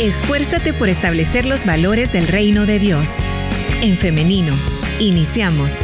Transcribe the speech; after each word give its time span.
Esfuérzate 0.00 0.72
por 0.72 0.88
establecer 0.88 1.44
los 1.44 1.64
valores 1.64 2.12
del 2.12 2.26
reino 2.26 2.66
de 2.66 2.78
Dios. 2.78 3.18
En 3.82 3.96
femenino, 3.96 4.54
iniciamos. 4.98 5.80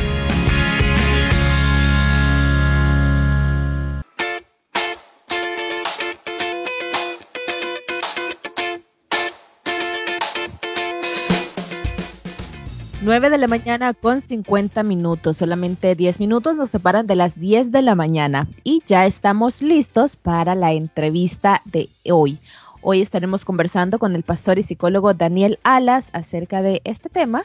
Nueve 13.03 13.31
de 13.31 13.39
la 13.39 13.47
mañana 13.47 13.95
con 13.95 14.21
50 14.21 14.83
minutos, 14.83 15.37
solamente 15.37 15.95
10 15.95 16.19
minutos 16.19 16.57
nos 16.57 16.71
separan 16.71 17.07
de 17.07 17.15
las 17.15 17.39
10 17.39 17.73
de 17.73 17.83
la 17.83 17.95
mañana 17.95 18.49
y 18.65 18.83
ya 18.87 19.07
estamos 19.07 19.63
listos 19.63 20.17
para 20.17 20.55
la 20.55 20.73
entrevista 20.73 21.63
de 21.65 21.89
hoy. 22.11 22.41
Hoy 22.81 23.03
estaremos 23.03 23.45
conversando 23.45 23.99
con 23.99 24.15
el 24.15 24.23
pastor 24.23 24.59
y 24.59 24.63
psicólogo 24.63 25.13
Daniel 25.13 25.59
Alas 25.65 26.11
acerca 26.13 26.63
de 26.63 26.81
este 26.85 27.09
tema 27.09 27.43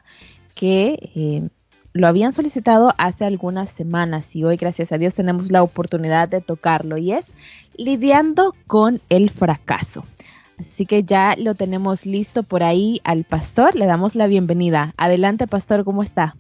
que 0.54 1.12
eh, 1.16 1.50
lo 1.92 2.08
habían 2.08 2.34
solicitado 2.34 2.94
hace 3.00 3.26
algunas 3.26 3.72
semanas 3.72 4.36
y 4.36 4.44
hoy 4.44 4.58
gracias 4.58 4.92
a 4.92 5.00
Dios 5.00 5.16
tenemos 5.16 5.52
la 5.52 5.64
oportunidad 5.64 6.30
de 6.30 6.42
tocarlo 6.42 6.98
y 6.98 7.14
es 7.14 7.34
lidiando 7.76 8.56
con 8.68 9.02
el 9.10 9.32
fracaso. 9.32 10.06
Así 10.60 10.86
que 10.86 11.04
ya 11.04 11.36
lo 11.36 11.56
tenemos 11.56 12.06
listo 12.06 12.44
por 12.44 12.62
ahí 12.62 13.02
al 13.04 13.24
pastor. 13.24 13.76
Le 13.76 13.88
damos 13.88 14.14
la 14.14 14.28
bienvenida. 14.28 14.94
Adelante, 14.98 15.48
pastor, 15.48 15.84
¿cómo 15.84 16.04
está? 16.04 16.36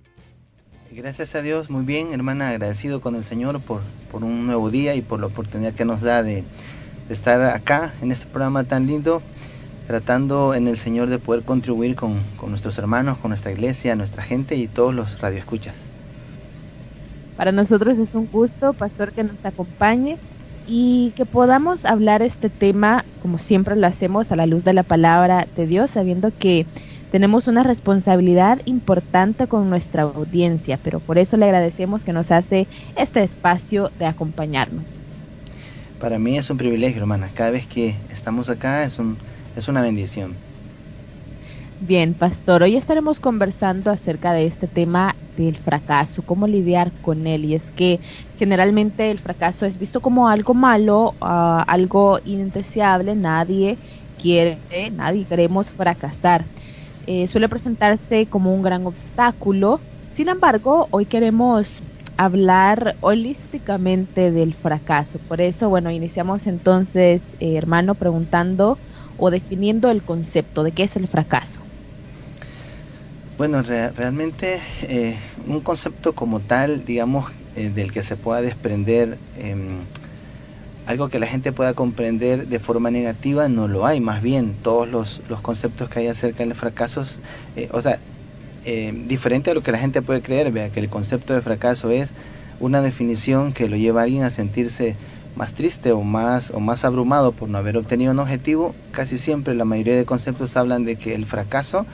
Gracias 0.91 1.33
a 1.33 1.41
Dios, 1.41 1.71
muy 1.71 1.83
bien, 1.83 2.13
hermana, 2.13 2.49
agradecido 2.49 3.01
con 3.01 3.15
el 3.15 3.23
Señor 3.23 3.59
por, 3.59 3.81
por 4.11 4.23
un 4.23 4.45
nuevo 4.45 4.69
día 4.69 4.93
y 4.93 5.01
por 5.01 5.19
la 5.19 5.25
oportunidad 5.25 5.73
que 5.73 5.85
nos 5.85 6.01
da 6.01 6.21
de, 6.21 6.43
estar 7.09 7.41
acá 7.41 7.93
en 8.01 8.11
este 8.11 8.25
programa 8.27 8.63
tan 8.63 8.87
lindo, 8.87 9.21
tratando 9.87 10.53
en 10.53 10.67
el 10.67 10.77
Señor 10.77 11.09
de 11.09 11.19
poder 11.19 11.43
contribuir 11.43 11.95
con, 11.95 12.19
con 12.37 12.49
nuestros 12.49 12.77
hermanos, 12.77 13.17
con 13.17 13.29
nuestra 13.29 13.51
iglesia, 13.51 13.95
nuestra 13.95 14.23
gente 14.23 14.55
y 14.55 14.67
todos 14.67 14.93
los 14.93 15.19
radioescuchas. 15.19 15.89
Para 17.37 17.51
nosotros 17.51 17.97
es 17.97 18.15
un 18.15 18.27
gusto, 18.31 18.73
pastor, 18.73 19.11
que 19.11 19.23
nos 19.23 19.43
acompañe 19.45 20.17
y 20.67 21.11
que 21.15 21.25
podamos 21.25 21.85
hablar 21.85 22.21
este 22.21 22.49
tema 22.49 23.03
como 23.23 23.37
siempre 23.37 23.77
lo 23.77 23.87
hacemos 23.87 24.31
a 24.31 24.35
la 24.35 24.45
luz 24.45 24.65
de 24.65 24.73
la 24.73 24.83
palabra 24.83 25.47
de 25.55 25.65
Dios, 25.65 25.91
sabiendo 25.91 26.31
que 26.37 26.65
tenemos 27.09 27.47
una 27.47 27.63
responsabilidad 27.63 28.59
importante 28.65 29.47
con 29.47 29.69
nuestra 29.69 30.03
audiencia, 30.03 30.77
pero 30.83 30.99
por 30.99 31.17
eso 31.17 31.37
le 31.37 31.45
agradecemos 31.45 32.03
que 32.03 32.11
nos 32.11 32.31
hace 32.31 32.67
este 32.97 33.23
espacio 33.23 33.91
de 33.97 34.07
acompañarnos. 34.07 34.99
Para 36.03 36.19
mí 36.19 36.37
es 36.37 36.49
un 36.49 36.57
privilegio, 36.57 36.99
hermana. 36.99 37.29
Cada 37.33 37.49
vez 37.49 37.65
que 37.65 37.95
estamos 38.11 38.49
acá 38.49 38.83
es, 38.83 38.99
un, 38.99 39.15
es 39.55 39.69
una 39.69 39.81
bendición. 39.81 40.33
Bien, 41.79 42.13
pastor, 42.13 42.61
hoy 42.61 42.75
estaremos 42.75 43.21
conversando 43.21 43.89
acerca 43.89 44.33
de 44.33 44.45
este 44.45 44.67
tema 44.67 45.15
del 45.37 45.55
fracaso, 45.55 46.21
cómo 46.21 46.45
lidiar 46.45 46.91
con 47.03 47.25
él. 47.25 47.45
Y 47.45 47.55
es 47.55 47.71
que 47.71 48.01
generalmente 48.37 49.11
el 49.11 49.19
fracaso 49.19 49.65
es 49.65 49.79
visto 49.79 50.01
como 50.01 50.27
algo 50.27 50.53
malo, 50.53 51.15
uh, 51.21 51.63
algo 51.67 52.19
indeseable, 52.25 53.15
nadie 53.15 53.77
quiere, 54.21 54.57
nadie 54.91 55.23
queremos 55.23 55.71
fracasar. 55.71 56.43
Eh, 57.07 57.29
suele 57.29 57.47
presentarse 57.47 58.25
como 58.25 58.53
un 58.53 58.61
gran 58.61 58.85
obstáculo. 58.85 59.79
Sin 60.09 60.27
embargo, 60.27 60.89
hoy 60.91 61.05
queremos 61.05 61.81
hablar 62.17 62.95
holísticamente 63.01 64.31
del 64.31 64.53
fracaso. 64.53 65.19
Por 65.27 65.41
eso, 65.41 65.69
bueno, 65.69 65.91
iniciamos 65.91 66.47
entonces, 66.47 67.35
eh, 67.39 67.55
hermano, 67.55 67.95
preguntando 67.95 68.77
o 69.17 69.31
definiendo 69.31 69.89
el 69.89 70.01
concepto 70.01 70.63
de 70.63 70.71
qué 70.71 70.83
es 70.83 70.95
el 70.95 71.07
fracaso. 71.07 71.59
Bueno, 73.37 73.61
re 73.61 73.89
realmente 73.91 74.59
eh, 74.83 75.17
un 75.47 75.61
concepto 75.61 76.13
como 76.13 76.39
tal, 76.39 76.85
digamos, 76.85 77.31
eh, 77.55 77.69
del 77.69 77.91
que 77.91 78.01
se 78.01 78.15
pueda 78.15 78.41
desprender 78.41 79.17
eh, 79.37 79.55
algo 80.87 81.09
que 81.09 81.19
la 81.19 81.27
gente 81.27 81.51
pueda 81.51 81.73
comprender 81.73 82.47
de 82.47 82.59
forma 82.59 82.91
negativa, 82.91 83.47
no 83.47 83.67
lo 83.67 83.85
hay. 83.85 83.99
Más 83.99 84.21
bien, 84.21 84.55
todos 84.61 84.87
los, 84.89 85.21
los 85.29 85.41
conceptos 85.41 85.89
que 85.89 85.99
hay 85.99 86.07
acerca 86.07 86.43
del 86.43 86.55
fracaso, 86.55 87.03
eh, 87.55 87.69
o 87.71 87.81
sea, 87.81 87.99
eh, 88.65 88.93
diferente 89.07 89.51
a 89.51 89.53
lo 89.53 89.61
que 89.61 89.71
la 89.71 89.77
gente 89.77 90.01
puede 90.01 90.21
creer, 90.21 90.51
vea 90.51 90.69
que 90.69 90.79
el 90.79 90.89
concepto 90.89 91.33
de 91.33 91.41
fracaso 91.41 91.89
es 91.89 92.13
una 92.59 92.81
definición 92.81 93.53
que 93.53 93.67
lo 93.67 93.75
lleva 93.75 94.01
a 94.01 94.03
alguien 94.03 94.23
a 94.23 94.31
sentirse 94.31 94.95
más 95.35 95.53
triste 95.53 95.91
o 95.91 96.01
más, 96.01 96.51
o 96.51 96.59
más 96.59 96.85
abrumado 96.85 97.31
por 97.31 97.49
no 97.49 97.57
haber 97.57 97.77
obtenido 97.77 98.11
un 98.11 98.19
objetivo, 98.19 98.75
casi 98.91 99.17
siempre 99.17 99.55
la 99.55 99.65
mayoría 99.65 99.95
de 99.95 100.05
conceptos 100.05 100.55
hablan 100.55 100.85
de 100.85 100.95
que 100.95 101.15
el 101.15 101.25
fracaso 101.25 101.85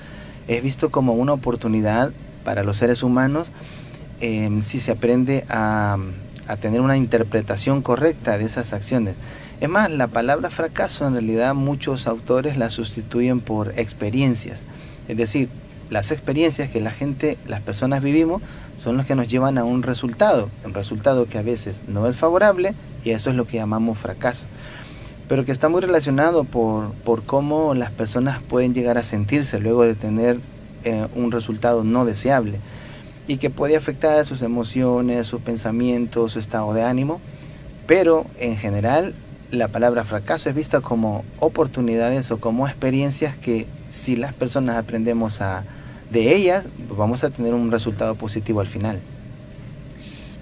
es 0.48 0.62
visto 0.62 0.92
como 0.92 1.14
una 1.14 1.34
oportunidad 1.34 2.12
para 2.44 2.64
los 2.64 2.78
seres 2.78 3.04
humanos 3.04 3.52
eh, 4.22 4.50
si 4.62 4.80
se 4.80 4.92
aprende 4.92 5.46
a, 5.48 5.98
a 6.48 6.58
tener 6.58 6.82
una 6.82 6.98
interpretación 6.98 7.82
correcta 7.82 8.38
de 8.38 8.46
esas 8.46 8.74
acciones. 8.74 9.16
Es 9.62 9.70
más, 9.70 9.90
la 9.92 10.08
palabra 10.08 10.50
fracaso 10.50 11.06
en 11.08 11.14
realidad 11.14 11.54
muchos 11.54 12.08
autores 12.08 12.58
la 12.58 12.70
sustituyen 12.70 13.40
por 13.40 13.74
experiencias. 13.78 14.66
Es 15.08 15.18
decir, 15.18 15.50
las 15.90 16.12
experiencias 16.12 16.70
que 16.70 16.82
la 16.82 16.92
gente, 16.92 17.38
las 17.48 17.62
personas 17.62 18.02
vivimos, 18.02 18.42
son 18.76 18.98
los 18.98 19.06
que 19.06 19.16
nos 19.16 19.28
llevan 19.28 19.58
a 19.58 19.64
un 19.64 19.84
resultado, 19.84 20.50
un 20.64 20.74
resultado 20.74 21.26
que 21.26 21.38
a 21.38 21.42
veces 21.42 21.84
no 21.88 22.08
es 22.08 22.16
favorable 22.16 22.74
y 23.04 23.12
eso 23.12 23.30
es 23.30 23.36
lo 23.36 23.46
que 23.46 23.58
llamamos 23.58 23.98
fracaso, 23.98 24.48
pero 25.28 25.46
que 25.46 25.52
está 25.52 25.70
muy 25.70 25.82
relacionado 25.82 26.44
por, 26.44 26.94
por 26.94 27.24
cómo 27.24 27.74
las 27.74 27.92
personas 27.92 28.42
pueden 28.42 28.74
llegar 28.74 28.98
a 28.98 29.04
sentirse 29.04 29.60
luego 29.60 29.84
de 29.84 29.96
tener 29.96 30.40
eh, 30.84 31.08
un 31.16 31.32
resultado 31.32 31.84
no 31.84 32.06
deseable 32.06 32.60
y 33.28 33.38
que 33.38 33.50
puede 33.50 33.76
afectar 33.76 34.18
a 34.18 34.26
sus 34.26 34.42
emociones, 34.42 35.28
sus 35.28 35.42
pensamientos, 35.42 36.34
su 36.34 36.40
estado 36.40 36.74
de 36.74 36.84
ánimo, 36.84 37.20
pero 37.86 38.26
en 38.40 38.58
general 38.58 39.14
la 39.52 39.68
palabra 39.68 40.04
fracaso 40.04 40.50
es 40.50 40.56
vista 40.56 40.82
como 40.82 41.26
oportunidades 41.40 42.30
o 42.32 42.40
como 42.40 42.68
experiencias 42.68 43.36
que 43.36 43.66
si 43.90 44.16
las 44.16 44.34
personas 44.34 44.78
aprendemos 44.78 45.42
a, 45.42 45.64
de 46.12 46.36
ellas, 46.36 46.66
vamos 46.98 47.24
a 47.24 47.30
tener 47.30 47.54
un 47.54 47.72
resultado 47.72 48.16
positivo 48.16 48.62
al 48.62 48.68
final. 48.68 49.00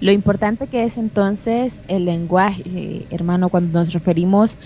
Lo 0.00 0.12
importante 0.12 0.68
que 0.68 0.84
es 0.84 0.96
entonces 0.96 1.80
el 1.88 2.04
lenguaje, 2.04 3.04
hermano, 3.10 3.48
cuando 3.48 3.80
nos 3.80 3.92
referimos 3.92 4.56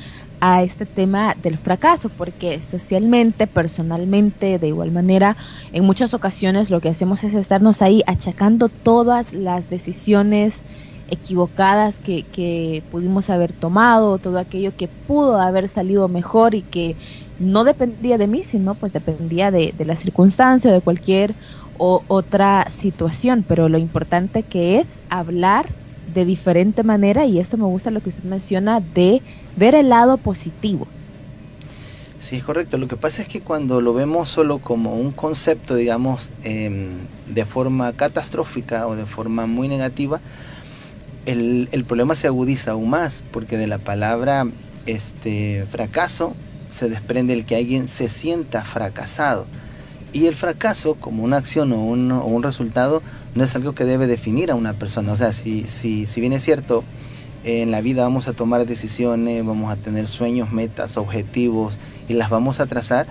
a 0.41 0.63
este 0.63 0.85
tema 0.87 1.37
del 1.41 1.57
fracaso, 1.57 2.11
porque 2.11 2.61
socialmente, 2.61 3.47
personalmente, 3.47 4.59
de 4.59 4.69
igual 4.69 4.91
manera, 4.91 5.37
en 5.73 5.85
muchas 5.85 6.15
ocasiones 6.15 6.69
lo 6.69 6.81
que 6.81 6.89
hacemos 6.89 7.25
es 7.25 7.33
estarnos 7.33 7.81
ahí 7.81 8.03
achacando 8.07 8.69
todas 8.69 9.33
las 9.33 9.71
decisiones 9.71 10.63
equivocadas 11.09 11.99
que, 11.99 12.25
que 12.25 12.83
pudimos 12.91 13.31
haber 13.31 13.53
tomado, 13.53 14.19
todo 14.19 14.39
aquello 14.39 14.77
que 14.77 14.89
pudo 14.89 15.41
haber 15.41 15.69
salido 15.69 16.09
mejor 16.09 16.55
y 16.55 16.63
que 16.63 16.97
no 17.43 17.65
dependía 17.65 18.19
de 18.19 18.27
mí, 18.27 18.45
sino 18.45 18.75
pues 18.75 18.93
dependía 18.93 19.51
de, 19.51 19.75
de 19.77 19.85
la 19.85 19.97
circunstancia 19.97 20.71
o 20.71 20.75
de 20.75 20.81
cualquier 20.81 21.35
o, 21.79 22.05
otra 22.09 22.69
situación, 22.71 23.45
pero 23.47 23.69
lo 23.69 23.79
importante 23.79 24.43
que 24.43 24.79
es 24.79 25.03
hablar 25.09 25.67
de 26.15 26.25
diferente 26.25 26.83
manera 26.83 27.27
y 27.27 27.39
esto 27.39 27.57
me 27.57 27.65
gusta 27.65 27.91
lo 27.91 28.01
que 28.01 28.11
usted 28.11 28.25
menciona 28.25 28.81
de 28.81 29.23
ver 29.57 29.75
el 29.75 29.89
lado 29.89 30.17
positivo. 30.17 30.87
Sí, 32.21 32.37
es 32.37 32.45
correcto. 32.45 32.79
Lo 32.79 32.87
que 32.87 32.97
pasa 32.97 33.23
es 33.23 33.29
que 33.29 33.41
cuando 33.41 33.81
lo 33.81 33.95
vemos 33.95 34.31
solo 34.31 34.59
como 34.59 34.95
un 34.95 35.11
concepto, 35.11 35.75
digamos, 35.75 36.31
eh, 36.45 36.99
de 37.29 37.45
forma 37.45 37.93
catastrófica 37.95 38.87
o 38.87 38.95
de 38.95 39.07
forma 39.07 39.47
muy 39.47 39.67
negativa, 39.67 40.21
el, 41.27 41.69
el, 41.73 41.85
problema 41.85 42.15
se 42.15 42.29
agudiza 42.29 42.73
aún 42.73 42.91
más, 42.91 43.25
porque 43.33 43.57
de 43.57 43.67
la 43.67 43.79
palabra 43.79 44.47
este, 44.87 45.67
fracaso 45.71 46.35
se 46.73 46.89
desprende 46.89 47.35
el 47.35 47.45
que 47.45 47.57
alguien 47.57 47.87
se 47.87 48.09
sienta 48.09 48.65
fracasado. 48.65 49.47
Y 50.13 50.27
el 50.27 50.35
fracaso, 50.35 50.95
como 50.95 51.23
una 51.23 51.37
acción 51.37 51.73
o 51.73 51.85
un, 51.85 52.11
o 52.11 52.25
un 52.25 52.43
resultado, 52.43 53.03
no 53.35 53.45
es 53.45 53.55
algo 53.55 53.75
que 53.75 53.85
debe 53.85 54.07
definir 54.07 54.51
a 54.51 54.55
una 54.55 54.73
persona. 54.73 55.13
O 55.13 55.17
sea, 55.17 55.33
si, 55.33 55.65
si, 55.69 56.07
si 56.07 56.21
bien 56.21 56.33
es 56.33 56.43
cierto, 56.43 56.85
en 57.45 57.71
la 57.71 57.81
vida 57.81 58.03
vamos 58.03 58.29
a 58.29 58.33
tomar 58.33 58.67
decisiones, 58.67 59.45
vamos 59.45 59.73
a 59.73 59.77
tener 59.77 60.09
sueños, 60.09 60.53
metas, 60.53 60.97
objetivos 60.97 61.79
y 62.09 62.15
las 62.15 62.31
vamos 62.31 62.61
a 62.61 62.67
trazar, 62.67 63.07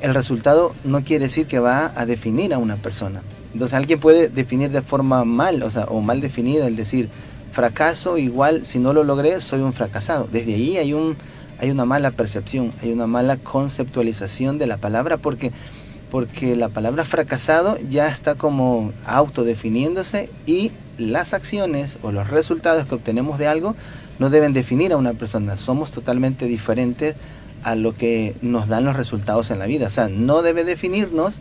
el 0.00 0.14
resultado 0.14 0.74
no 0.84 1.02
quiere 1.02 1.24
decir 1.24 1.46
que 1.46 1.58
va 1.58 1.92
a 1.94 2.06
definir 2.06 2.54
a 2.54 2.58
una 2.58 2.76
persona. 2.76 3.22
Entonces 3.52 3.74
alguien 3.74 4.00
puede 4.00 4.28
definir 4.28 4.70
de 4.70 4.82
forma 4.82 5.24
mal, 5.24 5.62
o 5.62 5.70
sea, 5.70 5.84
o 5.84 6.00
mal 6.00 6.20
definida, 6.20 6.66
el 6.66 6.76
decir, 6.76 7.08
fracaso 7.52 8.18
igual, 8.18 8.64
si 8.64 8.78
no 8.78 8.92
lo 8.92 9.04
logré, 9.04 9.40
soy 9.40 9.60
un 9.60 9.72
fracasado. 9.72 10.28
Desde 10.30 10.54
ahí 10.54 10.76
hay 10.76 10.92
un, 10.92 11.16
hay 11.64 11.70
una 11.70 11.86
mala 11.86 12.10
percepción, 12.10 12.72
hay 12.82 12.92
una 12.92 13.06
mala 13.06 13.38
conceptualización 13.38 14.58
de 14.58 14.66
la 14.66 14.76
palabra 14.76 15.16
porque, 15.16 15.50
porque 16.10 16.56
la 16.56 16.68
palabra 16.68 17.06
fracasado 17.06 17.78
ya 17.88 18.08
está 18.08 18.34
como 18.34 18.92
autodefiniéndose 19.06 20.28
y 20.44 20.72
las 20.98 21.32
acciones 21.32 21.98
o 22.02 22.12
los 22.12 22.28
resultados 22.28 22.86
que 22.86 22.94
obtenemos 22.94 23.38
de 23.38 23.46
algo 23.46 23.74
no 24.18 24.28
deben 24.28 24.52
definir 24.52 24.92
a 24.92 24.98
una 24.98 25.14
persona. 25.14 25.56
Somos 25.56 25.90
totalmente 25.90 26.46
diferentes 26.46 27.14
a 27.62 27.76
lo 27.76 27.94
que 27.94 28.36
nos 28.42 28.68
dan 28.68 28.84
los 28.84 28.94
resultados 28.94 29.50
en 29.50 29.58
la 29.58 29.64
vida. 29.64 29.86
O 29.86 29.90
sea, 29.90 30.08
no 30.08 30.42
debe 30.42 30.64
definirnos 30.64 31.38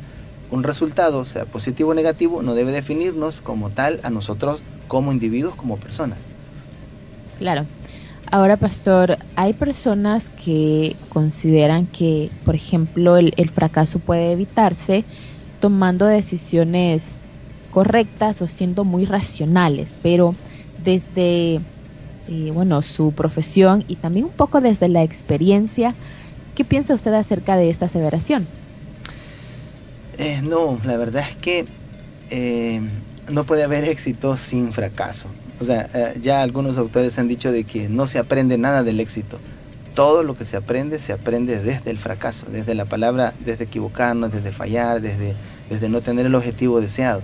un 0.52 0.64
resultado, 0.64 1.26
sea 1.26 1.44
positivo 1.44 1.92
o 1.92 1.94
negativo, 1.94 2.42
no 2.42 2.56
debe 2.56 2.72
definirnos 2.72 3.42
como 3.42 3.72
tal 3.72 4.00
a 4.04 4.10
nosotros 4.10 4.62
como 4.88 5.12
individuos, 5.12 5.56
como 5.56 5.76
personas. 5.76 6.18
Claro. 7.40 7.66
Ahora, 8.32 8.58
pastor, 8.58 9.18
hay 9.36 9.54
personas 9.54 10.30
que 10.44 10.96
consideran 11.10 11.86
que, 11.86 12.32
por 12.46 12.56
ejemplo, 12.56 13.18
el, 13.18 13.50
fracaso 13.54 14.00
puede 14.00 14.32
evitarse 14.32 15.04
tomando 15.60 16.06
decisiones 16.06 17.12
correctas 17.72 18.42
o 18.42 18.48
siendo 18.48 18.86
muy 18.86 19.06
racionales, 19.06 19.96
pero 20.02 20.36
desde 20.84 21.62
eh, 22.28 22.52
bueno, 22.54 22.82
su 22.82 23.12
profesión 23.12 23.84
y 23.88 23.98
también 23.98 24.26
un 24.28 24.32
poco 24.32 24.62
desde 24.62 24.88
la 24.88 25.04
experiencia, 25.04 25.94
¿qué 26.56 26.64
piensa 26.64 26.94
usted 26.94 27.14
acerca 27.14 27.56
de 27.58 27.70
esta 27.70 27.86
aseveración? 27.86 28.48
Eh, 30.18 30.42
no, 30.42 30.80
la 30.86 30.98
verdad 30.98 31.26
es 31.30 31.36
que 31.36 31.66
eh, 32.30 32.82
no 33.30 33.44
puede 33.44 33.64
haber 33.64 33.84
éxito 33.84 34.38
sin 34.38 34.72
fracaso. 34.74 35.30
O 35.60 35.66
sea, 35.66 35.90
eh, 35.94 36.20
ya 36.22 36.42
algunos 36.42 36.78
autores 36.78 37.18
han 37.18 37.28
dicho 37.28 37.52
de 37.52 37.64
que 37.64 37.90
no 37.90 38.08
se 38.08 38.20
aprende 38.20 38.58
nada 38.58 38.84
del 38.84 39.00
éxito. 39.00 39.40
Todo 39.96 40.24
lo 40.24 40.36
que 40.36 40.46
se 40.46 40.58
aprende 40.58 40.98
se 41.00 41.14
aprende 41.14 41.60
desde 41.60 41.92
el 41.92 42.00
fracaso, 42.00 42.48
desde 42.50 42.74
la 42.74 42.86
palabra, 42.86 43.34
desde 43.46 43.66
equivocarnos, 43.66 44.32
desde 44.32 44.52
fallar, 44.52 45.02
desde, 45.02 45.36
desde 45.70 45.90
no 45.90 46.02
tener 46.02 46.26
el 46.26 46.36
objetivo 46.36 46.82
deseado. 46.82 47.22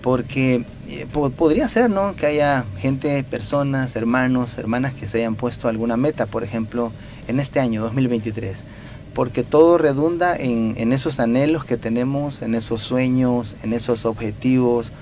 Porque 0.00 0.64
eh, 0.88 1.06
podría 1.12 1.68
ser, 1.68 1.90
¿no? 1.90 2.14
Que 2.14 2.26
haya 2.26 2.64
gente, 2.78 3.22
personas, 3.24 3.96
hermanos, 3.96 4.56
hermanas 4.56 4.94
que 4.94 5.06
se 5.06 5.18
hayan 5.18 5.34
puesto 5.34 5.68
alguna 5.68 5.96
meta, 5.96 6.26
por 6.26 6.44
ejemplo, 6.44 6.92
en 7.28 7.40
este 7.40 7.60
año 7.60 7.82
2023 7.82 8.64
porque 9.14 9.42
todo 9.42 9.76
redunda 9.76 10.36
en, 10.36 10.74
en, 10.78 10.92
esos 10.92 11.18
anhelos 11.18 11.64
que 11.64 11.76
tenemos, 11.76 12.42
en 12.42 12.54
esos 12.54 12.80
sueños, 12.80 13.56
en 13.64 13.72
esos 13.72 14.04
objetivos, 14.04 14.92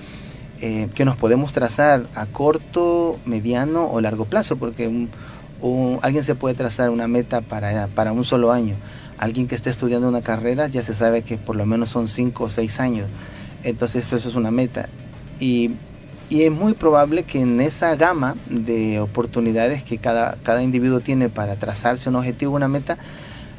eh, 0.61 0.89
que 0.93 1.05
nos 1.05 1.15
podemos 1.15 1.53
trazar 1.53 2.05
a 2.15 2.25
corto, 2.25 3.17
mediano 3.25 3.89
o 3.89 4.01
largo 4.01 4.25
plazo, 4.25 4.57
porque 4.57 5.07
alguien 6.01 6.23
se 6.23 6.35
puede 6.35 6.55
trazar 6.55 6.89
una 6.89 7.07
meta 7.07 7.41
para, 7.41 7.87
para 7.87 8.11
un 8.11 8.23
solo 8.23 8.51
año. 8.51 8.75
Alguien 9.17 9.47
que 9.47 9.55
esté 9.55 9.69
estudiando 9.69 10.07
una 10.07 10.21
carrera 10.21 10.67
ya 10.67 10.81
se 10.81 10.95
sabe 10.95 11.21
que 11.21 11.37
por 11.37 11.55
lo 11.55 11.65
menos 11.65 11.89
son 11.89 12.07
cinco 12.07 12.45
o 12.45 12.49
seis 12.49 12.79
años. 12.79 13.07
Entonces 13.63 14.05
eso, 14.05 14.17
eso 14.17 14.29
es 14.29 14.35
una 14.35 14.51
meta. 14.51 14.89
Y, 15.39 15.71
y, 16.29 16.43
es 16.43 16.51
muy 16.51 16.73
probable 16.73 17.23
que 17.23 17.41
en 17.41 17.59
esa 17.61 17.95
gama 17.95 18.35
de 18.49 18.99
oportunidades 18.99 19.83
que 19.83 19.97
cada, 19.97 20.37
cada 20.43 20.61
individuo 20.63 20.99
tiene 20.99 21.29
para 21.29 21.55
trazarse 21.55 22.09
un 22.09 22.15
objetivo, 22.15 22.55
una 22.55 22.67
meta, 22.67 22.97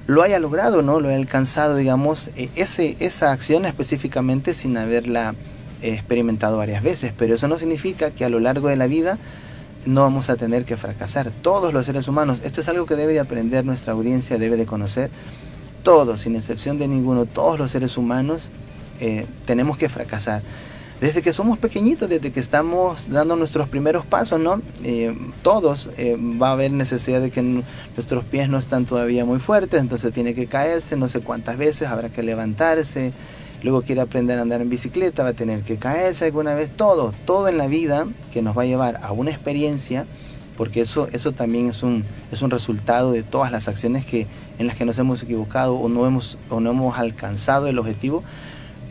lo 0.06 0.22
haya 0.22 0.38
logrado, 0.38 0.82
¿no? 0.82 1.00
Lo 1.00 1.08
haya 1.08 1.16
alcanzado, 1.16 1.76
digamos, 1.76 2.30
e, 2.36 2.50
ese, 2.56 2.96
esa 3.00 3.32
acción 3.32 3.64
específicamente 3.64 4.54
sin 4.54 4.76
haberla 4.76 5.34
experimentado 5.82 6.56
varias 6.56 6.82
veces, 6.82 7.12
pero 7.16 7.34
eso 7.34 7.48
no 7.48 7.58
significa 7.58 8.10
que 8.10 8.24
a 8.24 8.28
lo 8.28 8.40
largo 8.40 8.68
de 8.68 8.76
la 8.76 8.86
vida 8.86 9.18
no 9.86 10.02
vamos 10.02 10.30
a 10.30 10.36
tener 10.36 10.64
que 10.64 10.76
fracasar. 10.76 11.30
Todos 11.30 11.72
los 11.72 11.86
seres 11.86 12.08
humanos, 12.08 12.40
esto 12.44 12.60
es 12.60 12.68
algo 12.68 12.86
que 12.86 12.96
debe 12.96 13.12
de 13.12 13.20
aprender 13.20 13.64
nuestra 13.64 13.92
audiencia, 13.92 14.38
debe 14.38 14.56
de 14.56 14.66
conocer. 14.66 15.10
Todos, 15.82 16.22
sin 16.22 16.36
excepción 16.36 16.78
de 16.78 16.88
ninguno, 16.88 17.24
todos 17.24 17.58
los 17.58 17.70
seres 17.70 17.96
humanos 17.96 18.50
eh, 19.00 19.26
tenemos 19.46 19.78
que 19.78 19.88
fracasar. 19.88 20.42
Desde 21.00 21.22
que 21.22 21.32
somos 21.32 21.56
pequeñitos, 21.56 22.10
desde 22.10 22.30
que 22.30 22.40
estamos 22.40 23.08
dando 23.08 23.34
nuestros 23.34 23.70
primeros 23.70 24.04
pasos, 24.04 24.38
¿no? 24.38 24.60
Eh, 24.84 25.16
todos 25.42 25.88
eh, 25.96 26.18
va 26.20 26.48
a 26.48 26.52
haber 26.52 26.72
necesidad 26.72 27.22
de 27.22 27.30
que 27.30 27.40
nuestros 27.40 28.22
pies 28.24 28.50
no 28.50 28.58
están 28.58 28.84
todavía 28.84 29.24
muy 29.24 29.38
fuertes, 29.38 29.80
entonces 29.80 30.12
tiene 30.12 30.34
que 30.34 30.46
caerse, 30.46 30.98
no 30.98 31.08
sé 31.08 31.20
cuántas 31.20 31.56
veces, 31.56 31.88
habrá 31.88 32.10
que 32.10 32.22
levantarse, 32.22 33.14
luego 33.62 33.82
quiere 33.82 34.00
aprender 34.00 34.38
a 34.38 34.42
andar 34.42 34.60
en 34.60 34.70
bicicleta, 34.70 35.22
va 35.22 35.30
a 35.30 35.34
tener 35.34 35.62
que 35.62 35.76
caerse 35.76 36.26
alguna 36.26 36.54
vez, 36.54 36.70
todo, 36.74 37.12
todo 37.24 37.48
en 37.48 37.58
la 37.58 37.66
vida 37.66 38.06
que 38.32 38.42
nos 38.42 38.56
va 38.56 38.62
a 38.62 38.66
llevar 38.66 39.00
a 39.02 39.12
una 39.12 39.30
experiencia, 39.30 40.06
porque 40.56 40.80
eso, 40.82 41.08
eso 41.12 41.32
también 41.32 41.68
es 41.68 41.82
un, 41.82 42.04
es 42.32 42.42
un 42.42 42.50
resultado 42.50 43.12
de 43.12 43.22
todas 43.22 43.50
las 43.50 43.68
acciones 43.68 44.04
que, 44.04 44.26
en 44.58 44.66
las 44.66 44.76
que 44.76 44.84
nos 44.84 44.98
hemos 44.98 45.22
equivocado 45.22 45.74
o 45.76 45.88
no 45.88 46.06
hemos, 46.06 46.38
o 46.48 46.60
no 46.60 46.70
hemos 46.70 46.98
alcanzado 46.98 47.66
el 47.68 47.78
objetivo, 47.78 48.22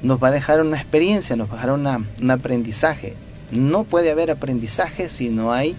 nos 0.02 0.22
va 0.22 0.30
a 0.30 0.32
dejar 0.32 0.62
una 0.62 0.78
experiencia, 0.78 1.36
nos 1.36 1.50
va 1.50 1.54
a 1.54 1.56
dejar 1.58 1.72
un 1.72 2.32
aprendizaje. 2.32 3.16
No 3.52 3.84
puede 3.84 4.12
haber 4.12 4.32
aprendizaje 4.32 5.10
si 5.10 5.30
no 5.30 5.52
hay 5.52 5.76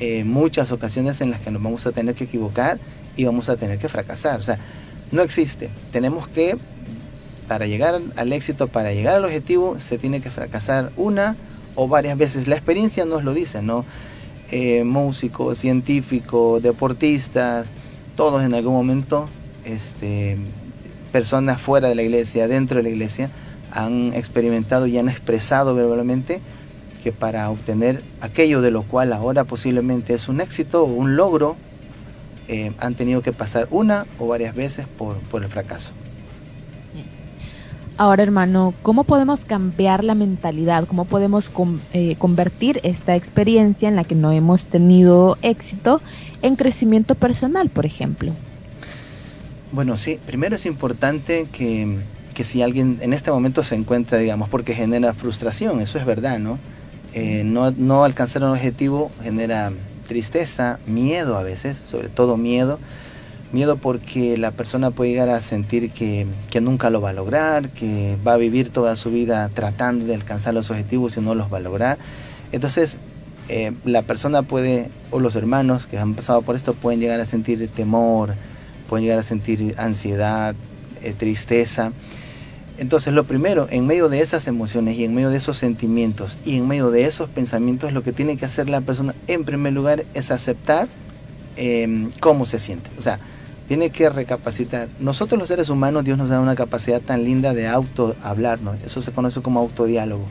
eh, 0.00 0.24
muchas 0.24 0.72
ocasiones 0.72 1.20
en 1.20 1.30
las 1.30 1.40
que 1.40 1.50
nos 1.50 1.62
vamos 1.62 1.86
a 1.86 1.92
tener 1.92 2.14
que 2.14 2.24
equivocar 2.24 2.78
y 3.16 3.24
vamos 3.24 3.48
a 3.48 3.56
tener 3.56 3.78
que 3.78 3.88
fracasar. 3.88 4.40
O 4.40 4.42
sea, 4.42 4.58
no 5.12 5.22
existe. 5.22 5.70
Tenemos 5.92 6.26
que 6.28 6.56
para 7.48 7.66
llegar 7.66 8.00
al 8.16 8.32
éxito, 8.32 8.68
para 8.68 8.92
llegar 8.92 9.16
al 9.16 9.24
objetivo, 9.24 9.78
se 9.78 9.98
tiene 9.98 10.20
que 10.20 10.30
fracasar 10.30 10.90
una 10.96 11.36
o 11.74 11.88
varias 11.88 12.16
veces. 12.16 12.48
La 12.48 12.56
experiencia 12.56 13.04
nos 13.04 13.24
lo 13.24 13.34
dice, 13.34 13.62
¿no? 13.62 13.84
Eh, 14.50 14.84
músicos, 14.84 15.58
científicos, 15.58 16.62
deportistas, 16.62 17.68
todos 18.16 18.44
en 18.44 18.54
algún 18.54 18.74
momento, 18.74 19.28
este, 19.64 20.36
personas 21.12 21.60
fuera 21.60 21.88
de 21.88 21.94
la 21.94 22.02
iglesia, 22.02 22.48
dentro 22.48 22.76
de 22.76 22.84
la 22.84 22.88
iglesia, 22.90 23.30
han 23.70 24.12
experimentado 24.14 24.86
y 24.86 24.98
han 24.98 25.08
expresado 25.08 25.74
verbalmente 25.74 26.40
que 27.02 27.12
para 27.12 27.50
obtener 27.50 28.02
aquello 28.20 28.62
de 28.62 28.70
lo 28.70 28.82
cual 28.82 29.12
ahora 29.12 29.44
posiblemente 29.44 30.14
es 30.14 30.28
un 30.28 30.40
éxito 30.40 30.84
o 30.84 30.86
un 30.86 31.16
logro, 31.16 31.56
eh, 32.48 32.72
han 32.78 32.94
tenido 32.94 33.22
que 33.22 33.32
pasar 33.32 33.66
una 33.70 34.06
o 34.18 34.28
varias 34.28 34.54
veces 34.54 34.86
por 34.96 35.42
el 35.42 35.48
fracaso. 35.48 35.92
Ahora, 37.96 38.24
hermano, 38.24 38.74
¿cómo 38.82 39.04
podemos 39.04 39.44
cambiar 39.44 40.02
la 40.02 40.16
mentalidad? 40.16 40.84
¿Cómo 40.88 41.04
podemos 41.04 41.48
eh, 41.92 42.16
convertir 42.16 42.80
esta 42.82 43.14
experiencia 43.14 43.88
en 43.88 43.94
la 43.94 44.02
que 44.02 44.16
no 44.16 44.32
hemos 44.32 44.66
tenido 44.66 45.38
éxito 45.42 46.02
en 46.42 46.56
crecimiento 46.56 47.14
personal, 47.14 47.68
por 47.68 47.86
ejemplo? 47.86 48.32
Bueno, 49.70 49.96
sí, 49.96 50.18
primero 50.26 50.56
es 50.56 50.66
importante 50.66 51.46
que, 51.52 52.00
si 52.42 52.62
alguien 52.62 52.98
en 53.00 53.12
este 53.12 53.30
momento 53.30 53.62
se 53.62 53.76
encuentra, 53.76 54.18
digamos, 54.18 54.48
porque 54.48 54.74
genera 54.74 55.14
frustración, 55.14 55.80
eso 55.80 55.96
es 55.96 56.04
verdad, 56.04 56.40
¿no? 56.40 56.58
Eh, 57.12 57.42
no, 57.44 57.70
no 57.70 58.02
alcanzar 58.02 58.42
un 58.42 58.50
objetivo 58.50 59.12
genera 59.22 59.70
tristeza, 60.08 60.80
miedo 60.84 61.36
a 61.36 61.44
veces, 61.44 61.84
sobre 61.88 62.08
todo 62.08 62.36
miedo 62.36 62.80
Miedo 63.54 63.76
porque 63.76 64.36
la 64.36 64.50
persona 64.50 64.90
puede 64.90 65.12
llegar 65.12 65.28
a 65.28 65.40
sentir 65.40 65.92
que, 65.92 66.26
nunca 66.60 66.90
lo 66.90 67.00
va 67.00 67.10
a 67.10 67.12
lograr, 67.12 67.68
que 67.68 68.18
va 68.26 68.32
a 68.32 68.36
vivir 68.36 68.70
toda 68.70 68.96
su 68.96 69.12
vida 69.12 69.48
tratando 69.54 70.06
de 70.06 70.14
alcanzar 70.16 70.54
los 70.54 70.72
objetivos 70.72 71.16
y 71.16 71.20
no 71.20 71.36
los 71.36 71.52
va 71.52 71.58
a 71.58 71.60
lograr. 71.60 71.98
Entonces, 72.50 72.98
eh, 73.48 73.70
la 73.84 74.02
persona 74.02 74.42
puede, 74.42 74.90
o 75.12 75.20
los 75.20 75.36
hermanos 75.36 75.86
que 75.86 75.98
han 75.98 76.14
pasado 76.14 76.42
por 76.42 76.56
esto, 76.56 76.74
pueden 76.74 76.98
llegar 76.98 77.20
a 77.20 77.26
sentir 77.26 77.68
temor, 77.68 78.34
pueden 78.88 79.04
llegar 79.04 79.20
a 79.20 79.22
sentir 79.22 79.76
ansiedad, 79.78 80.56
eh, 81.04 81.14
tristeza. 81.16 81.92
Entonces, 82.76 83.14
lo 83.14 83.22
primero, 83.22 83.68
en 83.70 83.86
medio 83.86 84.08
de 84.08 84.20
esas 84.20 84.48
emociones 84.48 84.98
y 84.98 85.04
en 85.04 85.14
medio 85.14 85.30
de 85.30 85.36
esos 85.36 85.58
sentimientos 85.58 86.38
y 86.44 86.56
en 86.56 86.66
medio 86.66 86.90
de 86.90 87.04
esos 87.04 87.30
pensamientos, 87.30 87.92
lo 87.92 88.02
que 88.02 88.10
tiene 88.10 88.36
que 88.36 88.46
hacer 88.46 88.68
la 88.68 88.80
persona, 88.80 89.14
en 89.28 89.44
primer 89.44 89.74
lugar, 89.74 90.04
es 90.12 90.32
aceptar 90.32 90.88
eh, 91.56 92.08
cómo 92.18 92.46
se 92.46 92.58
siente. 92.58 92.90
O 92.98 93.00
sea, 93.00 93.20
tiene 93.68 93.90
que 93.90 94.10
recapacitar. 94.10 94.88
Nosotros 95.00 95.38
los 95.38 95.48
seres 95.48 95.70
humanos, 95.70 96.04
Dios 96.04 96.18
nos 96.18 96.28
da 96.28 96.40
una 96.40 96.54
capacidad 96.54 97.00
tan 97.00 97.24
linda 97.24 97.54
de 97.54 97.66
auto 97.66 98.14
hablarnos. 98.22 98.76
Eso 98.84 99.02
se 99.02 99.12
conoce 99.12 99.40
como 99.40 99.60
autodiálogo. 99.60 100.26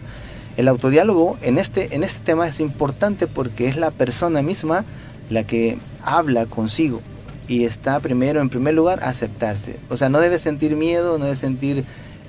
El 0.55 0.67
autodiálogo 0.67 1.37
en 1.41 1.57
este, 1.57 1.95
en 1.95 2.03
este 2.03 2.23
tema 2.23 2.47
es 2.47 2.59
importante 2.59 3.25
porque 3.25 3.67
es 3.67 3.75
la 3.75 3.89
persona 3.89 4.41
misma 4.43 4.85
la 5.29 5.45
que 5.45 5.77
habla 6.03 6.45
consigo 6.45 7.01
y 7.47 7.65
está 7.65 7.99
primero, 7.99 8.39
en 8.39 8.49
primer 8.49 8.73
lugar, 8.73 8.99
aceptarse. 9.03 9.77
O 9.89 9.97
sea, 9.97 10.09
no 10.09 10.19
debe 10.19 10.39
sentir 10.39 10.75
miedo, 10.75 11.17
no 11.17 11.25
debe 11.25 11.35
sentir, 11.35 11.83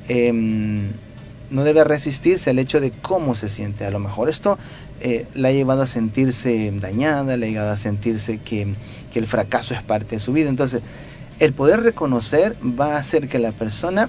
em, 0.08 0.90
no 1.50 1.64
debe 1.64 1.84
resistirse 1.84 2.50
al 2.50 2.58
hecho 2.58 2.80
de 2.80 2.90
cómo 2.90 3.34
se 3.34 3.48
siente. 3.48 3.84
A 3.84 3.90
lo 3.90 3.98
mejor 3.98 4.28
esto 4.28 4.58
eh, 5.00 5.26
la 5.34 5.48
ha 5.48 5.52
llevado 5.52 5.82
a 5.82 5.86
sentirse 5.86 6.72
dañada, 6.80 7.36
le 7.36 7.46
ha 7.46 7.50
llevado 7.50 7.70
a 7.70 7.76
sentirse 7.76 8.38
que, 8.38 8.74
que 9.12 9.18
el 9.18 9.26
fracaso 9.26 9.74
es 9.74 9.82
parte 9.82 10.16
de 10.16 10.20
su 10.20 10.32
vida. 10.32 10.48
Entonces, 10.48 10.82
el 11.40 11.52
poder 11.52 11.82
reconocer 11.82 12.56
va 12.62 12.94
a 12.94 12.98
hacer 12.98 13.28
que 13.28 13.38
la 13.38 13.52
persona 13.52 14.08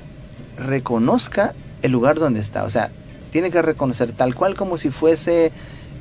reconozca 0.57 1.53
el 1.81 1.91
lugar 1.91 2.19
donde 2.19 2.39
está. 2.39 2.63
O 2.63 2.69
sea, 2.69 2.91
tiene 3.31 3.51
que 3.51 3.61
reconocer 3.61 4.11
tal 4.11 4.35
cual 4.35 4.55
como 4.55 4.77
si 4.77 4.89
fuese 4.89 5.51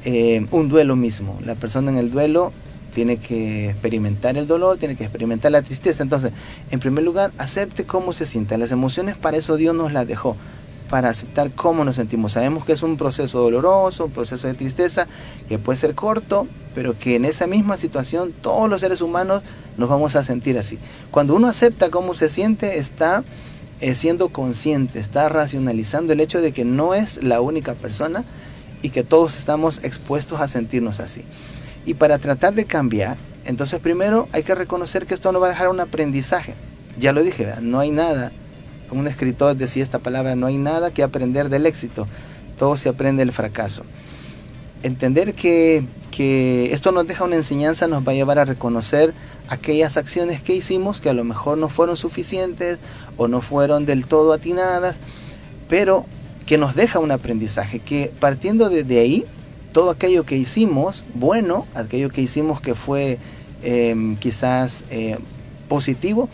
eh, 0.04 0.46
un 0.50 0.68
duelo 0.68 0.96
mismo. 0.96 1.38
La 1.44 1.54
persona 1.54 1.90
en 1.90 1.96
el 1.96 2.10
duelo 2.10 2.52
tiene 2.94 3.16
que 3.16 3.70
experimentar 3.70 4.36
el 4.36 4.46
dolor, 4.46 4.78
tiene 4.78 4.94
que 4.96 5.04
experimentar 5.04 5.50
la 5.50 5.62
tristeza. 5.62 6.02
Entonces, 6.02 6.30
en 6.70 6.78
primer 6.78 7.04
lugar, 7.04 7.32
acepte 7.38 7.84
cómo 7.84 8.12
se 8.12 8.26
sienten. 8.26 8.60
Las 8.60 8.70
emociones, 8.70 9.16
para 9.16 9.36
eso 9.36 9.56
Dios 9.56 9.74
nos 9.74 9.92
las 9.92 10.06
dejó 10.06 10.36
para 10.94 11.08
aceptar 11.08 11.50
cómo 11.50 11.84
nos 11.84 11.96
sentimos. 11.96 12.34
Sabemos 12.34 12.64
que 12.64 12.70
es 12.70 12.84
un 12.84 12.96
proceso 12.96 13.40
doloroso, 13.40 14.04
un 14.04 14.12
proceso 14.12 14.46
de 14.46 14.54
tristeza, 14.54 15.08
que 15.48 15.58
puede 15.58 15.76
ser 15.76 15.96
corto, 15.96 16.46
pero 16.72 16.96
que 16.96 17.16
en 17.16 17.24
esa 17.24 17.48
misma 17.48 17.76
situación 17.76 18.32
todos 18.32 18.70
los 18.70 18.80
seres 18.80 19.00
humanos 19.00 19.42
nos 19.76 19.88
vamos 19.88 20.14
a 20.14 20.22
sentir 20.22 20.56
así. 20.56 20.78
Cuando 21.10 21.34
uno 21.34 21.48
acepta 21.48 21.90
cómo 21.90 22.14
se 22.14 22.28
siente, 22.28 22.78
está 22.78 23.24
eh, 23.80 23.96
siendo 23.96 24.28
consciente, 24.28 25.00
está 25.00 25.28
racionalizando 25.28 26.12
el 26.12 26.20
hecho 26.20 26.40
de 26.40 26.52
que 26.52 26.64
no 26.64 26.94
es 26.94 27.20
la 27.24 27.40
única 27.40 27.74
persona 27.74 28.22
y 28.80 28.90
que 28.90 29.02
todos 29.02 29.36
estamos 29.36 29.80
expuestos 29.82 30.40
a 30.40 30.46
sentirnos 30.46 31.00
así. 31.00 31.24
Y 31.84 31.94
para 31.94 32.18
tratar 32.20 32.54
de 32.54 32.66
cambiar, 32.66 33.16
entonces 33.44 33.80
primero 33.80 34.28
hay 34.30 34.44
que 34.44 34.54
reconocer 34.54 35.06
que 35.06 35.14
esto 35.14 35.32
no 35.32 35.40
va 35.40 35.48
a 35.48 35.50
dejar 35.50 35.70
un 35.70 35.80
aprendizaje. 35.80 36.54
Ya 37.00 37.12
lo 37.12 37.24
dije, 37.24 37.52
no 37.60 37.80
hay 37.80 37.90
nada. 37.90 38.30
Un 38.94 39.08
escritor 39.08 39.56
decía 39.56 39.82
esta 39.82 39.98
palabra, 39.98 40.36
no 40.36 40.46
hay 40.46 40.56
nada 40.56 40.92
que 40.92 41.02
aprender 41.02 41.48
del 41.48 41.66
éxito, 41.66 42.06
todo 42.56 42.76
se 42.76 42.88
aprende 42.88 43.24
del 43.24 43.32
fracaso. 43.32 43.82
Entender 44.82 45.34
que, 45.34 45.84
que 46.10 46.72
esto 46.72 46.92
nos 46.92 47.06
deja 47.06 47.24
una 47.24 47.36
enseñanza 47.36 47.88
nos 47.88 48.06
va 48.06 48.12
a 48.12 48.14
llevar 48.14 48.38
a 48.38 48.44
reconocer 48.44 49.14
aquellas 49.48 49.96
acciones 49.96 50.42
que 50.42 50.54
hicimos 50.54 51.00
que 51.00 51.10
a 51.10 51.14
lo 51.14 51.24
mejor 51.24 51.58
no 51.58 51.68
fueron 51.68 51.96
suficientes 51.96 52.78
o 53.16 53.28
no 53.28 53.40
fueron 53.40 53.84
del 53.86 54.06
todo 54.06 54.32
atinadas, 54.32 54.96
pero 55.68 56.06
que 56.46 56.58
nos 56.58 56.74
deja 56.74 56.98
un 56.98 57.10
aprendizaje, 57.10 57.80
que 57.80 58.12
partiendo 58.20 58.68
de, 58.68 59.00
ahí, 59.00 59.24
todo 59.72 59.90
aquello 59.90 60.24
que 60.24 60.36
hicimos 60.36 61.04
bueno, 61.14 61.66
aquello 61.74 62.10
que 62.10 62.20
hicimos 62.20 62.60
que 62.60 62.74
fue 62.74 63.18
em, 63.62 64.16
quizás 64.16 64.84
eh, 64.90 65.18
positivo, 65.68 66.28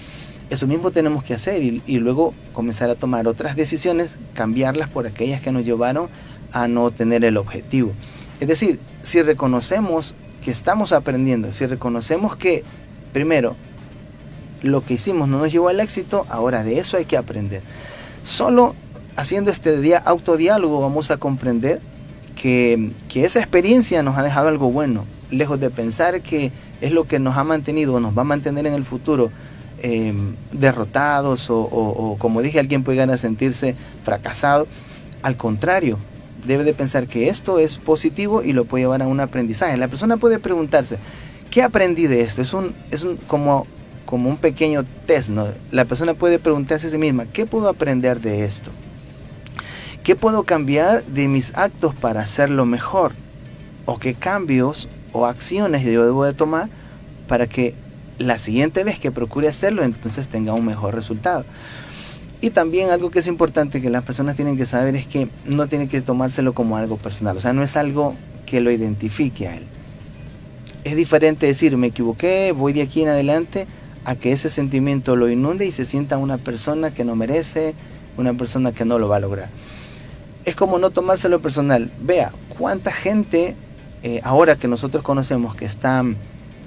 eso 0.51 0.67
mismo 0.67 0.91
tenemos 0.91 1.23
que 1.23 1.33
hacer 1.33 1.63
y, 1.63 1.99
luego 1.99 2.35
comenzar 2.53 2.91
a 2.91 2.97
tomar 2.97 3.29
otras 3.29 3.55
decisiones, 3.55 4.19
cambiarlas 4.35 4.89
por 4.89 5.07
aquellas 5.07 5.41
que 5.41 5.53
nos 5.53 5.65
llevaron 5.65 6.09
a 6.53 6.67
no 6.67 6.91
tener 6.91 7.25
el 7.25 7.37
objetivo. 7.37 7.93
Es 8.41 8.49
decir, 8.49 8.81
si 9.05 9.23
reconocemos 9.23 10.17
que 10.45 10.51
estamos 10.51 10.93
aprendiendo, 10.93 11.53
si 11.53 11.67
reconocemos 11.67 12.35
que, 12.35 12.65
primero, 13.13 13.55
lo 14.63 14.85
que 14.85 14.95
hicimos 14.95 15.29
no 15.29 15.39
nos 15.39 15.53
llevó 15.53 15.69
al 15.69 15.79
éxito, 15.79 16.27
ahora 16.29 16.65
de 16.65 16.79
eso 16.79 16.97
hay 16.97 17.05
que 17.05 17.17
aprender. 17.17 17.63
Solo 18.25 18.75
haciendo 19.17 19.51
este 19.51 19.81
día 19.81 19.99
autodiálogo 19.99 20.81
vamos 20.81 21.13
a 21.13 21.17
comprender 21.17 21.81
que, 22.35 22.91
esa 23.15 23.39
experiencia 23.39 24.03
nos 24.03 24.17
ha 24.17 24.23
dejado 24.23 24.49
algo 24.49 24.71
bueno, 24.71 25.05
lejos 25.31 25.61
de 25.61 25.71
pensar 25.71 26.21
que 26.23 26.51
es 26.81 26.91
lo 26.91 27.05
que 27.05 27.19
nos 27.19 27.37
ha 27.37 27.45
mantenido 27.45 27.95
o 27.95 28.01
nos 28.01 28.17
va 28.17 28.23
a 28.23 28.25
mantener 28.25 28.67
en 28.67 28.75
el 28.75 28.85
futuro 28.85 29.31
em, 29.83 30.35
derrotados 30.53 31.49
o, 31.51 32.17
como 32.19 32.43
dije, 32.43 32.59
alguien 32.59 32.83
puede 32.83 33.03
a 33.03 33.17
sentirse 33.17 33.75
fracasado. 34.05 34.67
Al 35.23 35.37
contrario, 35.37 35.99
debe 36.47 36.65
de 36.65 36.75
pensar 36.75 37.07
que 37.07 37.29
esto 37.29 37.59
es 37.59 37.79
positivo 37.79 38.43
y 38.43 38.53
lo 38.53 38.65
puede 38.65 38.85
llevar 38.85 39.03
a 39.03 39.07
un 39.07 39.21
aprendizaje. 39.21 39.77
La 39.77 39.89
persona 39.89 40.17
puede 40.17 40.39
preguntarse, 40.39 40.99
¿qué 41.51 41.63
aprendí 41.63 42.07
de 42.07 42.23
esto? 42.23 42.43
Es 42.43 42.53
un, 42.53 42.75
es 42.91 43.03
un 43.03 43.17
como, 43.17 43.67
como 44.07 44.29
un 44.29 44.37
pequeño 44.37 44.85
test, 45.07 45.31
¿no? 45.31 45.47
La 45.71 45.85
persona 45.85 46.15
puede 46.15 46.39
preguntarse 46.39 46.87
a 46.87 46.91
sí 46.91 46.99
misma, 46.99 47.27
¿qué 47.27 47.47
puedo 47.47 47.69
aprender 47.69 48.21
de 48.21 48.45
esto? 48.45 48.71
¿Qué 50.03 50.17
puedo 50.17 50.45
cambiar 50.45 51.05
de 51.05 51.29
mis 51.29 51.55
actos 51.57 51.95
para 51.95 52.21
hacerlo 52.21 52.65
mejor? 52.65 53.13
¿O 53.85 53.99
qué 53.99 54.15
cambios 54.15 54.89
o 55.13 55.27
acciones 55.27 55.83
yo 55.83 56.05
debo 56.05 56.25
de 56.25 56.33
tomar 56.33 56.69
para 57.29 57.47
que 57.47 57.75
la 58.21 58.39
siguiente 58.39 58.85
vez 58.85 59.01
que 59.01 59.11
procure 59.11 59.49
hacerlo 59.49 59.83
entonces 59.83 60.29
tenga 60.29 60.55
un 60.55 60.65
mejor 60.65 60.95
resultado? 60.95 61.45
Y 62.41 62.51
también 62.51 62.91
algo 62.91 63.11
que 63.11 63.19
es 63.19 63.27
importante 63.27 63.83
que 63.83 63.91
las 63.91 64.05
personas 64.05 64.37
tienen 64.37 64.57
que 64.57 64.65
saber 64.65 64.95
es 64.95 65.07
que 65.07 65.29
no 65.45 65.67
tienen 65.67 65.89
que 65.89 66.01
tomárselo 66.01 66.55
como 66.55 66.77
algo 66.77 66.97
personal, 66.97 67.37
o 67.37 67.41
sea, 67.41 67.53
no 67.53 67.63
es 67.63 67.77
algo 67.77 68.15
que 68.47 68.61
lo 68.61 68.71
identifique 68.71 69.49
a 69.49 69.57
él. 69.57 69.65
Es 70.85 70.97
diferente 70.97 71.47
decir, 71.47 71.77
me 71.77 71.89
equivoqué, 71.89 72.53
voy 72.53 72.73
de 72.73 72.83
aquí 72.83 73.03
en 73.03 73.09
adelante, 73.09 73.67
a 74.05 74.15
que 74.15 74.33
ese 74.33 74.49
sentimiento 74.49 75.17
lo 75.17 75.29
inunde 75.29 75.67
y 75.67 75.73
se 75.73 75.85
sienta 75.85 76.17
una 76.17 76.39
persona 76.39 76.95
que 76.95 77.05
no 77.05 77.17
merece, 77.17 77.75
una 78.17 78.33
persona 78.33 78.73
que 78.73 78.87
no 78.87 78.99
lo 78.99 79.09
va 79.09 79.17
a 79.17 79.21
lograr 79.21 79.49
es 80.45 80.57
como 80.57 80.79
no 80.79 80.91
tomárselo 80.91 81.41
personal. 81.41 81.91
Vea, 82.01 82.33
cuánta 82.59 82.93
gente 82.93 83.55
eh, 84.03 84.21
ahora 84.25 84.57
que 84.57 84.69
nosotros 84.69 85.03
conocemos 85.03 85.55
que 85.55 85.65
está 85.65 86.05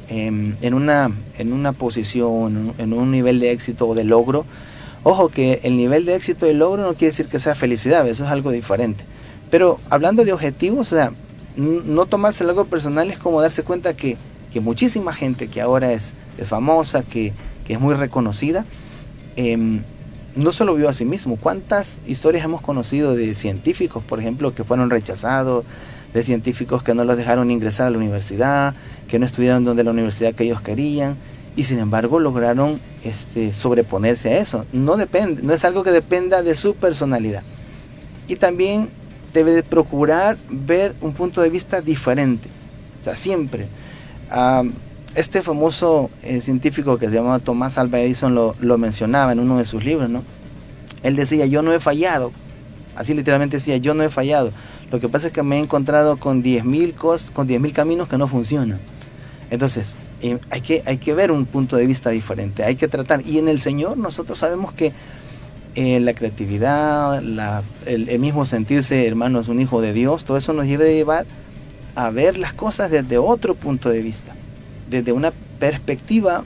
em, 0.10 0.56
en, 0.62 0.74
una, 0.74 1.12
en 1.38 1.54
una 1.54 1.72
posición, 1.74 2.74
en 2.78 2.94
un 2.94 3.12
nivel 3.12 3.40
de 3.40 3.52
éxito 3.52 3.88
o 3.88 3.96
de 3.96 4.04
logro, 4.04 4.46
ojo 5.04 5.30
que 5.30 5.60
el 5.64 5.78
nivel 5.78 6.06
de 6.06 6.16
éxito 6.16 6.48
y 6.50 6.54
logro 6.54 6.84
no 6.84 6.94
quiere 6.94 7.08
decir 7.08 7.28
que 7.28 7.40
sea 7.40 7.56
felicidad, 7.56 8.08
eso 8.08 8.24
es 8.24 8.30
algo 8.30 8.52
diferente. 8.52 9.04
Pero 9.50 9.80
hablando 9.90 10.26
de 10.26 10.34
objetivos, 10.34 10.92
o 10.92 10.96
sea, 10.96 11.12
no 11.56 12.06
tomárselo 12.06 12.50
algo 12.52 12.66
personal 12.66 13.12
es 13.12 13.20
como 13.20 13.42
darse 13.42 13.64
cuenta 13.64 13.94
que, 13.96 14.18
que 14.52 14.60
muchísima 14.60 15.14
gente 15.14 15.48
que 15.48 15.62
ahora 15.62 15.92
es, 15.94 16.16
es 16.38 16.48
famosa, 16.48 17.04
que, 17.04 17.34
que, 17.66 17.74
es 17.74 17.80
muy 17.80 17.94
reconocida, 17.94 18.66
eh, 19.36 19.82
no 20.36 20.52
solo 20.52 20.74
vio 20.76 20.90
a 20.90 20.94
sí 20.94 21.06
mismo, 21.06 21.38
cuántas 21.38 22.00
historias 22.08 22.44
hemos 22.44 22.62
conocido 22.62 23.16
de 23.16 23.36
científicos, 23.36 24.04
por 24.04 24.20
ejemplo, 24.20 24.56
que 24.56 24.64
fueron 24.64 24.90
rechazados, 24.90 25.66
de 26.14 26.24
científicos 26.24 26.84
que 26.84 26.94
no 26.94 27.04
los 27.04 27.18
dejaron 27.18 27.52
ingresar 27.52 27.88
a 27.88 27.90
la 27.90 27.98
universidad, 27.98 28.76
que 29.08 29.20
no 29.20 29.26
estudiaron 29.26 29.64
donde 29.64 29.84
la 29.84 29.92
universidad 29.92 30.34
que 30.34 30.44
ellos 30.44 30.62
querían, 30.62 31.16
y 31.56 31.64
sin 31.64 31.80
embargo 31.80 32.20
lograron 32.20 32.80
este, 33.04 33.54
sobreponerse 33.54 34.30
a 34.30 34.40
eso. 34.40 34.66
No, 34.74 34.98
depende, 34.98 35.42
no 35.44 35.54
es 35.54 35.66
algo 35.66 35.84
que 35.84 35.92
dependa 35.92 36.42
de 36.44 36.56
su 36.56 36.76
personalidad. 36.76 37.44
Y 38.28 38.36
también 38.36 38.90
debe 39.34 39.52
de 39.52 39.64
procurar 39.64 40.38
ver 40.50 40.96
un 41.02 41.14
punto 41.14 41.42
de 41.42 41.50
vista 41.50 41.82
diferente. 41.82 42.50
O 43.02 43.04
sea, 43.04 43.16
siempre 43.16 43.68
este 45.16 45.42
famoso 45.42 46.10
eh, 46.24 46.42
científico 46.42 46.98
que 46.98 47.08
se 47.08 47.16
llama 47.16 47.40
Tomás 47.40 47.78
Alva 47.78 48.00
Edison 48.00 48.34
lo, 48.34 48.56
lo, 48.60 48.78
mencionaba 48.78 49.32
en 49.32 49.40
uno 49.40 49.58
de 49.58 49.66
sus 49.66 49.84
libros, 49.86 50.10
¿no? 50.10 50.24
Él 51.04 51.16
decía, 51.16 51.46
yo 51.46 51.62
no 51.62 51.74
he 51.74 51.80
fallado, 51.80 52.32
así 52.96 53.14
literalmente 53.14 53.58
decía, 53.58 53.78
yo 53.78 53.94
no 53.94 54.04
he 54.04 54.10
fallado. 54.10 54.52
Lo 54.94 55.00
que 55.00 55.10
pasa 55.10 55.26
es 55.28 55.34
que 55.34 55.42
me 55.42 55.58
he 55.58 55.60
encontrado 55.60 56.18
con 56.18 56.44
10.000 56.44 56.94
con 57.34 57.48
10.000 57.48 57.74
caminos 57.74 58.08
que 58.08 58.20
no 58.20 58.28
funcionan. 58.28 58.80
Entonces, 59.50 59.96
eh, 60.22 60.38
hay, 60.52 60.62
que, 60.62 60.84
hay 60.86 60.98
que 60.98 61.16
ver 61.16 61.32
un 61.32 61.48
punto 61.48 61.78
de 61.78 61.88
vista 61.88 62.12
diferente, 62.12 62.64
hay 62.64 62.76
que 62.76 62.88
tratar. 62.88 63.26
Y 63.26 63.40
en 63.40 63.48
el 63.48 63.60
Señor 63.60 63.98
nosotros 63.98 64.38
sabemos 64.38 64.72
que 64.72 64.94
eh, 65.74 66.00
la 66.00 66.14
creatividad, 66.14 67.18
el, 67.18 68.08
el, 68.08 68.20
mismo 68.20 68.46
sentirse, 68.46 69.08
hermanos, 69.08 69.48
un 69.48 69.60
hijo 69.60 69.82
de 69.82 69.94
Dios, 69.94 70.26
todo 70.26 70.38
eso 70.38 70.54
nos 70.54 70.68
lleva 70.68 70.84
a 70.84 70.88
llevar 70.88 71.26
a 71.96 72.12
ver 72.12 72.38
las 72.38 72.54
cosas 72.54 72.92
desde 72.92 73.18
otro 73.18 73.56
punto 73.56 73.90
de 73.90 74.04
vista 74.04 74.36
desde 74.92 75.12
una 75.12 75.32
perspectiva 75.58 76.44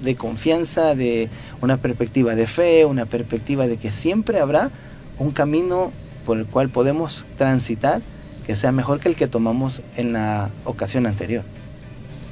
de 0.00 0.14
confianza, 0.14 0.94
de 0.94 1.28
una 1.60 1.78
perspectiva 1.78 2.36
de 2.36 2.46
fe, 2.46 2.84
una 2.84 3.06
perspectiva 3.06 3.66
de 3.66 3.78
que 3.78 3.90
siempre 3.90 4.38
habrá 4.38 4.70
un 5.18 5.32
camino 5.32 5.90
por 6.24 6.38
el 6.38 6.46
cual 6.46 6.68
podemos 6.68 7.24
transitar 7.36 8.02
que 8.46 8.56
sea 8.56 8.72
mejor 8.72 9.00
que 9.00 9.08
el 9.08 9.16
que 9.16 9.26
tomamos 9.26 9.82
en 9.96 10.12
la 10.12 10.50
ocasión 10.64 11.06
anterior. 11.06 11.44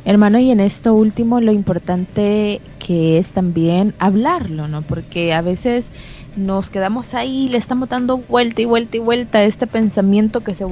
Hermano, 0.04 0.38
y 0.38 0.50
en 0.50 0.60
esto 0.60 0.94
último 0.94 1.40
lo 1.40 1.52
importante 1.52 2.60
que 2.84 3.18
es 3.18 3.30
también 3.30 3.94
hablarlo, 3.98 4.66
¿no? 4.66 4.82
Porque 4.82 5.32
a 5.32 5.42
veces 5.42 5.90
nos 6.34 6.70
quedamos 6.70 7.14
ahí, 7.14 7.48
le 7.48 7.58
estamos 7.58 7.88
dando 7.88 8.18
vuelta 8.18 8.62
y 8.62 8.64
vuelta 8.64 8.96
y 8.96 9.00
vuelta 9.00 9.38
a 9.38 9.44
este 9.44 9.66
pensamiento 9.66 10.40
que 10.40 10.54
se, 10.54 10.66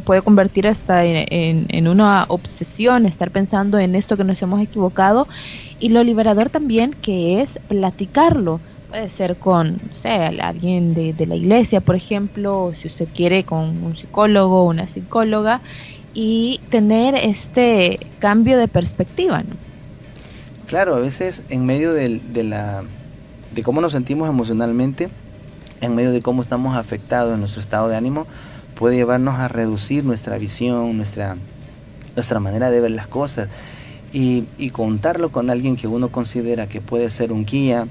puede 0.00 0.22
convertir 0.22 0.68
hasta 0.68 1.04
en, 1.04 1.88
una 1.88 2.26
obsesión, 2.28 3.06
estar 3.06 3.30
pensando 3.30 3.78
en 3.78 3.94
esto 3.94 4.16
que 4.16 4.24
nos 4.24 4.40
hemos 4.42 4.60
equivocado, 4.60 5.26
y 5.80 5.88
lo 5.88 6.04
liberador 6.04 6.50
también 6.50 6.92
que 6.92 7.40
es 7.40 7.58
platicarlo. 7.68 8.60
Puede 8.88 9.10
ser 9.10 9.36
con, 9.36 9.72
no 9.72 9.94
sé, 9.94 10.08
alguien 10.08 10.94
de, 10.94 11.12
de 11.12 11.26
la 11.26 11.34
iglesia, 11.34 11.80
por 11.80 11.96
ejemplo, 11.96 12.64
o 12.64 12.74
si 12.74 12.86
usted 12.86 13.08
quiere 13.14 13.44
con 13.44 13.82
un 13.84 13.96
psicólogo 13.96 14.62
o 14.62 14.68
una 14.68 14.86
psicóloga, 14.86 15.60
y 16.14 16.60
tener 16.70 17.14
este 17.14 18.00
cambio 18.20 18.56
de 18.58 18.68
perspectiva. 18.68 19.42
¿no? 19.42 19.54
Claro, 20.66 20.94
a 20.94 20.98
veces 20.98 21.42
en 21.50 21.66
medio 21.66 21.92
de, 21.92 22.20
de 22.32 22.42
la 22.42 22.84
de 23.54 23.62
cómo 23.62 23.80
nos 23.80 23.92
sentimos 23.92 24.28
emocionalmente, 24.28 25.08
en 25.80 25.94
medio 25.94 26.12
de 26.12 26.22
cómo 26.22 26.42
estamos 26.42 26.76
afectados 26.76 27.34
en 27.34 27.40
nuestro 27.40 27.60
estado 27.60 27.88
de 27.88 27.96
ánimo, 27.96 28.26
puede 28.74 28.96
llevarnos 28.96 29.34
a 29.34 29.48
reducir 29.48 30.04
nuestra 30.04 30.38
visión, 30.38 30.96
nuestra, 30.96 31.36
nuestra 32.14 32.40
manera 32.40 32.70
de 32.70 32.80
ver 32.80 32.90
las 32.92 33.08
cosas. 33.08 33.48
Y, 34.12 34.44
y, 34.56 34.70
contarlo 34.70 35.30
con 35.30 35.50
alguien 35.50 35.76
que 35.76 35.88
uno 35.88 36.10
considera 36.10 36.68
que 36.68 36.80
puede 36.80 37.10
ser 37.10 37.32
un 37.32 37.44
guía, 37.44 37.86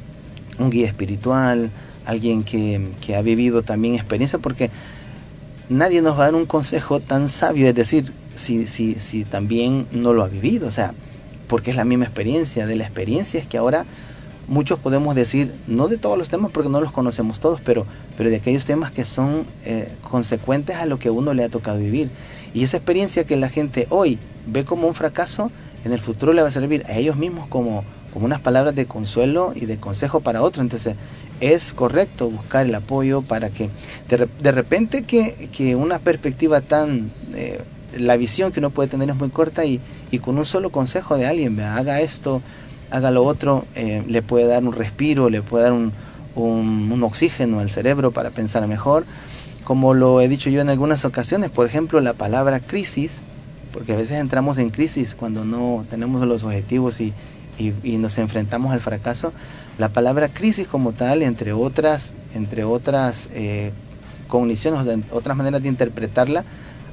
un 0.59 0.69
guía 0.69 0.87
espiritual, 0.87 1.71
alguien 2.05 2.43
que, 2.43 2.89
que 3.05 3.15
ha 3.15 3.21
vivido 3.21 3.63
también 3.63 3.95
experiencia, 3.95 4.39
porque 4.39 4.69
nadie 5.69 6.01
nos 6.01 6.17
va 6.17 6.23
a 6.23 6.25
dar 6.25 6.35
un 6.35 6.45
consejo 6.45 6.99
tan 6.99 7.29
sabio, 7.29 7.67
es 7.67 7.75
decir, 7.75 8.11
si, 8.35 8.67
si, 8.67 8.95
si 8.99 9.25
también 9.25 9.87
no 9.91 10.13
lo 10.13 10.23
ha 10.23 10.27
vivido, 10.27 10.67
o 10.67 10.71
sea, 10.71 10.93
porque 11.47 11.71
es 11.71 11.77
la 11.77 11.85
misma 11.85 12.05
experiencia, 12.05 12.65
de 12.65 12.75
la 12.75 12.83
experiencia 12.83 13.39
es 13.39 13.47
que 13.47 13.57
ahora 13.57 13.85
muchos 14.47 14.79
podemos 14.79 15.15
decir, 15.15 15.53
no 15.67 15.87
de 15.87 15.97
todos 15.97 16.17
los 16.17 16.29
temas 16.29 16.51
porque 16.51 16.69
no 16.69 16.81
los 16.81 16.91
conocemos 16.91 17.39
todos, 17.39 17.61
pero, 17.61 17.85
pero 18.17 18.29
de 18.29 18.37
aquellos 18.37 18.65
temas 18.65 18.91
que 18.91 19.05
son 19.05 19.45
eh, 19.65 19.91
consecuentes 20.01 20.75
a 20.75 20.85
lo 20.85 20.99
que 20.99 21.09
uno 21.09 21.33
le 21.33 21.43
ha 21.43 21.49
tocado 21.49 21.79
vivir. 21.79 22.09
Y 22.53 22.63
esa 22.63 22.77
experiencia 22.77 23.25
que 23.25 23.35
la 23.37 23.49
gente 23.49 23.87
hoy 23.89 24.19
ve 24.45 24.63
como 24.63 24.87
un 24.87 24.95
fracaso, 24.95 25.51
en 25.83 25.93
el 25.93 25.99
futuro 25.99 26.33
le 26.33 26.41
va 26.41 26.47
a 26.47 26.51
servir 26.51 26.85
a 26.87 26.97
ellos 26.97 27.15
mismos 27.15 27.47
como, 27.47 27.83
como 28.15 28.27
unas 28.27 28.39
palabras 28.39 28.73
de 28.73 28.85
consuelo 28.85 29.51
y 29.53 29.65
de 29.65 29.75
consejo 29.75 30.21
para 30.21 30.41
otros. 30.41 30.63
Entonces, 30.63 30.95
es 31.41 31.73
correcto 31.73 32.29
buscar 32.29 32.65
el 32.65 32.73
apoyo 32.73 33.21
para 33.21 33.49
que 33.49 33.69
de, 34.07 34.51
repente 34.53 35.03
que, 35.03 35.49
que, 35.51 35.75
una 35.75 35.99
perspectiva 35.99 36.61
tan... 36.61 37.11
Eh, 37.33 37.61
la 37.97 38.15
visión 38.15 38.53
que 38.53 38.59
uno 38.59 38.69
puede 38.69 38.87
tener 38.87 39.09
es 39.09 39.17
muy 39.17 39.29
corta 39.31 39.65
y, 39.65 39.81
y 40.11 40.19
con 40.19 40.37
un 40.37 40.45
solo 40.45 40.69
consejo 40.69 41.17
de 41.17 41.25
alguien, 41.25 41.59
haga 41.59 41.99
esto, 41.99 42.41
haga 42.89 43.11
lo 43.11 43.25
otro, 43.25 43.65
eh, 43.75 44.01
le 44.07 44.21
puede 44.21 44.47
dar 44.47 44.63
un 44.63 44.71
respiro, 44.71 45.29
le 45.29 45.41
puede 45.41 45.65
dar 45.65 45.73
un, 45.73 45.91
un, 46.35 47.03
oxígeno 47.03 47.59
al 47.59 47.69
cerebro 47.69 48.11
para 48.11 48.29
pensar 48.29 48.65
mejor. 48.65 49.03
Como 49.65 49.93
lo 49.93 50.21
he 50.21 50.29
dicho 50.29 50.49
yo 50.49 50.61
en 50.61 50.69
algunas 50.69 51.03
ocasiones, 51.03 51.49
por 51.49 51.67
ejemplo, 51.67 51.99
la 51.99 52.13
palabra 52.13 52.61
crisis, 52.61 53.21
porque 53.73 53.91
a 53.91 53.97
veces 53.97 54.19
entramos 54.19 54.57
en 54.57 54.69
crisis 54.69 55.15
cuando 55.15 55.43
no 55.43 55.83
tenemos 55.89 56.25
los 56.25 56.45
objetivos 56.45 57.01
y, 57.01 57.13
y, 57.57 57.97
nos 57.97 58.17
enfrentamos 58.17 58.71
al 58.73 58.81
fracaso. 58.81 59.33
La 59.77 59.89
palabra 59.89 60.29
crisis 60.29 60.67
como 60.67 60.93
tal, 60.93 61.21
entre 61.21 61.53
otras, 61.53 62.13
entre 62.33 62.63
otras 62.63 63.29
eh, 63.33 63.71
cogniciones, 64.27 64.81
otras 65.11 65.37
maneras 65.37 65.61
de 65.61 65.69
interpretarla, 65.69 66.43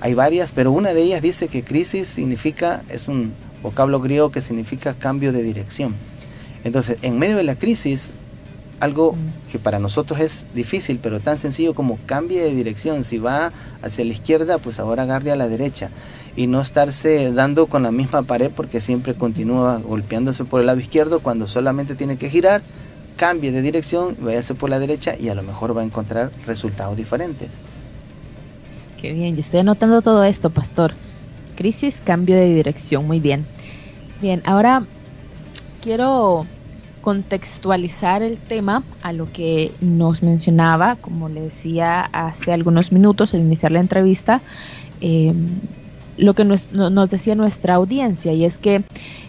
hay 0.01 0.15
varias, 0.15 0.51
pero 0.51 0.73
una 0.73 0.95
de 0.95 1.03
ellas 1.03 1.23
dice 1.23 1.49
que 1.49 1.63
crisis 1.63 2.09
significa, 2.09 2.83
es 2.89 3.07
un 3.07 3.33
vocablo 3.63 4.01
griego 4.01 4.33
que 4.33 4.41
significa 4.41 4.95
cambio 4.95 5.33
de 5.33 5.43
dirección. 5.43 5.95
Entonces, 6.65 6.99
en 7.03 7.19
medio 7.19 7.37
de 7.37 7.45
la 7.45 7.55
crisis, 7.55 8.13
algo 8.83 9.15
que 9.53 9.61
para 9.61 9.79
nosotros 9.79 10.19
es 10.19 10.47
difícil, 10.55 10.99
pero 11.01 11.21
tan 11.21 11.39
sencillo 11.39 11.73
como 11.73 12.01
cambie 12.05 12.43
de 12.43 12.53
dirección. 12.53 13.05
Si 13.05 13.19
va 13.19 13.53
hacia 13.81 14.05
la 14.05 14.13
izquierda, 14.13 14.59
pues 14.59 14.81
ahora 14.81 15.05
agarre 15.05 15.31
a 15.31 15.37
la 15.37 15.47
derecha. 15.47 15.91
Y 16.35 16.47
no 16.47 16.61
estarse 16.61 17.31
dando 17.33 17.67
con 17.67 17.83
la 17.83 17.91
misma 17.91 18.23
pared 18.23 18.51
porque 18.55 18.81
siempre 18.81 19.15
continúa 19.15 19.79
golpeándose 19.79 20.45
por 20.45 20.61
el 20.61 20.67
lado 20.67 20.81
izquierdo 20.81 21.21
cuando 21.21 21.47
solamente 21.47 21.95
tiene 21.95 22.17
que 22.17 22.31
girar, 22.31 22.63
cambie 23.17 23.53
de 23.53 23.61
dirección, 23.61 24.17
váyase 24.21 24.55
por 24.55 24.71
la 24.71 24.79
derecha 24.79 25.15
y 25.19 25.29
a 25.29 25.35
lo 25.35 25.43
mejor 25.43 25.77
va 25.77 25.83
a 25.83 25.85
encontrar 25.85 26.31
resultados 26.47 26.97
diferentes. 26.97 27.51
Qué 29.01 29.13
bien, 29.13 29.35
yo 29.35 29.41
estoy 29.41 29.61
anotando 29.61 30.01
todo 30.01 30.25
esto, 30.25 30.51
pastor. 30.51 30.95
Crisis, 31.57 32.01
cambio 32.03 32.37
de 32.37 32.55
dirección, 32.55 33.07
muy 33.07 33.21
bien. 33.21 33.45
Bien, 34.21 34.41
ahora 34.47 34.85
quiero 35.83 36.47
contextualizar 37.03 38.23
el 38.23 38.39
tema 38.39 38.85
a 39.03 39.13
lo 39.13 39.31
que 39.31 39.73
nos 39.81 40.23
mencionaba, 40.23 40.97
como 40.97 41.29
le 41.29 41.43
decía 41.43 42.01
hace 42.01 42.53
algunos 42.53 42.93
minutos 42.93 43.35
al 43.35 43.41
iniciar 43.41 43.73
la 43.73 43.81
entrevista, 43.81 44.41
em, 45.01 45.59
lo 46.23 46.35
que 46.35 46.45
nos, 46.45 46.71
nos, 46.73 47.11
decía 47.11 47.35
nuestra 47.35 47.75
audiencia, 47.75 48.33
y 48.33 48.45
es 48.45 48.59
que, 48.59 48.83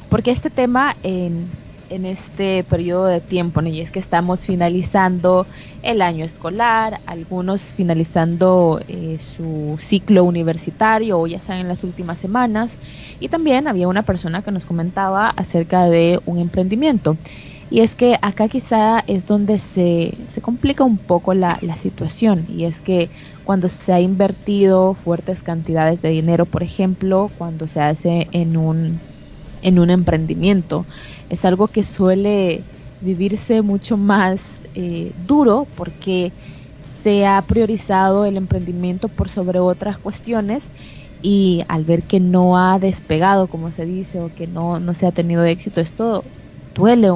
porque 0.10 0.32
este 0.32 0.50
tema 0.50 0.96
en 1.04 1.48
en 1.94 2.06
este 2.06 2.64
periodo 2.64 3.06
de 3.06 3.22
tiempo, 3.22 3.62
y 3.62 3.80
es 3.80 3.92
que 3.92 4.00
estamos 4.00 4.46
finalizando 4.48 5.46
el 5.84 6.02
año 6.02 6.26
escolar, 6.26 7.00
algunos 7.06 7.74
finalizando 7.74 8.82
eh, 8.88 9.20
su 9.38 9.78
ciclo 9.80 10.24
universitario 10.24 11.20
o 11.20 11.28
ya 11.28 11.38
están 11.38 11.60
en 11.60 11.68
las 11.68 11.84
últimas 11.84 12.18
semanas, 12.18 12.78
y 13.20 13.28
también 13.28 13.68
había 13.68 13.88
una 13.88 14.02
persona 14.02 14.42
que 14.42 14.52
nos 14.52 14.66
comentaba 14.66 15.30
acerca 15.30 15.86
de 15.86 16.20
un 16.26 16.40
emprendimiento. 16.40 17.16
Y 17.76 17.80
es 17.82 17.96
que 17.96 18.18
acá 18.22 18.50
quizá 18.50 19.00
es 19.08 19.26
donde 19.26 19.58
se, 19.58 20.26
se 20.28 20.42
complica 20.44 20.84
un 20.84 21.00
poco 21.00 21.34
la, 21.34 21.58
la 21.64 21.76
situación, 21.76 22.46
y 22.48 22.66
es 22.66 22.82
que 22.82 23.10
cuando 23.42 23.68
se 23.68 23.92
ha 23.94 24.00
invertido 24.00 24.94
fuertes 24.94 25.42
cantidades 25.42 26.00
de 26.04 26.10
dinero, 26.10 26.46
por 26.46 26.62
ejemplo, 26.62 27.32
cuando 27.36 27.66
se 27.68 27.82
hace 27.82 28.28
en 28.32 28.58
un, 28.58 29.02
en 29.62 29.80
un 29.80 29.90
emprendimiento, 29.90 30.88
es 31.30 31.46
algo 31.46 31.70
que 31.70 31.84
suele 31.84 32.68
vivirse 33.00 33.64
mucho 33.64 33.98
más 33.98 34.62
eh, 34.76 35.14
duro 35.16 35.72
porque 35.74 36.36
se 36.76 37.26
ha 37.26 37.42
priorizado 37.48 38.26
el 38.26 38.38
emprendimiento 38.38 39.10
por 39.10 39.30
sobre 39.30 39.60
otras 39.60 39.98
cuestiones 40.00 40.72
y 41.22 41.64
al 41.70 41.86
ver 41.86 42.06
que 42.06 42.20
no 42.20 42.56
ha 42.58 42.78
despegado, 42.80 43.50
como 43.50 43.72
se 43.72 43.86
dice, 43.86 44.22
o 44.22 44.30
que 44.32 44.46
no, 44.48 44.80
no 44.80 44.94
se 44.94 45.08
ha 45.08 45.12
tenido 45.12 45.44
éxito, 45.46 45.82
esto 45.82 46.32
duele 46.76 47.10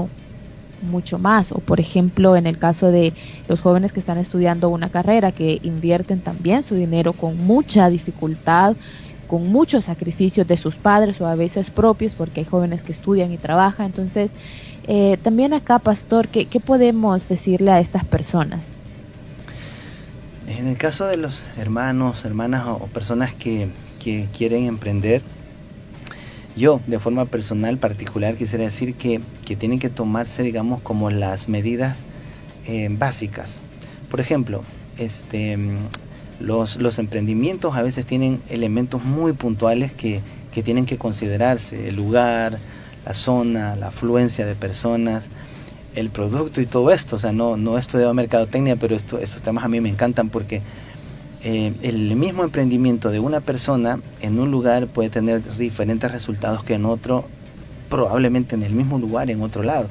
mucho 0.81 1.19
más. 1.19 1.51
O 1.51 1.59
por 1.59 1.79
ejemplo, 1.79 2.35
en 2.35 2.47
el 2.47 2.57
caso 2.57 2.91
de 2.91 3.13
los 3.47 3.59
jóvenes 3.59 3.93
que 3.93 3.99
están 3.99 4.17
estudiando 4.17 4.69
una 4.69 4.89
carrera, 4.89 5.31
que 5.31 5.59
invierten 5.63 6.21
también 6.21 6.63
su 6.63 6.75
dinero 6.75 7.13
con 7.13 7.37
mucha 7.37 7.89
dificultad, 7.89 8.75
con 9.27 9.47
muchos 9.47 9.85
sacrificios 9.85 10.47
de 10.47 10.57
sus 10.57 10.75
padres 10.75 11.19
o 11.21 11.27
a 11.27 11.35
veces 11.35 11.69
propios, 11.69 12.15
porque 12.15 12.41
hay 12.41 12.45
jóvenes 12.45 12.83
que 12.83 12.91
estudian 12.91 13.31
y 13.31 13.37
trabajan. 13.37 13.87
Entonces, 13.87 14.31
eh, 14.87 15.17
también 15.21 15.53
acá, 15.53 15.79
pastor, 15.79 16.29
¿qué, 16.29 16.47
podemos 16.59 17.27
decirle 17.27 17.71
a 17.71 17.79
estas 17.79 18.05
personas? 18.05 18.73
En 20.47 20.67
el 20.67 20.77
caso 20.77 21.05
de 21.05 21.17
los 21.17 21.47
hermanos, 21.57 22.23
hermanas 22.23 22.65
o, 22.67 22.79
personas 22.87 23.33
que, 23.33 23.69
quieren 24.37 24.63
emprender, 24.63 25.21
yo 26.57 26.81
de 26.87 26.99
forma 26.99 27.25
personal, 27.25 27.77
particular, 27.77 28.35
quisiera 28.35 28.65
decir 28.65 28.95
que, 28.95 29.21
tienen 29.55 29.79
que 29.79 29.89
tomarse, 29.89 30.43
digamos, 30.43 30.81
como 30.81 31.09
las 31.09 31.47
medidas 31.47 32.05
eh, 32.65 32.89
básicas. 32.91 33.61
Por 34.09 34.19
ejemplo, 34.19 34.63
este, 34.97 35.57
los, 36.39 36.77
los 36.77 36.99
emprendimientos 36.99 37.75
a 37.75 37.81
veces 37.81 38.05
tienen 38.05 38.41
elementos 38.49 39.03
muy 39.03 39.33
puntuales 39.33 39.93
que, 39.93 40.21
que 40.51 40.63
tienen 40.63 40.85
que 40.85 40.97
considerarse, 40.97 41.89
el 41.89 41.95
lugar, 41.95 42.57
la 43.05 43.13
zona, 43.13 43.75
la 43.75 43.87
afluencia 43.87 44.45
de 44.45 44.55
personas, 44.55 45.29
el 45.95 46.09
producto 46.09 46.61
y 46.61 46.65
todo 46.65 46.91
esto. 46.91 47.15
O 47.15 47.19
sea, 47.19 47.31
no, 47.31 47.57
no 47.57 47.77
he 47.77 47.79
estudiado 47.79 48.13
mercadotecnia, 48.13 48.75
pero 48.75 48.95
esto, 48.95 49.19
estos 49.19 49.41
temas 49.41 49.63
a 49.63 49.67
mí 49.67 49.79
me 49.81 49.89
encantan 49.89 50.29
porque 50.29 50.61
eh, 51.49 51.71
el 51.81 52.13
mismo 52.17 52.43
emprendimiento 52.43 53.10
de 53.10 53.21
una 53.21 53.39
persona 53.39 54.01
en 54.19 54.38
un 54.38 54.51
lugar 54.51 54.88
puede 54.88 55.10
tener 55.10 55.41
diferentes 55.57 56.12
resultados 56.12 56.62
que 56.62 56.73
en 56.73 56.83
otro, 56.83 57.23
probablemente 57.89 58.55
en 58.55 58.63
el 58.63 58.73
mismo 58.73 58.99
lugar, 58.99 59.31
en 59.31 59.41
otro 59.41 59.63
lado. 59.63 59.88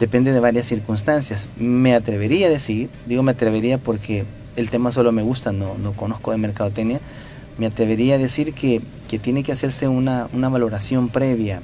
Depende 0.00 0.32
de 0.32 0.40
varias 0.40 0.66
circunstancias. 0.66 1.50
Me 1.58 1.94
atrevería 1.94 2.46
a 2.46 2.48
decir, 2.48 2.88
digo 3.04 3.22
me 3.22 3.32
atrevería 3.32 3.76
porque 3.76 4.24
el 4.56 4.70
tema 4.70 4.90
solo 4.90 5.12
me 5.12 5.20
gusta, 5.20 5.52
no, 5.52 5.76
no 5.76 5.92
conozco 5.92 6.30
de 6.30 6.38
mercadotecnia, 6.38 7.00
me 7.58 7.66
atrevería 7.66 8.14
a 8.14 8.18
decir 8.18 8.54
que, 8.54 8.80
que 9.06 9.18
tiene 9.18 9.42
que 9.42 9.52
hacerse 9.52 9.88
una, 9.88 10.30
una 10.32 10.48
valoración 10.48 11.10
previa 11.10 11.60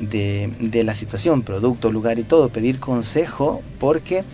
de, 0.00 0.50
de, 0.58 0.82
la 0.82 0.96
situación, 0.96 1.42
producto, 1.42 1.92
lugar 1.92 2.18
y 2.18 2.24
todo, 2.24 2.48
pedir 2.48 2.80
consejo 2.80 3.62
porque 3.78 4.24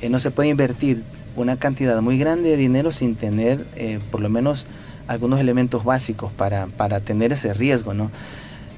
eh, 0.00 0.08
no 0.08 0.20
se 0.20 0.30
puede 0.30 0.50
invertir 0.50 1.02
una 1.36 1.56
cantidad 1.56 2.00
muy 2.00 2.18
grande 2.18 2.50
de 2.50 2.56
dinero 2.56 2.92
sin 2.92 3.16
tener 3.16 3.66
eh, 3.76 4.00
por 4.10 4.20
lo 4.20 4.28
menos 4.28 4.66
algunos 5.06 5.40
elementos 5.40 5.84
básicos 5.84 6.32
para, 6.32 6.66
para 6.66 7.00
tener 7.00 7.32
ese 7.32 7.52
riesgo, 7.54 7.94
¿no? 7.94 8.10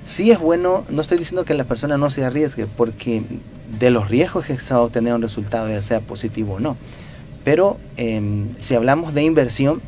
Sí 0.04 0.30
es 0.30 0.40
bueno, 0.40 0.84
no 0.88 1.00
estoy 1.00 1.18
diciendo 1.18 1.44
que 1.44 1.54
la 1.54 1.64
persona 1.64 1.96
no 1.96 2.10
se 2.10 2.24
arriesgue, 2.24 2.66
porque 2.66 3.22
de 3.78 3.90
los 3.90 4.08
riesgos 4.08 4.46
que 4.46 4.58
se 4.58 4.74
va 4.74 4.80
a 4.80 4.82
obtener 4.82 5.14
un 5.14 5.22
resultado, 5.22 5.68
ya 5.68 5.80
sea 5.80 6.00
positivo 6.00 6.54
o 6.54 6.60
no, 6.60 6.76
pero 7.44 7.78
em, 7.96 8.48
si 8.58 8.74
hablamos 8.74 9.14
de 9.14 9.22
inversión 9.22 9.80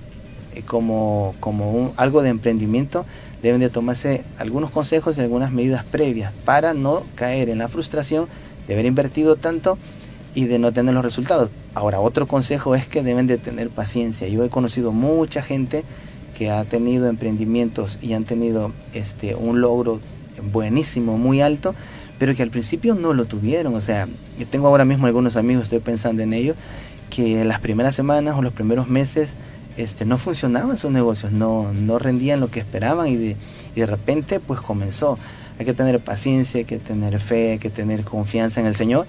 eh, 0.55 0.62
como, 0.62 1.35
como 1.40 1.92
algo 1.96 2.22
de 2.22 2.29
emprendimiento, 2.29 3.05
deben 3.42 3.61
de 3.61 3.70
tomarse 3.70 4.24
algunos 4.38 4.70
consejos 4.70 5.18
y 5.18 5.20
algunas 5.20 5.53
medidas 5.53 5.85
previas 5.85 6.33
para 6.44 6.74
no 6.74 7.03
caer 7.14 7.50
en 7.50 7.59
la 7.59 7.68
frustración 7.68 8.29
de 8.66 8.74
haber 8.74 8.87
invertido 8.87 9.37
tanto 9.37 9.79
y 10.34 10.46
de 10.46 10.58
no 10.58 10.72
tener 10.72 10.94
los 10.94 11.04
resultados. 11.04 11.50
Ahora, 11.74 12.00
otro 12.00 12.26
consejo 12.26 12.74
es 12.74 12.86
que 12.86 13.02
deben 13.02 13.26
de 13.26 13.38
tener 13.38 13.70
paciencia. 13.70 14.28
Yo 14.28 14.44
he 14.44 14.48
conocido 14.48 14.92
mucha 14.92 15.42
gente 15.42 15.84
que 16.36 16.50
ha 16.50 16.64
tenido 16.64 17.08
emprendimientos 17.08 17.98
y 18.02 18.14
han 18.14 18.24
tenido 18.24 18.72
este, 18.92 19.34
un 19.34 19.60
logro 19.60 20.00
buenísimo, 20.52 21.16
muy 21.16 21.40
alto, 21.40 21.74
pero 22.18 22.34
que 22.34 22.42
al 22.42 22.50
principio 22.50 22.94
no 22.94 23.14
lo 23.14 23.24
tuvieron. 23.24 23.74
O 23.74 23.80
sea, 23.80 24.08
yo 24.38 24.46
tengo 24.46 24.66
ahora 24.66 24.84
mismo 24.84 25.06
algunos 25.06 25.36
amigos, 25.36 25.64
estoy 25.64 25.78
pensando 25.78 26.22
en 26.22 26.32
ellos, 26.32 26.56
que 27.10 27.40
en 27.40 27.48
las 27.48 27.60
primeras 27.60 27.94
semanas 27.94 28.36
o 28.36 28.42
los 28.42 28.52
primeros 28.52 28.88
meses 28.88 29.34
este, 29.76 30.04
no 30.04 30.18
funcionaban 30.18 30.76
sus 30.76 30.90
negocios, 30.90 31.30
no, 31.30 31.72
no 31.72 31.98
rendían 31.98 32.40
lo 32.40 32.50
que 32.50 32.60
esperaban 32.60 33.06
y 33.06 33.16
de, 33.16 33.36
de 33.74 33.86
repente 33.86 34.40
pues 34.40 34.60
comenzó. 34.60 35.18
Hay 35.56 35.64
que 35.64 35.74
tener 35.74 36.00
paciencia, 36.00 36.58
hay 36.58 36.64
que 36.64 36.78
tener 36.78 37.20
fe, 37.20 37.52
hay 37.52 37.58
que 37.58 37.70
tener 37.70 38.02
confianza 38.02 38.58
en 38.58 38.66
el 38.66 38.74
Señor 38.74 39.06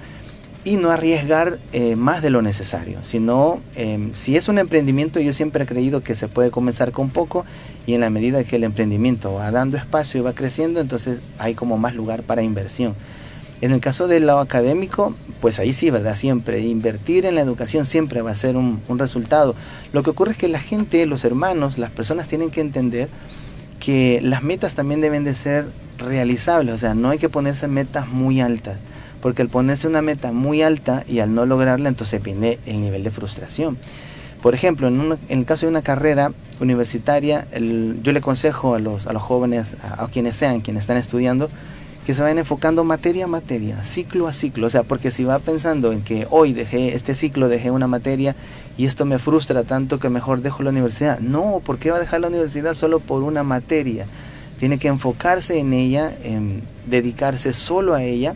y 0.66 0.78
no 0.78 0.90
arriesgar 0.90 1.60
eh, 1.72 1.96
más 1.96 2.22
de 2.22 2.32
lo 2.32 2.42
necesario, 2.42 3.00
sino 3.04 3.62
em, 3.76 4.14
si 4.14 4.36
es 4.36 4.50
un 4.50 4.58
emprendimiento 4.58 5.20
yo 5.20 5.32
siempre 5.32 5.64
he 5.64 5.68
creído 5.68 6.02
que 6.02 6.16
se 6.16 6.28
puede 6.28 6.52
comenzar 6.52 6.92
con 6.92 7.12
poco 7.12 7.46
y 7.86 7.94
en 7.94 8.02
la 8.02 8.10
medida 8.10 8.44
que 8.44 8.58
el 8.58 8.64
emprendimiento 8.64 9.34
va 9.34 9.52
dando 9.52 9.78
espacio 9.78 10.20
y 10.20 10.24
va 10.24 10.34
creciendo, 10.34 10.82
entonces 10.82 11.22
hay 11.38 11.54
como 11.54 11.78
más 11.78 11.94
lugar 11.96 12.24
para 12.24 12.42
inversión. 12.42 12.96
En 13.62 13.72
el 13.72 13.80
caso 13.80 14.08
del 14.08 14.26
lado 14.26 14.40
académico, 14.40 15.16
pues 15.40 15.60
ahí 15.60 15.72
sí, 15.72 15.90
¿verdad? 15.90 16.16
Siempre. 16.18 16.60
Invertir 16.60 17.26
en 17.26 17.36
la 17.36 17.42
educación 17.42 17.86
siempre 17.86 18.22
va 18.22 18.32
a 18.32 18.36
ser 18.36 18.58
un, 18.58 18.82
un 18.90 19.00
resultado. 19.00 19.56
Lo 19.94 20.04
que 20.04 20.10
ocurre 20.10 20.32
es 20.32 20.38
que 20.38 20.50
la 20.50 20.60
gente, 20.60 21.06
los 21.06 21.24
hermanos, 21.24 21.78
las 21.78 21.90
personas 21.90 22.28
tienen 22.28 22.52
que 22.52 22.60
entender 22.60 23.08
que 23.80 24.20
las 24.22 24.44
metas 24.44 24.76
también 24.76 25.00
deben 25.00 25.24
de 25.24 25.36
ser 25.36 25.68
realizables, 25.98 26.76
o 26.76 26.78
sea, 26.78 26.96
no 26.96 27.10
hay 27.10 27.18
que 27.18 27.30
ponerse 27.30 27.68
metas 27.68 28.08
muy 28.08 28.42
altas, 28.42 28.78
porque 29.26 29.42
al 29.42 29.50
ponerse 29.50 29.88
una 29.88 30.04
meta 30.04 30.32
muy 30.32 30.62
alta 30.62 31.04
y 31.08 31.18
al 31.18 31.34
no 31.34 31.48
lograrla, 31.48 31.90
entonces 31.90 32.22
viene 32.22 32.60
el 32.68 32.80
nivel 32.80 33.04
de 33.04 33.10
frustración. 33.10 33.76
Por 34.44 34.54
ejemplo, 34.54 34.88
en, 34.88 35.18
el 35.30 35.46
caso 35.46 35.66
de 35.66 35.72
una 35.72 35.82
carrera 35.82 36.32
universitaria, 36.60 37.48
yo 38.04 38.12
le 38.12 38.20
aconsejo 38.20 38.76
a 38.76 38.80
los, 38.80 39.08
a 39.08 39.14
los 39.14 39.24
jóvenes, 39.24 39.78
a, 39.82 40.08
quienes 40.10 40.36
sean, 40.36 40.62
quienes 40.62 40.82
están 40.82 40.98
estudiando, 40.98 41.50
que 42.06 42.14
se 42.14 42.22
vayan 42.22 42.38
enfocando 42.38 42.84
materia 42.84 43.26
a 43.26 43.28
materia, 43.28 43.82
ciclo 43.82 44.28
a 44.28 44.32
ciclo. 44.32 44.68
O 44.68 44.70
sea, 44.70 44.84
porque 44.84 45.10
si 45.10 45.24
va 45.24 45.40
pensando 45.40 45.92
en 45.92 46.04
que 46.04 46.28
hoy 46.30 46.54
dejé 46.54 46.94
este 46.94 47.16
ciclo, 47.16 47.48
dejé 47.48 47.72
una 47.72 47.88
materia 47.88 48.36
y 48.78 48.86
esto 48.86 49.06
me 49.06 49.18
frustra 49.18 49.64
tanto 49.64 50.00
que 50.00 50.10
mejor 50.10 50.44
dejo 50.44 50.62
la 50.62 50.70
universidad. 50.70 51.18
No, 51.18 51.64
¿por 51.66 51.80
qué 51.80 51.90
va 51.90 51.98
a 51.98 52.00
dejar 52.00 52.22
la 52.22 52.28
universidad 52.28 52.76
solo 52.76 53.00
por 53.00 53.24
una 53.24 53.42
materia? 53.42 54.06
Tiene 54.60 54.78
que 54.78 54.88
enfocarse 54.88 55.58
en 55.58 55.74
ella, 55.74 56.16
en 56.24 56.62
dedicarse 56.86 57.54
solo 57.54 57.96
a 57.96 58.04
ella 58.04 58.36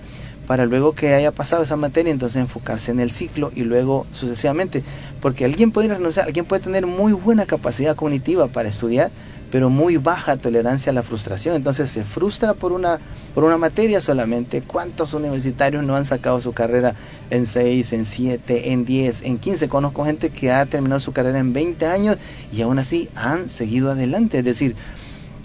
para 0.50 0.66
luego 0.66 0.94
que 0.94 1.14
haya 1.14 1.32
pasado 1.32 1.62
esa 1.62 1.76
materia, 1.76 2.12
entonces 2.12 2.42
enfocarse 2.42 2.90
en 2.90 3.00
el 3.00 3.12
ciclo 3.12 3.52
y 3.54 3.66
luego 3.66 4.08
sucesivamente. 4.14 4.82
Porque 5.22 5.46
alguien 5.46 5.70
puede 5.70 5.90
renunciar, 5.90 6.26
alguien 6.26 6.44
puede 6.46 6.64
tener 6.64 6.88
muy 6.88 7.14
buena 7.14 7.46
capacidad 7.46 7.96
cognitiva 7.96 8.48
para 8.48 8.68
estudiar, 8.68 9.12
pero 9.52 9.70
muy 9.70 9.98
baja 9.98 10.38
tolerancia 10.38 10.92
a 10.92 10.96
la 10.96 11.04
frustración. 11.04 11.56
Entonces 11.56 11.92
se 11.92 12.04
frustra 12.04 12.56
por 12.56 12.72
una, 12.72 12.98
por 13.36 13.44
una 13.44 13.60
materia 13.60 14.02
solamente. 14.02 14.64
¿Cuántos 14.64 15.14
universitarios 15.14 15.84
no 15.84 15.96
han 15.96 16.06
sacado 16.06 16.42
su 16.42 16.52
carrera 16.52 16.96
en 17.30 17.46
6, 17.46 17.94
en 17.94 18.04
7, 18.04 18.72
en 18.72 18.86
10, 18.86 19.22
en 19.22 19.38
15? 19.38 19.70
Conozco 19.70 20.04
gente 20.04 20.32
que 20.32 20.52
ha 20.52 20.66
terminado 20.66 21.00
su 21.00 21.12
carrera 21.12 21.38
en 21.38 21.54
20 21.54 21.86
años 21.86 22.18
y 22.52 22.64
aún 22.64 22.80
así 22.80 23.08
han 23.14 23.50
seguido 23.50 23.92
adelante. 23.92 24.40
Es 24.40 24.46
decir, 24.46 24.76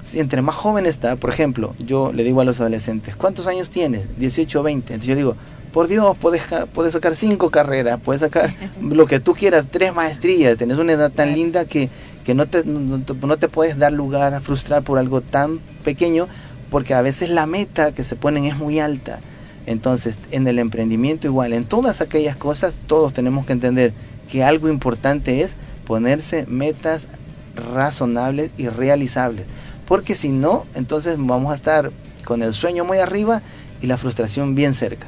si 0.04 0.20
entre 0.20 0.42
más 0.42 0.54
joven 0.54 0.84
está, 0.84 1.16
por 1.16 1.30
ejemplo, 1.30 1.74
yo 1.78 2.12
le 2.12 2.24
digo 2.24 2.42
a 2.42 2.44
los 2.44 2.60
adolescentes, 2.60 3.16
¿cuántos 3.16 3.46
años 3.46 3.70
tienes? 3.70 4.18
18 4.18 4.60
o 4.60 4.62
20. 4.62 4.92
Entonces 4.92 5.08
yo 5.08 5.16
digo, 5.16 5.36
por 5.72 5.88
Dios, 5.88 6.14
puedes, 6.20 6.42
puedes 6.74 6.92
sacar 6.92 7.16
cinco 7.16 7.50
carreras, 7.50 7.98
puedes 8.04 8.20
sacar 8.20 8.54
lo 8.82 9.06
que 9.06 9.18
tú 9.18 9.32
quieras, 9.32 9.64
tres 9.70 9.94
maestrías, 9.94 10.58
tenés 10.58 10.76
una 10.76 10.92
edad 10.92 11.10
tan 11.10 11.32
linda 11.32 11.64
que, 11.64 11.88
que 12.22 12.34
no, 12.34 12.46
te, 12.46 12.64
no, 12.64 12.98
no, 12.98 13.36
te 13.38 13.48
puedes 13.48 13.78
dar 13.78 13.94
lugar 13.94 14.34
a 14.34 14.42
frustrar 14.42 14.82
por 14.82 14.98
algo 14.98 15.22
tan 15.22 15.58
pequeño, 15.82 16.28
porque 16.70 16.92
a 16.92 17.00
veces 17.00 17.30
la 17.30 17.46
meta 17.46 17.92
que 17.92 18.04
se 18.04 18.14
ponen 18.14 18.44
es 18.44 18.58
muy 18.58 18.80
alta. 18.80 19.20
Entonces, 19.64 20.18
en 20.30 20.46
el 20.46 20.58
emprendimiento 20.58 21.26
igual, 21.26 21.54
en 21.54 21.64
todas 21.64 22.02
aquellas 22.02 22.36
cosas, 22.36 22.78
todos 22.86 23.14
tenemos 23.14 23.46
que 23.46 23.54
entender 23.54 23.94
que 24.30 24.44
algo 24.44 24.68
importante 24.68 25.40
es 25.40 25.56
ponerse 25.86 26.44
metas 26.46 27.08
razonables 27.72 28.50
y 28.58 28.68
realizables 28.68 29.46
porque 29.86 30.14
si 30.14 30.30
no, 30.30 30.64
entonces 30.74 31.16
vamos 31.18 31.52
a 31.52 31.54
estar 31.54 31.90
con 32.24 32.42
el 32.42 32.52
sueño 32.54 32.84
muy 32.84 32.98
arriba 32.98 33.42
y 33.80 33.86
la 33.86 33.98
frustración 33.98 34.54
bien 34.54 34.74
cerca. 34.74 35.06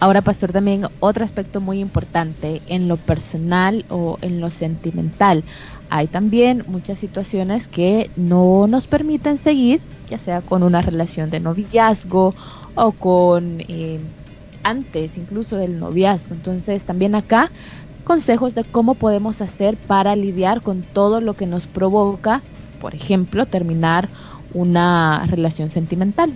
Ahora, 0.00 0.22
pastor, 0.22 0.52
también 0.52 0.86
otro 1.00 1.24
aspecto 1.24 1.60
muy 1.60 1.80
importante 1.80 2.62
en 2.68 2.86
lo 2.86 2.96
personal 2.96 3.84
o 3.88 4.18
en 4.22 4.40
lo 4.40 4.50
sentimental. 4.50 5.42
Hay 5.90 6.06
también 6.06 6.64
muchas 6.68 7.00
situaciones 7.00 7.66
que 7.66 8.10
no 8.14 8.68
nos 8.68 8.86
permiten 8.86 9.38
seguir, 9.38 9.80
ya 10.08 10.18
sea 10.18 10.40
con 10.40 10.62
una 10.62 10.82
relación 10.82 11.30
de 11.30 11.40
noviazgo 11.40 12.34
o 12.76 12.92
con 12.92 13.60
eh, 13.66 13.98
antes 14.62 15.18
incluso 15.18 15.56
del 15.56 15.80
noviazgo. 15.80 16.34
Entonces, 16.34 16.84
también 16.84 17.16
acá 17.16 17.50
consejos 18.04 18.54
de 18.54 18.62
cómo 18.62 18.94
podemos 18.94 19.40
hacer 19.40 19.76
para 19.76 20.14
lidiar 20.14 20.62
con 20.62 20.82
todo 20.82 21.20
lo 21.20 21.34
que 21.34 21.46
nos 21.46 21.66
provoca 21.66 22.40
por 22.80 22.94
ejemplo, 22.94 23.46
terminar 23.46 24.08
una 24.54 25.26
relación 25.26 25.70
sentimental. 25.70 26.32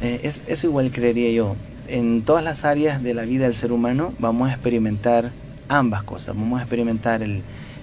Eh, 0.00 0.20
es, 0.22 0.42
es, 0.46 0.64
igual, 0.64 0.90
creería 0.90 1.30
yo. 1.30 1.56
En 1.88 2.22
todas 2.22 2.44
las 2.44 2.64
áreas 2.64 3.02
de 3.02 3.14
la 3.14 3.22
vida 3.22 3.44
del 3.44 3.56
ser 3.56 3.72
humano 3.72 4.12
vamos 4.18 4.48
a 4.48 4.52
experimentar 4.52 5.32
ambas 5.68 6.02
cosas. 6.02 6.36
Vamos 6.36 6.60
a 6.60 6.62
experimentar 6.62 7.22
el, 7.22 7.42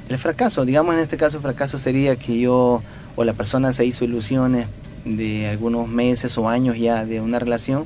el 0.09 0.17
fracaso. 0.17 0.65
Digamos, 0.65 0.95
en 0.95 1.01
este 1.01 1.17
caso, 1.17 1.41
fracaso 1.41 1.77
sería 1.77 2.15
que 2.15 2.39
yo 2.39 2.81
o 3.15 3.23
la 3.23 3.33
persona 3.33 3.73
se 3.73 3.85
hizo 3.85 4.05
ilusiones 4.05 4.67
de 5.03 5.47
algunos 5.47 5.87
meses 5.87 6.37
o 6.37 6.49
años 6.49 6.77
ya 6.77 7.05
de 7.05 7.21
una 7.21 7.39
relación 7.39 7.85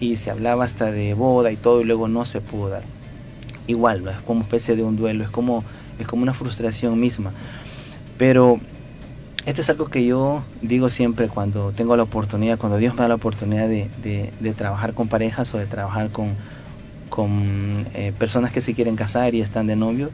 y 0.00 0.16
se 0.16 0.30
hablaba 0.30 0.64
hasta 0.64 0.90
de 0.90 1.14
boda 1.14 1.50
y 1.52 1.56
todo 1.56 1.80
y 1.80 1.84
luego 1.84 2.08
no 2.08 2.24
se 2.24 2.40
pudo 2.40 2.68
dar. 2.68 2.82
Igual, 3.66 4.04
¿no? 4.04 4.10
es 4.10 4.18
como 4.18 4.42
especie 4.42 4.76
de 4.76 4.82
un 4.82 4.96
duelo, 4.96 5.24
es 5.24 5.30
como, 5.30 5.64
es 5.98 6.06
como 6.06 6.22
una 6.22 6.34
frustración 6.34 6.98
misma. 7.00 7.32
Pero 8.18 8.60
esto 9.46 9.60
es 9.60 9.70
algo 9.70 9.86
que 9.86 10.04
yo 10.04 10.42
digo 10.62 10.90
siempre 10.90 11.28
cuando 11.28 11.70
tengo 11.72 11.96
la 11.96 12.02
oportunidad, 12.02 12.58
cuando 12.58 12.78
Dios 12.78 12.94
me 12.94 13.02
da 13.02 13.08
la 13.08 13.14
oportunidad 13.14 13.68
de, 13.68 14.54
trabajar 14.56 14.92
con 14.94 15.08
parejas 15.08 15.54
o 15.54 15.58
de 15.58 15.66
trabajar 15.66 16.10
con, 16.10 16.34
eh, 17.94 18.12
personas 18.18 18.50
que 18.52 18.60
se 18.60 18.74
quieren 18.74 18.96
casar 18.96 19.34
y 19.34 19.40
están 19.40 19.66
de 19.66 19.76
novio. 19.76 20.10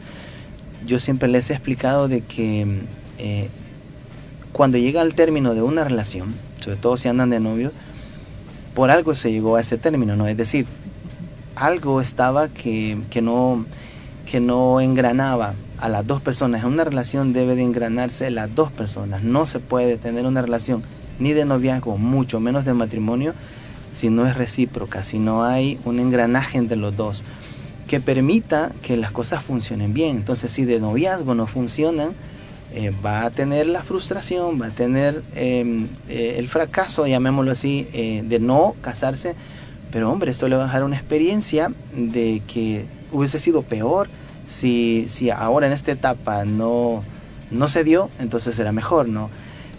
Yo 0.86 0.98
siempre 0.98 1.28
les 1.28 1.48
he 1.50 1.54
explicado 1.54 2.08
de 2.08 2.20
que 2.20 2.82
eh, 3.18 3.48
cuando 4.52 4.76
llega 4.76 5.00
al 5.00 5.14
término 5.14 5.54
de 5.54 5.62
una 5.62 5.84
relación, 5.84 6.34
sobre 6.60 6.76
todo 6.76 6.96
si 6.96 7.08
andan 7.08 7.30
de 7.30 7.40
novio, 7.40 7.72
por 8.74 8.90
algo 8.90 9.14
se 9.14 9.32
llegó 9.32 9.56
a 9.56 9.60
ese 9.60 9.78
término, 9.78 10.14
¿no? 10.16 10.26
Es 10.26 10.36
decir, 10.36 10.66
algo 11.56 12.00
estaba 12.00 12.48
que, 12.48 12.98
que, 13.10 13.22
no, 13.22 13.64
que 14.30 14.40
no 14.40 14.80
engranaba 14.80 15.54
a 15.82 15.88
las 15.88 16.06
dos 16.06 16.22
personas. 16.22 16.62
En 16.62 16.68
una 16.68 16.84
relación 16.84 17.32
debe 17.32 17.56
de 17.56 17.62
engranarse 17.62 18.30
las 18.30 18.54
dos 18.54 18.70
personas. 18.70 19.24
No 19.24 19.46
se 19.46 19.58
puede 19.58 19.96
tener 19.96 20.26
una 20.26 20.40
relación 20.40 20.82
ni 21.18 21.32
de 21.32 21.44
noviazgo, 21.44 21.98
mucho 21.98 22.38
menos 22.38 22.64
de 22.64 22.72
matrimonio, 22.72 23.34
si 23.90 24.08
no 24.08 24.26
es 24.26 24.36
recíproca, 24.36 25.02
si 25.02 25.18
no 25.18 25.44
hay 25.44 25.78
un 25.84 25.98
engranaje 25.98 26.56
entre 26.56 26.76
los 26.76 26.96
dos 26.96 27.24
que 27.88 28.00
permita 28.00 28.72
que 28.80 28.96
las 28.96 29.10
cosas 29.10 29.42
funcionen 29.42 29.92
bien. 29.92 30.16
Entonces, 30.16 30.52
si 30.52 30.64
de 30.64 30.80
noviazgo 30.80 31.34
no 31.34 31.46
funcionan, 31.46 32.12
eh, 32.72 32.92
va 33.04 33.26
a 33.26 33.30
tener 33.30 33.66
la 33.66 33.82
frustración, 33.82 34.62
va 34.62 34.68
a 34.68 34.70
tener 34.70 35.22
em, 35.34 35.88
eh, 36.08 36.36
el 36.38 36.48
fracaso, 36.48 37.06
llamémoslo 37.06 37.50
así, 37.50 37.88
eh, 37.92 38.22
de 38.24 38.38
no 38.38 38.76
casarse. 38.80 39.34
Pero 39.90 40.10
hombre, 40.10 40.30
esto 40.30 40.48
le 40.48 40.56
va 40.56 40.62
a 40.62 40.66
dejar 40.66 40.84
una 40.84 40.96
experiencia 40.96 41.72
de 41.94 42.40
que 42.46 42.86
hubiese 43.10 43.38
sido 43.38 43.62
peor 43.62 44.08
si, 44.46 45.06
si 45.08 45.30
ahora 45.30 45.66
en 45.66 45.72
esta 45.72 45.92
etapa 45.92 46.44
no, 46.44 47.02
no 47.50 47.68
se 47.68 47.84
dio, 47.84 48.10
entonces 48.18 48.54
será 48.54 48.72
mejor, 48.72 49.08
¿no? 49.08 49.30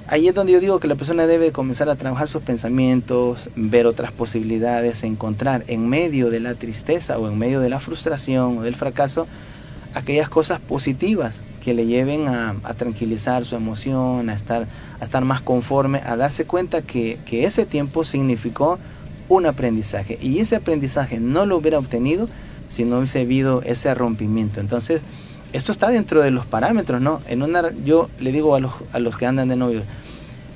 Ahí 0.08 0.28
es 0.28 0.36
donde 0.36 0.52
yo 0.52 0.60
digo 0.60 0.80
que 0.80 0.88
la 0.88 0.96
persona 0.96 1.26
debe 1.28 1.54
comenzar 1.54 1.90
a 1.90 1.96
trabajar 1.96 2.28
sus 2.28 2.44
pensamientos, 2.44 3.50
ver 3.56 3.88
otras 3.88 4.12
posibilidades, 4.12 5.04
encontrar 5.04 5.64
en 5.68 5.88
medio 5.88 6.30
de 6.30 6.42
la 6.42 6.56
tristeza 6.56 7.18
o 7.18 7.30
en 7.30 7.38
medio 7.38 7.62
de 7.62 7.70
la 7.70 7.80
frustración 7.80 8.58
o 8.58 8.62
del 8.64 8.76
fracaso 8.76 9.28
aquellas 9.94 10.28
cosas 10.28 10.60
positivas 10.60 11.42
que 11.64 11.74
le 11.74 11.86
lleven 11.86 12.28
a, 12.28 12.56
tranquilizar 12.78 13.46
su 13.46 13.56
emoción, 13.56 14.30
a 14.30 14.34
estar, 14.34 14.68
a 15.00 15.04
estar 15.04 15.24
más 15.24 15.40
conforme, 15.40 16.02
a 16.06 16.18
darse 16.18 16.46
cuenta 16.46 16.82
que, 16.82 17.20
que 17.26 17.46
ese 17.46 17.66
tiempo 17.66 18.04
significó 18.04 18.80
un 19.30 19.46
aprendizaje 19.46 20.18
y 20.22 20.40
ese 20.40 20.58
aprendizaje 20.58 21.20
no 21.20 21.46
lo 21.46 21.58
hubiera 21.58 21.80
obtenido 21.80 22.28
si 22.74 22.86
no 22.86 22.98
hubiese 22.98 23.22
habido 23.22 23.62
ese 23.62 23.94
rompimiento. 23.94 24.60
Entonces, 24.60 25.04
esto 25.54 25.72
está 25.72 25.90
dentro 25.90 26.22
de 26.24 26.32
los 26.32 26.48
parámetros, 26.48 27.00
¿no? 27.02 27.22
En 27.28 27.44
una, 27.44 27.72
yo 27.86 28.10
le 28.20 28.32
digo 28.32 28.56
a 28.56 28.60
los, 28.60 28.74
a 28.92 28.98
los 28.98 29.16
que 29.16 29.28
andan 29.28 29.48
de 29.48 29.56
novio, 29.56 29.84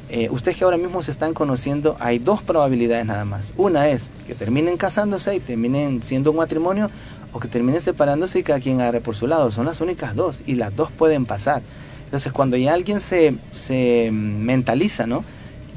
eh, 0.09 0.27
ustedes 0.31 0.57
que 0.57 0.63
ahora 0.63 0.77
mismo 0.77 1.03
se 1.03 1.11
están 1.11 1.35
conociendo, 1.35 1.95
hay 1.99 2.17
dos 2.17 2.41
probabilidades 2.41 3.05
nada 3.05 3.23
más. 3.23 3.53
Una 3.55 3.89
es 3.89 4.09
que 4.25 4.33
terminen 4.33 4.77
casándose 4.77 5.35
y 5.35 5.39
terminen 5.39 6.01
siendo 6.01 6.31
un 6.31 6.37
matrimonio, 6.37 6.89
o 7.33 7.39
que 7.39 7.47
terminen 7.47 7.81
separándose 7.81 8.39
y 8.39 8.43
cada 8.43 8.59
quien 8.59 8.81
agarre 8.81 9.01
por 9.01 9.13
su 9.13 9.27
lado. 9.27 9.51
Son 9.51 9.65
las 9.65 9.79
únicas 9.79 10.15
dos, 10.15 10.41
y 10.47 10.55
las 10.55 10.75
dos 10.75 10.89
pueden 10.89 11.25
pasar. 11.25 11.61
Entonces, 12.05 12.31
cuando 12.31 12.57
ya 12.57 12.73
alguien 12.73 12.99
se, 12.99 13.35
se 13.51 14.09
mentaliza, 14.11 15.05
¿no? 15.05 15.23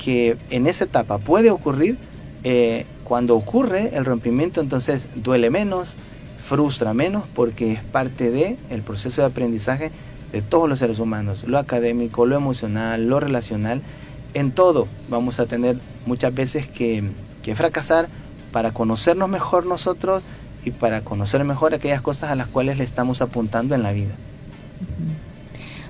Que 0.03 0.39
en 0.49 0.67
esa 0.67 0.85
etapa 0.85 1.19
puede 1.19 1.51
ocurrir, 1.51 1.99
eh, 2.45 2.87
cuando 3.05 3.37
ocurre 3.37 3.91
el 3.95 4.07
rompimiento, 4.07 4.63
entonces 4.63 5.09
duele 5.17 5.51
menos, 5.51 5.97
frustra 6.51 6.93
menos 6.95 7.23
porque 7.33 7.75
es 7.75 7.81
parte 7.81 8.33
de 8.33 8.59
el 8.71 8.83
proceso 8.83 9.21
de 9.21 9.29
aprendizaje 9.29 9.93
de 10.33 10.43
todos 10.43 10.69
los 10.69 10.81
seres 10.81 10.99
humanos, 10.99 11.45
lo 11.45 11.59
académico, 11.59 12.27
lo 12.27 12.35
emocional, 12.35 13.07
lo 13.07 13.21
relacional, 13.21 13.83
en 14.35 14.51
todo 14.51 14.89
vamos 15.09 15.39
a 15.39 15.47
tener 15.47 15.77
muchas 16.07 16.35
veces 16.35 16.67
que, 16.67 17.05
que 17.45 17.55
fracasar 17.55 18.09
para 18.51 18.73
conocernos 18.73 19.29
mejor 19.29 19.65
nosotros 19.65 20.25
y 20.65 20.73
para 20.73 21.03
conocer 21.03 21.45
mejor 21.45 21.73
aquellas 21.73 22.01
cosas 22.01 22.33
a 22.33 22.35
las 22.35 22.49
cuales 22.49 22.79
le 22.79 22.83
estamos 22.83 23.23
apuntando 23.23 23.77
en 23.77 23.85
la 23.85 23.93
vida. 23.93 24.15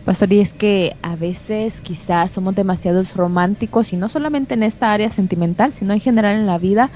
Pastor, 0.04 0.30
y 0.30 0.40
es 0.40 0.52
que 0.52 0.94
a 1.00 1.16
veces 1.16 1.80
quizás 1.80 2.32
somos 2.32 2.54
demasiados 2.54 3.16
románticos 3.16 3.94
y 3.94 3.96
no 3.96 4.10
solamente 4.10 4.52
en 4.52 4.62
esta 4.62 4.92
área 4.92 5.10
sentimental, 5.10 5.72
sino 5.72 5.94
en 5.94 6.00
general 6.00 6.36
en 6.36 6.44
la 6.44 6.58
vida 6.58 6.90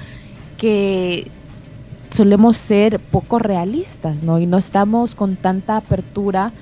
que 0.59 1.31
solemos 2.15 2.57
ser 2.57 3.01
poco 3.01 3.41
realistas, 3.41 4.23
¿no? 4.23 4.39
Y 4.39 4.47
no 4.47 4.57
estamos 4.57 5.17
con 5.17 5.35
tanta 5.35 5.77
apertura 5.77 6.53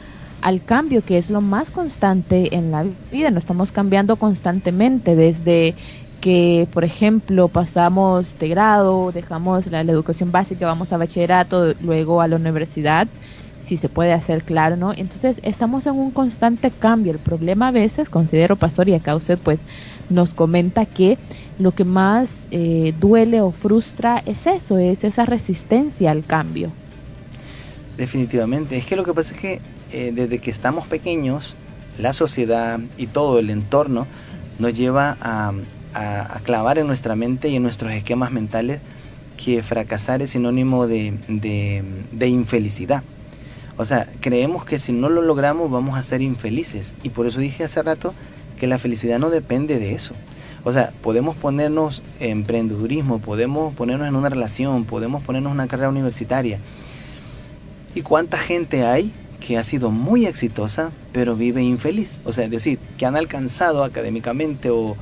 al 0.41 0.65
cambio, 0.65 1.05
que 1.05 1.19
es 1.19 1.29
lo 1.29 1.43
más 1.43 1.71
constante 1.71 2.57
en 2.57 2.71
la 2.71 2.87
vida. 3.13 3.31
No 3.31 3.39
estamos 3.39 3.71
cambiando 3.71 4.17
constantemente 4.17 5.15
desde 5.15 5.75
que, 6.23 6.67
por 6.73 6.85
ejemplo, 6.85 7.49
pasamos 7.49 8.39
de 8.39 8.49
grado, 8.49 9.13
dejamos 9.13 9.67
la, 9.67 9.83
educación 9.83 10.33
básica, 10.33 10.65
vamos 10.65 10.91
a 10.93 10.97
bachillerato, 10.97 11.75
luego 11.83 12.23
a 12.23 12.29
la 12.29 12.37
universidad, 12.37 13.07
si 13.59 13.77
se 13.77 13.91
puede 13.91 14.15
hacer 14.15 14.45
claro, 14.45 14.77
¿no? 14.77 14.93
Entonces 14.93 15.39
estamos 15.45 15.87
en 15.87 15.95
un 15.95 16.13
constante 16.13 16.71
cambio. 16.71 17.13
El 17.13 17.19
problema 17.19 17.69
a 17.69 17.73
veces, 17.73 18.09
considero, 18.09 18.57
pastor, 18.57 18.89
y 18.89 18.95
acá 18.95 19.15
usted 19.15 19.39
pues 19.39 19.65
nos 20.09 20.33
comenta 20.33 20.87
que 20.87 21.19
lo 21.59 21.73
que 21.73 21.85
más 21.85 22.49
eh, 22.51 22.95
duele 22.99 23.41
o 23.41 23.51
frustra 23.51 24.23
es 24.27 24.47
eso, 24.47 24.79
es 24.79 25.05
esa 25.05 25.27
resistencia 25.27 26.11
al 26.11 26.25
cambio. 26.25 26.71
Definitivamente, 27.97 28.77
es 28.77 28.87
que 28.87 28.97
lo 28.97 29.05
que 29.05 29.13
pasa 29.13 29.35
es 29.35 29.41
que 29.41 29.61
eh, 29.93 30.13
desde 30.15 30.39
que 30.39 30.51
estamos 30.51 30.87
pequeños, 30.87 31.55
la 31.99 32.13
sociedad 32.13 32.81
y 32.97 33.07
todo 33.07 33.39
el 33.39 33.51
entorno 33.51 34.07
nos 34.59 34.73
lleva 34.75 35.17
a, 35.21 35.53
clavar 36.45 36.79
en 36.79 36.87
nuestra 36.87 37.17
mente 37.17 37.51
y 37.51 37.57
en 37.57 37.63
nuestros 37.63 37.93
esquemas 37.93 38.33
mentales 38.33 38.81
que 39.37 39.63
fracasar 39.63 40.23
es 40.23 40.31
sinónimo 40.31 40.87
de, 40.87 41.19
de, 41.29 42.29
infelicidad. 42.29 43.03
O 43.77 43.85
sea, 43.85 44.09
creemos 44.21 44.65
que 44.65 44.79
si 44.79 44.93
no 44.93 45.11
lo 45.11 45.21
logramos 45.21 45.71
vamos 45.71 45.99
a 45.99 46.03
ser 46.03 46.23
infelices. 46.23 46.95
Y 47.03 47.11
por 47.11 47.27
eso 47.27 47.41
dije 47.41 47.65
hace 47.65 47.83
rato 47.83 48.15
que 48.59 48.67
la 48.67 48.79
felicidad 48.79 49.19
no 49.19 49.29
depende 49.29 49.79
de 49.79 49.93
eso. 49.93 50.15
O 50.65 50.73
sea, 50.73 50.93
podemos 51.03 51.35
ponernos 51.37 52.03
en 52.21 52.31
emprendedurismo, 52.31 53.19
podemos 53.19 53.75
ponernos 53.75 54.09
en 54.09 54.15
una 54.15 54.29
relación, 54.29 54.85
podemos 54.85 55.23
ponernos 55.23 55.51
en 55.51 55.55
una 55.55 55.69
carrera 55.69 55.89
universitaria. 55.89 56.59
¿Y 57.95 58.03
cuánta 58.03 58.39
gente 58.39 58.87
hay 58.87 59.13
que 59.43 59.59
ha 59.59 59.65
sido 59.65 59.91
muy 59.91 60.27
exitosa, 60.27 60.93
pero 61.13 61.37
vive 61.37 61.63
infeliz. 61.63 62.21
O 62.25 62.33
sea, 62.33 62.45
es 62.45 62.51
decir, 62.51 62.79
que 62.97 63.07
han 63.07 63.17
alcanzado 63.17 63.85
académicamente 63.85 64.71
o... 64.71 64.97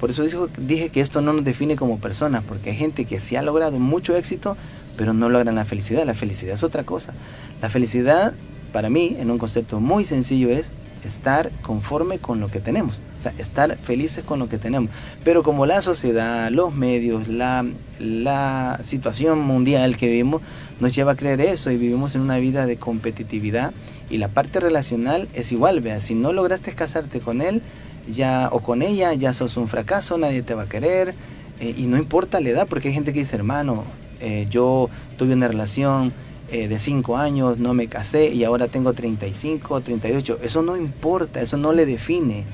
Por 0.00 0.10
eso 0.10 0.48
dije 0.58 0.90
que 0.90 1.00
esto 1.00 1.22
no 1.22 1.32
nos 1.32 1.44
define 1.44 1.76
como 1.76 1.98
personas, 1.98 2.42
porque 2.46 2.70
hay 2.70 2.76
gente 2.76 3.04
que 3.06 3.20
sí 3.20 3.36
ha 3.36 3.42
logrado 3.42 3.78
mucho 3.78 4.16
éxito, 4.16 4.56
pero 4.98 5.14
no 5.14 5.28
logran 5.28 5.54
la 5.54 5.64
felicidad. 5.64 6.04
La 6.04 6.14
felicidad 6.14 6.54
es 6.54 6.62
otra 6.62 6.84
cosa. 6.84 7.14
La 7.62 7.70
felicidad, 7.70 8.34
para 8.72 8.90
mí, 8.90 9.16
en 9.18 9.30
un 9.30 9.38
concepto 9.38 9.80
muy 9.80 10.04
sencillo, 10.04 10.50
es 10.50 10.72
estar 11.08 11.50
conforme 11.62 12.18
con 12.18 12.40
lo 12.40 12.48
que 12.48 12.60
tenemos, 12.60 13.00
o 13.18 13.22
sea, 13.22 13.32
estar 13.38 13.76
felices 13.78 14.24
con 14.24 14.38
lo 14.38 14.48
que 14.48 14.58
tenemos. 14.58 14.90
Pero 15.24 15.42
como 15.42 15.66
la 15.66 15.82
sociedad, 15.82 16.50
los 16.50 16.74
medios, 16.74 17.28
la, 17.28 17.64
la 17.98 18.80
situación 18.82 19.40
mundial 19.40 19.96
que 19.96 20.06
vivimos 20.06 20.42
nos 20.80 20.94
lleva 20.94 21.12
a 21.12 21.16
creer 21.16 21.40
eso 21.40 21.70
y 21.70 21.76
vivimos 21.76 22.14
en 22.14 22.20
una 22.20 22.38
vida 22.38 22.66
de 22.66 22.76
competitividad 22.76 23.72
y 24.10 24.18
la 24.18 24.28
parte 24.28 24.60
relacional 24.60 25.28
es 25.34 25.52
igual, 25.52 25.80
vea, 25.80 26.00
si 26.00 26.14
no 26.14 26.32
lograste 26.32 26.72
casarte 26.74 27.20
con 27.20 27.40
él 27.40 27.62
ya 28.08 28.48
o 28.52 28.60
con 28.60 28.82
ella, 28.82 29.14
ya 29.14 29.32
sos 29.32 29.56
un 29.56 29.68
fracaso, 29.68 30.18
nadie 30.18 30.42
te 30.42 30.54
va 30.54 30.64
a 30.64 30.68
querer 30.68 31.14
eh, 31.60 31.74
y 31.76 31.86
no 31.86 31.96
importa 31.96 32.40
la 32.40 32.50
edad, 32.50 32.66
porque 32.68 32.88
hay 32.88 32.94
gente 32.94 33.12
que 33.12 33.20
dice, 33.20 33.36
hermano, 33.36 33.84
eh, 34.20 34.46
yo 34.50 34.90
tuve 35.16 35.34
una 35.34 35.48
relación 35.48 36.12
eh, 36.50 36.68
de 36.68 36.78
5 36.78 37.16
años, 37.16 37.58
no 37.58 37.74
me 37.74 37.88
casé 37.88 38.28
y 38.28 38.44
ahora 38.44 38.68
tengo 38.68 38.92
35, 38.92 39.80
38, 39.80 40.40
eso 40.42 40.62
no 40.62 40.76
importa, 40.76 41.40
eso 41.40 41.56
no 41.56 41.72
le 41.72 41.86
define. 41.86 42.44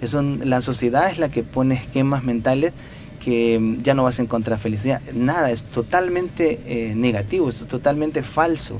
Eso, 0.00 0.22
la 0.22 0.60
sociedad 0.60 1.10
es 1.10 1.18
la 1.18 1.28
que 1.30 1.42
pone 1.42 1.74
esquemas 1.74 2.22
mentales 2.22 2.72
que 3.18 3.58
mm, 3.58 3.82
ya 3.82 3.94
no 3.94 4.04
vas 4.04 4.18
a 4.18 4.22
encontrar 4.22 4.58
felicidad. 4.58 5.00
Nada, 5.12 5.50
es 5.50 5.62
totalmente 5.62 6.60
eh, 6.66 6.94
negativo, 6.94 7.48
es 7.48 7.66
totalmente 7.66 8.22
falso. 8.22 8.78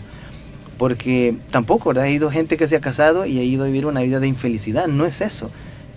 Porque 0.79 1.37
tampoco, 1.51 1.89
¿verdad? 1.89 2.05
Ha 2.05 2.11
ido 2.11 2.31
gente 2.31 2.57
que 2.57 2.69
se 2.69 2.77
ha 2.77 2.81
casado 2.81 3.27
y 3.27 3.39
ha 3.39 3.43
ido 3.43 3.65
a 3.65 3.67
vivir 3.67 3.87
una 3.87 4.01
vida 4.03 4.21
de 4.21 4.29
infelicidad. 4.29 4.87
No 4.87 5.05
es 5.05 5.21
eso. 5.21 5.51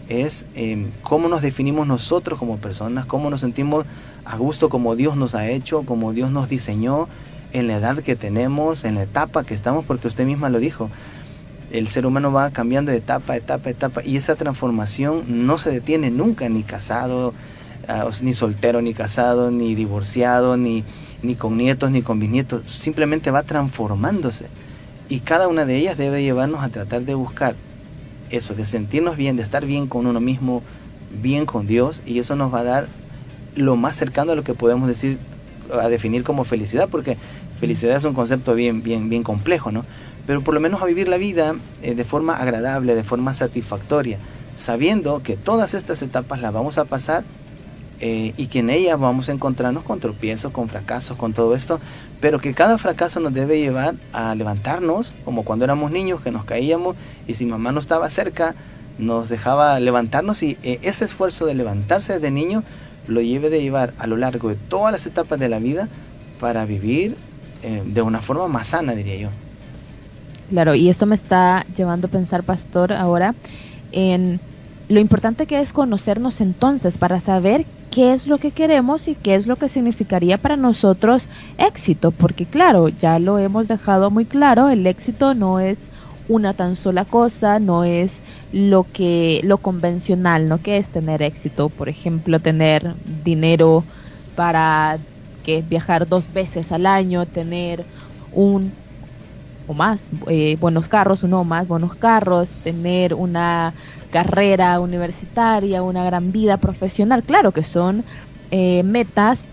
Es 0.10 0.48
em, 0.56 0.90
cómo 1.04 1.28
nos 1.28 1.42
definimos 1.42 1.88
nosotros 1.88 2.40
como 2.40 2.58
personas, 2.58 3.06
cómo 3.06 3.30
nos 3.30 3.42
sentimos 3.42 3.86
a 4.26 4.38
gusto 4.38 4.70
como 4.70 4.96
Dios 4.96 5.16
nos 5.16 5.36
ha 5.36 5.50
hecho, 5.50 5.84
como 5.84 6.14
Dios 6.14 6.32
nos 6.32 6.50
diseñó, 6.50 7.08
en 7.54 7.68
la 7.68 7.78
edad 7.78 8.00
que 8.00 8.16
tenemos, 8.16 8.86
en 8.86 8.96
la 8.96 9.04
etapa 9.04 9.44
que 9.44 9.54
estamos, 9.54 9.86
porque 9.86 10.08
usted 10.08 10.26
misma 10.26 10.50
lo 10.50 10.60
dijo. 10.60 10.90
El 11.72 11.88
ser 11.88 12.06
humano 12.06 12.32
va 12.32 12.52
cambiando 12.52 12.92
de 12.92 12.98
etapa, 12.98 13.38
etapa, 13.38 13.70
etapa, 13.70 14.02
y 14.04 14.18
esa 14.18 14.36
transformación 14.36 15.46
no 15.48 15.58
se 15.58 15.72
detiene 15.72 16.12
nunca, 16.12 16.50
ni 16.50 16.64
casado, 16.64 17.34
Ah, 17.88 18.10
ni 18.22 18.34
soltero, 18.34 18.82
ni 18.82 18.94
casado, 18.94 19.50
ni 19.50 19.74
divorciado, 19.74 20.56
ni, 20.56 20.84
ni 21.24 21.36
con 21.36 21.58
nietos, 21.58 21.90
ni 21.90 22.02
con 22.04 22.20
bisnietos, 22.20 22.72
simplemente 22.72 23.32
va 23.32 23.44
transformándose. 23.44 24.46
Y 25.10 25.20
cada 25.22 25.48
una 25.48 25.66
de 25.66 25.78
ellas 25.78 25.98
debe 25.98 26.22
llevarnos 26.22 26.64
a 26.64 26.70
tratar 26.70 27.02
de 27.02 27.16
buscar 27.16 27.56
eso, 28.30 28.54
de 28.54 28.66
sentirnos 28.66 29.18
bien, 29.18 29.36
de 29.36 29.44
estar 29.44 29.66
bien 29.66 29.88
con 29.88 30.06
uno 30.06 30.20
mismo, 30.20 30.62
bien 31.22 31.46
con 31.46 31.68
Dios, 31.68 32.02
y 32.06 32.20
eso 32.20 32.36
nos 32.36 32.54
va 32.54 32.60
a 32.60 32.64
dar 32.64 32.88
lo 33.56 33.76
más 33.76 33.98
cercano 33.98 34.32
a 34.32 34.36
lo 34.36 34.44
que 34.44 34.54
podemos 34.54 34.88
decir, 34.88 35.18
a 35.74 35.90
definir 35.90 36.24
como 36.24 36.44
felicidad, 36.44 36.90
porque 36.90 37.18
felicidad 37.60 37.98
es 37.98 38.04
un 38.04 38.14
concepto 38.14 38.56
bien, 38.56 38.84
bien, 38.84 39.10
bien 39.10 39.24
complejo, 39.24 39.72
¿no? 39.72 39.86
Pero 40.28 40.44
por 40.44 40.54
lo 40.54 40.60
menos 40.60 40.82
a 40.82 40.86
vivir 40.86 41.08
la 41.08 41.18
vida 41.18 41.56
eh, 41.82 41.96
de 41.96 42.04
forma 42.04 42.36
agradable, 42.36 42.96
de 42.96 43.04
forma 43.04 43.34
satisfactoria, 43.34 44.18
sabiendo 44.56 45.24
que 45.24 45.38
todas 45.38 45.74
estas 45.74 46.02
etapas 46.02 46.42
las 46.42 46.54
vamos 46.54 46.78
a 46.78 46.86
pasar 46.86 47.24
eh, 48.00 48.34
y 48.36 48.48
que 48.48 48.60
en 48.60 48.72
ella 48.72 48.96
vamos 48.96 49.30
a 49.30 49.32
encontrarnos 49.32 49.84
con 49.84 50.00
tropiezos, 50.00 50.52
con 50.52 50.70
fracasos, 50.70 51.18
con 51.18 51.34
todo 51.34 51.56
esto, 51.56 51.80
pero 52.20 52.40
que 52.40 52.54
cada 52.54 52.78
fracaso 52.80 53.20
nos 53.20 53.34
debe 53.34 53.60
llevar 53.60 53.96
a 54.12 54.34
levantarnos, 54.34 55.14
como 55.24 55.44
cuando 55.44 55.66
éramos 55.66 55.92
niños 55.92 56.22
que 56.22 56.32
nos 56.32 56.44
caíamos 56.44 56.96
y 57.28 57.36
si 57.36 57.46
mamá 57.46 57.72
no 57.72 57.80
estaba 57.80 58.10
cerca, 58.10 58.56
nos 58.98 59.30
dejaba 59.30 59.80
levantarnos 59.80 60.42
y 60.42 60.58
eh, 60.64 60.80
ese 60.82 61.06
esfuerzo 61.06 61.46
de 61.46 61.54
levantarse 61.54 62.14
desde 62.14 62.32
niño 62.32 62.64
lo 63.08 63.22
lleve 63.22 63.50
de 63.50 63.62
llevar 63.62 63.94
a 63.98 64.08
lo 64.08 64.18
largo 64.18 64.50
de 64.50 64.56
todas 64.56 64.92
las 64.92 65.06
etapas 65.06 65.40
de 65.40 65.50
la 65.50 65.60
vida 65.60 65.90
para 66.40 66.66
vivir 66.66 67.16
eh, 67.64 67.84
de 67.86 68.02
una 68.02 68.22
forma 68.22 68.48
más 68.48 68.68
sana, 68.68 68.94
diría 68.94 69.16
yo. 69.16 69.30
Claro, 70.50 70.76
y 70.76 70.90
esto 70.90 71.06
me 71.06 71.16
está 71.16 71.66
llevando 71.76 72.08
a 72.08 72.12
pensar, 72.12 72.44
pastor, 72.44 72.92
ahora 72.92 73.36
en 73.92 74.40
lo 74.90 75.00
importante 75.00 75.46
que 75.46 75.62
es 75.62 75.72
conocernos 75.72 76.42
entonces 76.42 76.98
para 76.98 77.20
saber 77.20 77.66
qué 77.92 78.14
es 78.14 78.28
lo 78.28 78.38
que 78.40 78.52
queremos 78.52 79.08
y 79.08 79.16
qué 79.16 79.36
es 79.36 79.48
lo 79.48 79.56
que 79.56 79.70
significaría 79.70 80.38
para 80.38 80.58
nosotros 80.58 81.28
éxito, 81.58 82.12
porque 82.12 82.46
claro, 82.46 82.90
ya 82.90 83.20
lo 83.20 83.38
hemos 83.38 83.68
dejado 83.68 84.10
muy 84.10 84.26
claro, 84.26 84.70
el 84.70 84.88
éxito 84.88 85.34
no 85.34 85.60
es 85.60 85.91
una 86.32 86.54
tan 86.56 86.76
sola 86.76 87.06
cosa, 87.06 87.60
no 87.60 87.84
es 87.84 88.24
lo 88.52 88.92
que 88.92 89.42
lo 89.44 89.60
convencional, 89.62 90.48
¿no? 90.48 90.62
Que 90.62 90.78
es 90.78 90.92
tener 90.92 91.22
éxito, 91.22 91.70
por 91.70 91.90
ejemplo, 91.90 92.40
tener 92.42 92.96
dinero 93.04 93.88
para 94.36 95.00
que 95.44 95.62
viajar 95.64 96.08
dos 96.08 96.32
veces 96.32 96.72
al 96.72 96.86
año, 96.86 97.28
tener 97.28 97.88
un 98.30 98.78
o 99.66 99.74
más 99.74 100.10
eh, 100.28 100.58
buenos 100.58 100.88
carros, 100.90 101.24
uno 101.24 101.42
o 101.42 101.46
más 101.46 101.68
buenos 101.68 101.96
carros, 101.96 102.60
tener 102.62 103.14
una 103.14 103.76
carrera 104.10 104.80
universitaria, 104.80 105.84
una 105.84 106.04
gran 106.06 106.32
vida 106.32 106.58
profesional. 106.58 107.24
Claro 107.26 107.54
que 107.54 107.64
son 107.64 108.06
eh, 108.50 108.84
metas 108.84 109.50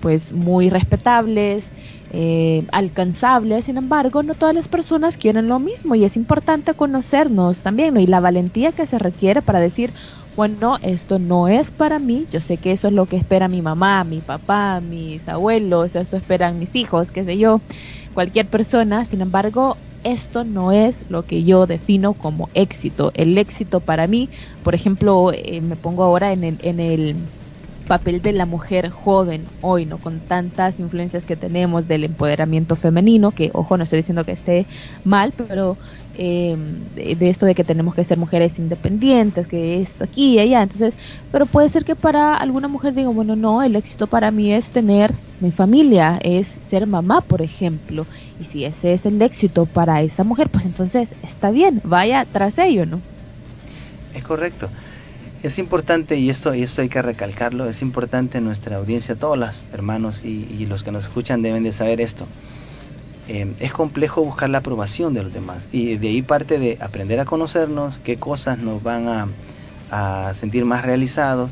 pues 0.00 0.32
muy 0.32 0.70
respetables, 0.70 1.72
eh, 2.10 2.66
alcanzables, 2.72 3.66
sin 3.66 3.76
embargo, 3.76 4.22
no 4.22 4.34
todas 4.34 4.54
las 4.54 4.68
personas 4.68 5.16
quieren 5.16 5.48
lo 5.48 5.60
mismo 5.60 5.94
y 5.94 6.04
es 6.04 6.16
importante 6.16 6.74
conocernos 6.74 7.62
también 7.62 7.96
y 7.96 8.06
la 8.06 8.20
valentía 8.20 8.72
que 8.72 8.86
se 8.86 8.98
requiere 8.98 9.42
para 9.42 9.60
decir, 9.60 9.94
bueno, 10.34 10.78
esto 10.82 11.18
no 11.18 11.48
es 11.48 11.70
para 11.70 11.98
mí, 12.00 12.26
yo 12.30 12.40
sé 12.40 12.58
que 12.58 12.72
eso 12.72 12.88
es 12.88 12.94
lo 12.94 13.06
que 13.08 13.16
espera 13.16 13.48
mi 13.48 13.62
mamá, 13.62 14.04
mi 14.04 14.22
papá, 14.22 14.80
mis 14.80 15.28
abuelos, 15.28 15.94
esto 15.94 16.16
esperan 16.16 16.58
mis 16.58 16.74
hijos, 16.76 17.12
qué 17.12 17.24
sé 17.24 17.38
yo, 17.38 17.64
cualquier 18.12 18.48
persona, 18.50 19.04
sin 19.04 19.20
embargo, 19.20 19.84
esto 20.02 20.44
no 20.44 20.72
es 20.72 21.04
lo 21.08 21.26
que 21.26 21.44
yo 21.44 21.66
defino 21.66 22.14
como 22.14 22.50
éxito. 22.54 23.10
El 23.14 23.36
éxito 23.38 23.82
para 23.84 24.06
mí, 24.06 24.30
por 24.62 24.74
ejemplo, 24.74 25.30
eh, 25.34 25.60
me 25.60 25.76
pongo 25.76 26.04
ahora 26.04 26.32
en 26.32 26.44
el, 26.44 26.56
en 26.60 26.80
el 26.80 27.30
papel 27.86 28.22
de 28.22 28.32
la 28.32 28.46
mujer 28.46 28.90
joven 28.90 29.44
hoy, 29.60 29.84
¿no? 29.84 29.98
Con 29.98 30.20
tantas 30.20 30.78
influencias 30.78 31.24
que 31.24 31.36
tenemos 31.36 31.88
del 31.88 32.04
empoderamiento 32.04 32.76
femenino, 32.76 33.32
que, 33.32 33.50
ojo, 33.52 33.76
no 33.76 33.84
estoy 33.84 33.98
diciendo 33.98 34.24
que 34.24 34.32
esté 34.32 34.66
mal, 35.04 35.32
pero 35.36 35.76
eh, 36.14 36.56
de, 36.94 37.30
esto 37.30 37.46
de 37.46 37.54
que 37.54 37.64
tenemos 37.64 37.94
que 37.94 38.04
ser 38.04 38.18
mujeres 38.18 38.58
independientes, 38.58 39.46
que 39.46 39.80
esto 39.80 40.04
aquí 40.04 40.34
y 40.34 40.38
allá, 40.38 40.62
entonces, 40.62 40.94
pero 41.32 41.46
puede 41.46 41.68
ser 41.68 41.84
que 41.84 41.96
para 41.96 42.36
alguna 42.36 42.68
mujer 42.68 42.94
diga, 42.94 43.08
bueno, 43.08 43.36
no, 43.36 43.62
el 43.62 43.76
éxito 43.76 44.06
para 44.06 44.30
mí 44.30 44.52
es 44.52 44.70
tener 44.70 45.12
mi 45.40 45.50
familia, 45.50 46.18
es 46.22 46.46
ser 46.60 46.86
mamá, 46.86 47.22
por 47.22 47.42
ejemplo, 47.42 48.06
y 48.38 48.44
si 48.44 48.64
ese 48.64 48.92
es 48.92 49.06
el 49.06 49.20
éxito 49.22 49.66
para 49.66 50.02
esa 50.02 50.24
mujer, 50.24 50.48
pues 50.50 50.64
entonces 50.64 51.14
está 51.22 51.50
bien, 51.50 51.80
vaya 51.84 52.24
tras 52.24 52.58
ello, 52.58 52.86
¿no? 52.86 53.00
Es 54.14 54.22
correcto. 54.22 54.68
Es 55.42 55.58
importante, 55.58 56.18
y 56.18 56.28
esto, 56.28 56.54
y 56.54 56.62
esto 56.62 56.82
hay 56.82 56.90
que 56.90 57.00
recalcarlo, 57.00 57.66
es 57.66 57.80
importante 57.80 58.38
en 58.38 58.44
nuestra 58.44 58.76
audiencia, 58.76 59.14
todos 59.14 59.38
los 59.38 59.64
hermanos 59.72 60.22
y, 60.22 60.66
los 60.66 60.84
que 60.84 60.92
nos 60.92 61.04
escuchan 61.04 61.40
deben 61.40 61.62
de 61.62 61.72
saber 61.72 62.02
esto. 62.02 62.26
Eh, 63.26 63.50
es 63.58 63.72
complejo 63.72 64.22
buscar 64.22 64.50
la 64.50 64.58
aprobación 64.58 65.14
de 65.14 65.22
los 65.22 65.32
demás 65.32 65.68
y 65.72 65.96
de 65.96 66.08
ahí 66.08 66.20
parte 66.20 66.58
de 66.58 66.76
aprender 66.80 67.20
a 67.20 67.24
conocernos, 67.24 67.98
qué 68.04 68.16
cosas 68.16 68.58
nos 68.58 68.82
van 68.82 69.06
a, 69.90 70.34
sentir 70.34 70.66
más 70.66 70.84
realizados, 70.84 71.50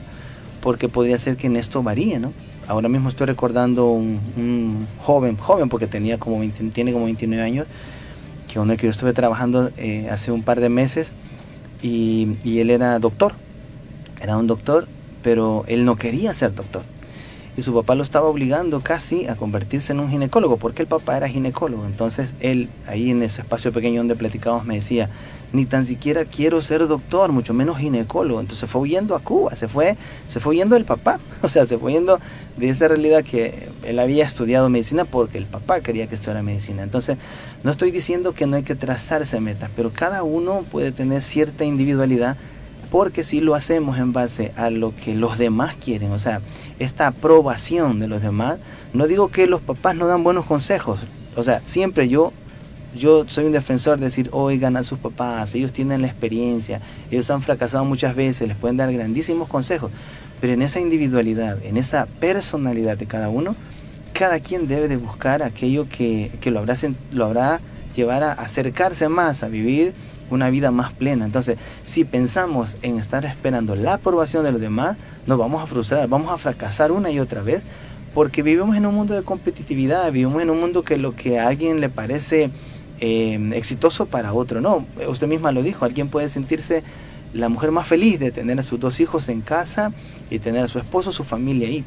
porque 0.60 0.88
podría 0.88 1.18
ser 1.18 1.36
que 1.36 1.46
en 1.46 1.56
esto 1.56 1.82
varíe, 1.82 2.20
¿no? 2.20 2.32
Ahora 2.68 2.88
mismo 2.90 3.08
estoy 3.08 3.26
recordando 3.26 3.86
un, 3.86 4.86
joven, 4.98 5.36
joven 5.38 5.70
porque 5.70 5.86
tenía 5.86 6.18
como 6.18 6.46
tiene 6.74 6.92
como 6.92 7.06
29 7.06 7.42
años, 7.42 7.66
que 8.52 8.60
el 8.60 8.76
que 8.76 8.86
yo 8.86 8.90
estuve 8.90 9.14
trabajando 9.14 9.70
eh, 9.78 10.08
hace 10.10 10.30
un 10.30 10.42
par 10.42 10.60
de 10.60 10.68
meses 10.68 11.12
y 11.80 12.36
él 12.44 12.70
era 12.70 12.98
doctor, 12.98 13.32
era 14.20 14.36
un 14.36 14.46
doctor, 14.46 14.86
pero 15.22 15.64
él 15.68 15.84
no 15.84 15.96
quería 15.96 16.32
ser 16.32 16.54
doctor 16.54 16.82
y 17.58 17.62
su 17.62 17.74
papá 17.74 17.96
lo 17.96 18.04
estaba 18.04 18.28
obligando 18.28 18.82
casi 18.82 19.26
a 19.26 19.34
convertirse 19.34 19.92
en 19.92 19.98
un 19.98 20.08
ginecólogo, 20.08 20.58
porque 20.58 20.82
el 20.82 20.86
papá 20.86 21.16
era 21.16 21.28
ginecólogo. 21.28 21.86
Entonces 21.86 22.36
él, 22.38 22.68
ahí 22.86 23.10
en 23.10 23.20
ese 23.20 23.40
espacio 23.40 23.72
pequeño 23.72 23.98
donde 23.98 24.14
platicamos, 24.14 24.64
me 24.64 24.76
decía, 24.76 25.10
ni 25.52 25.66
tan 25.66 25.84
siquiera 25.84 26.24
quiero 26.24 26.62
ser 26.62 26.86
doctor, 26.86 27.32
mucho 27.32 27.54
menos 27.54 27.78
ginecólogo. 27.78 28.40
Entonces 28.40 28.70
fue 28.70 28.82
huyendo 28.82 29.16
a 29.16 29.18
Cuba, 29.18 29.56
se 29.56 29.66
fue, 29.66 29.96
se 30.28 30.38
fue 30.38 30.50
huyendo 30.50 30.76
del 30.76 30.84
papá, 30.84 31.18
o 31.42 31.48
sea, 31.48 31.66
se 31.66 31.78
fue 31.78 31.90
huyendo 31.90 32.20
de 32.56 32.68
esa 32.68 32.86
realidad 32.86 33.24
que 33.24 33.68
él 33.82 33.98
había 33.98 34.24
estudiado 34.24 34.68
medicina 34.68 35.04
porque 35.04 35.38
el 35.38 35.46
papá 35.46 35.80
quería 35.80 36.06
que 36.06 36.14
estudiara 36.14 36.44
medicina. 36.44 36.84
Entonces, 36.84 37.16
no 37.64 37.72
estoy 37.72 37.90
diciendo 37.90 38.34
que 38.34 38.46
no 38.46 38.54
hay 38.54 38.62
que 38.62 38.76
trazarse 38.76 39.40
metas, 39.40 39.68
pero 39.74 39.90
cada 39.90 40.22
uno 40.22 40.62
puede 40.70 40.92
tener 40.92 41.22
cierta 41.22 41.64
individualidad 41.64 42.36
porque 42.90 43.24
si 43.24 43.40
lo 43.40 43.54
hacemos 43.54 43.98
en 43.98 44.12
base 44.12 44.52
a 44.56 44.70
lo 44.70 44.94
que 44.94 45.14
los 45.14 45.38
demás 45.38 45.76
quieren, 45.76 46.12
o 46.12 46.18
sea, 46.18 46.40
esta 46.78 47.08
aprobación 47.08 48.00
de 48.00 48.08
los 48.08 48.22
demás, 48.22 48.58
no 48.92 49.06
digo 49.06 49.28
que 49.28 49.46
los 49.46 49.60
papás 49.60 49.94
no 49.96 50.06
dan 50.06 50.24
buenos 50.24 50.46
consejos, 50.46 51.00
o 51.36 51.42
sea, 51.42 51.60
siempre 51.64 52.08
yo 52.08 52.32
yo 52.96 53.26
soy 53.28 53.44
un 53.44 53.52
defensor 53.52 53.98
de 53.98 54.06
decir, 54.06 54.30
oigan 54.32 54.76
a 54.76 54.82
sus 54.82 54.98
papás, 54.98 55.54
ellos 55.54 55.72
tienen 55.72 56.00
la 56.00 56.08
experiencia, 56.08 56.80
ellos 57.10 57.30
han 57.30 57.42
fracasado 57.42 57.84
muchas 57.84 58.16
veces, 58.16 58.48
les 58.48 58.56
pueden 58.56 58.78
dar 58.78 58.92
grandísimos 58.92 59.48
consejos, 59.48 59.90
pero 60.40 60.54
en 60.54 60.62
esa 60.62 60.80
individualidad, 60.80 61.62
en 61.64 61.76
esa 61.76 62.06
personalidad 62.06 62.96
de 62.96 63.06
cada 63.06 63.28
uno, 63.28 63.54
cada 64.14 64.40
quien 64.40 64.68
debe 64.68 64.88
de 64.88 64.96
buscar 64.96 65.42
aquello 65.42 65.86
que, 65.88 66.32
que 66.40 66.50
lo, 66.50 66.60
habrá, 66.60 66.74
lo 67.12 67.26
habrá 67.26 67.60
llevar 67.94 68.22
a 68.22 68.32
acercarse 68.32 69.08
más, 69.08 69.42
a 69.42 69.48
vivir 69.48 69.94
una 70.30 70.50
vida 70.50 70.70
más 70.70 70.92
plena. 70.92 71.24
Entonces, 71.24 71.58
si 71.84 72.04
pensamos 72.04 72.78
en 72.82 72.98
estar 72.98 73.24
esperando 73.24 73.74
la 73.74 73.94
aprobación 73.94 74.44
de 74.44 74.52
los 74.52 74.60
demás, 74.60 74.96
nos 75.26 75.38
vamos 75.38 75.62
a 75.62 75.66
frustrar, 75.66 76.08
vamos 76.08 76.30
a 76.30 76.38
fracasar 76.38 76.92
una 76.92 77.10
y 77.10 77.20
otra 77.20 77.42
vez, 77.42 77.62
porque 78.14 78.42
vivimos 78.42 78.76
en 78.76 78.86
un 78.86 78.94
mundo 78.94 79.14
de 79.14 79.22
competitividad, 79.22 80.10
vivimos 80.10 80.42
en 80.42 80.50
un 80.50 80.60
mundo 80.60 80.82
que 80.82 80.96
lo 80.96 81.14
que 81.14 81.38
a 81.38 81.48
alguien 81.48 81.80
le 81.80 81.88
parece 81.88 82.50
eh, 83.00 83.50
exitoso 83.54 84.06
para 84.06 84.32
otro 84.32 84.60
no. 84.60 84.84
Usted 85.06 85.26
misma 85.28 85.52
lo 85.52 85.62
dijo, 85.62 85.84
alguien 85.84 86.08
puede 86.08 86.28
sentirse 86.28 86.82
la 87.32 87.48
mujer 87.48 87.70
más 87.70 87.86
feliz 87.86 88.18
de 88.18 88.30
tener 88.30 88.58
a 88.58 88.62
sus 88.62 88.80
dos 88.80 89.00
hijos 89.00 89.28
en 89.28 89.42
casa 89.42 89.92
y 90.30 90.38
tener 90.38 90.64
a 90.64 90.68
su 90.68 90.78
esposo, 90.78 91.12
su 91.12 91.24
familia 91.24 91.68
ahí. 91.68 91.84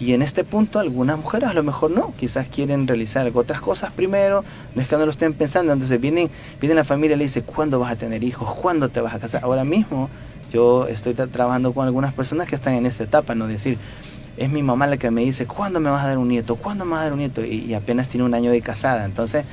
Y 0.00 0.14
en 0.14 0.22
este 0.22 0.42
punto 0.42 0.78
algunas 0.78 1.18
mujeres 1.18 1.48
a 1.48 1.54
lo 1.54 1.62
mejor 1.62 1.90
no, 1.90 2.12
quizás 2.18 2.48
quieren 2.48 2.88
realizar 2.88 3.30
otras 3.34 3.60
cosas 3.60 3.92
primero, 3.92 4.44
no 4.74 4.82
es 4.82 4.88
que 4.88 4.96
no 4.96 5.04
lo 5.04 5.10
estén 5.10 5.32
pensando, 5.34 5.72
entonces 5.72 6.00
vienen, 6.00 6.28
viene 6.60 6.74
la 6.74 6.84
familia 6.84 7.14
y 7.14 7.18
le 7.18 7.24
dice, 7.24 7.42
¿cuándo 7.42 7.78
vas 7.78 7.92
a 7.92 7.96
tener 7.96 8.24
hijos? 8.24 8.52
¿Cuándo 8.54 8.88
te 8.88 9.00
vas 9.00 9.14
a 9.14 9.20
casar? 9.20 9.44
Ahora 9.44 9.64
mismo 9.64 10.10
yo 10.52 10.86
estoy 10.88 11.14
trabajando 11.14 11.72
con 11.72 11.86
algunas 11.86 12.12
personas 12.12 12.48
que 12.48 12.54
están 12.56 12.74
en 12.74 12.84
esta 12.84 13.04
etapa, 13.04 13.34
no 13.34 13.46
decir, 13.46 13.78
es 14.36 14.50
mi 14.50 14.62
mamá 14.62 14.86
la 14.86 14.96
que 14.96 15.10
me 15.10 15.22
dice, 15.22 15.46
¿cuándo 15.46 15.80
me 15.80 15.90
vas 15.90 16.04
a 16.04 16.08
dar 16.08 16.18
un 16.18 16.28
nieto? 16.28 16.56
¿Cuándo 16.56 16.84
me 16.84 16.92
vas 16.92 17.00
a 17.00 17.04
dar 17.04 17.12
un 17.12 17.20
nieto? 17.20 17.44
Y, 17.44 17.74
apenas 17.74 18.08
tiene 18.08 18.24
un 18.24 18.34
año 18.34 18.50
de 18.50 18.60
casada, 18.60 19.04
entonces 19.04 19.44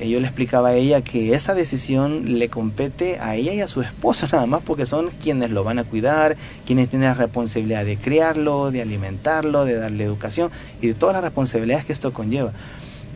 yo 0.00 0.20
le 0.20 0.26
explicaba 0.26 0.70
a 0.70 0.74
ella 0.74 1.02
que 1.02 1.34
esa 1.34 1.54
decisión 1.54 2.38
le 2.38 2.48
compete 2.48 3.18
a 3.20 3.36
ella 3.36 3.54
y 3.54 3.60
a 3.60 3.68
su 3.68 3.80
esposo 3.80 4.26
nada 4.32 4.46
más 4.46 4.62
porque 4.62 4.86
son 4.86 5.10
quienes 5.22 5.50
lo 5.50 5.64
van 5.64 5.78
a 5.78 5.84
cuidar, 5.84 6.36
quienes 6.66 6.88
tienen 6.88 7.08
la 7.08 7.14
responsabilidad 7.14 7.84
de 7.84 7.96
criarlo, 7.96 8.70
de 8.70 8.82
alimentarlo, 8.82 9.64
de 9.64 9.74
darle 9.74 10.04
educación 10.04 10.50
y 10.80 10.88
de 10.88 10.94
todas 10.94 11.14
las 11.14 11.24
responsabilidades 11.24 11.84
que 11.84 11.92
esto 11.92 12.12
conlleva. 12.12 12.52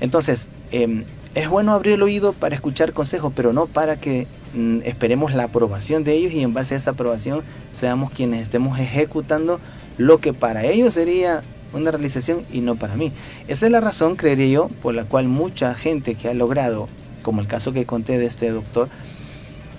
Entonces, 0.00 0.48
em, 0.70 1.04
es 1.34 1.48
bueno 1.48 1.72
abrir 1.72 1.94
el 1.94 2.02
oído 2.02 2.32
para 2.32 2.54
escuchar 2.54 2.92
consejos, 2.92 3.32
pero 3.34 3.52
no 3.52 3.66
para 3.66 3.98
que 3.98 4.26
mm, 4.54 4.80
esperemos 4.84 5.34
la 5.34 5.44
aprobación 5.44 6.04
de 6.04 6.14
ellos 6.14 6.32
y 6.32 6.42
en 6.42 6.54
base 6.54 6.74
a 6.74 6.78
esa 6.78 6.92
aprobación 6.92 7.42
seamos 7.72 8.12
quienes 8.12 8.42
estemos 8.42 8.78
ejecutando 8.78 9.60
lo 9.98 10.18
que 10.18 10.32
para 10.32 10.64
ellos 10.64 10.94
sería 10.94 11.42
una 11.72 11.90
realización 11.90 12.42
y 12.52 12.60
no 12.60 12.76
para 12.76 12.96
mí. 12.96 13.12
Esa 13.48 13.66
es 13.66 13.72
la 13.72 13.80
razón, 13.80 14.16
creería 14.16 14.46
yo, 14.48 14.68
por 14.82 14.94
la 14.94 15.04
cual 15.04 15.28
mucha 15.28 15.74
gente 15.74 16.14
que 16.14 16.28
ha 16.28 16.34
logrado, 16.34 16.88
como 17.22 17.40
el 17.40 17.46
caso 17.46 17.72
que 17.72 17.84
conté 17.84 18.18
de 18.18 18.26
este 18.26 18.50
doctor, 18.50 18.88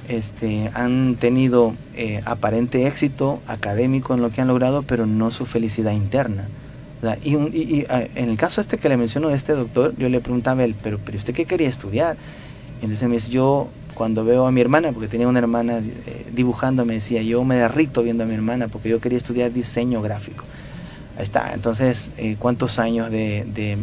este, 0.07 0.71
han 0.73 1.15
tenido 1.15 1.75
eh, 1.95 2.21
aparente 2.25 2.87
éxito 2.87 3.41
académico 3.47 4.13
en 4.13 4.21
lo 4.21 4.31
que 4.31 4.41
han 4.41 4.47
logrado, 4.47 4.83
pero 4.83 5.05
no 5.05 5.31
su 5.31 5.45
felicidad 5.45 5.91
interna. 5.91 6.47
y, 7.23 7.35
en 7.35 8.29
el 8.29 8.37
caso 8.37 8.59
este 8.59 8.77
que 8.77 8.89
le 8.89 8.97
menciono 8.97 9.29
de 9.29 9.35
este 9.35 9.53
doctor, 9.53 9.93
yo 9.97 10.09
le 10.09 10.19
preguntaba 10.19 10.61
a 10.61 10.65
él, 10.65 10.75
pero, 10.81 10.99
pero 11.03 11.17
¿usted 11.17 11.33
qué 11.33 11.45
quería 11.45 11.69
estudiar? 11.69 12.17
Y 12.81 12.85
entonces 12.85 13.07
me 13.07 13.15
dice, 13.15 13.29
yo 13.29 13.67
cuando 13.99 14.23
veo 14.23 14.47
a 14.47 14.51
mi 14.51 14.61
hermana, 14.61 14.93
porque 14.93 15.09
tenía 15.09 15.27
una 15.27 15.39
hermana 15.39 15.79
eh, 15.79 16.25
dibujando, 16.33 16.85
me 16.85 16.93
decía, 16.95 17.21
yo 17.21 17.43
me 17.43 17.55
derrito 17.55 18.01
viendo 18.01 18.23
a 18.23 18.27
mi 18.27 18.33
hermana 18.33 18.69
porque 18.69 18.87
yo 18.87 19.01
quería 19.01 19.17
estudiar 19.17 19.51
diseño 19.51 20.01
gráfico. 20.01 20.45
Ahí 21.19 21.25
está. 21.25 21.51
Entonces, 21.53 22.13
eh, 22.17 22.37
¿cuántos 22.39 22.79
años 22.79 23.11
de, 23.11 23.45
de, 23.53 23.77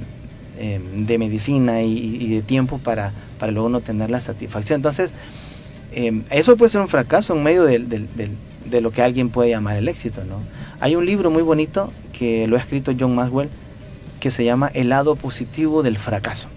em, 0.59 1.18
medicina 1.18 1.83
y, 1.83 2.35
de 2.35 2.40
tiempo 2.40 2.79
para, 2.79 3.12
para 3.38 3.53
luego 3.53 3.68
no 3.68 3.83
tener 3.83 4.09
la 4.09 4.22
satisfacción? 4.22 4.79
Entonces, 4.79 5.12
em, 5.92 6.25
eso 6.31 6.57
puede 6.57 6.70
ser 6.70 6.81
un 6.81 6.88
fracaso 6.88 7.37
en 7.37 7.42
medio 7.42 7.64
de, 7.64 7.79
de, 7.79 8.81
lo 8.81 8.90
que 8.90 9.03
alguien 9.03 9.29
puede 9.29 9.51
llamar 9.51 9.77
el 9.77 9.87
éxito. 9.87 10.25
¿no? 10.25 10.37
Hay 10.81 10.96
un 10.96 11.05
libro 11.05 11.31
muy 11.31 11.42
bonito 11.42 11.92
que 12.18 12.49
lo 12.49 12.57
ha 12.57 12.59
escrito 12.59 12.92
John 12.99 13.14
Maxwell 13.14 13.51
que 14.18 14.31
se 14.31 14.42
llama 14.42 14.70
El 14.72 14.88
lado 14.88 15.14
positivo 15.14 15.83
del 15.83 15.99
fracaso. 15.99 16.49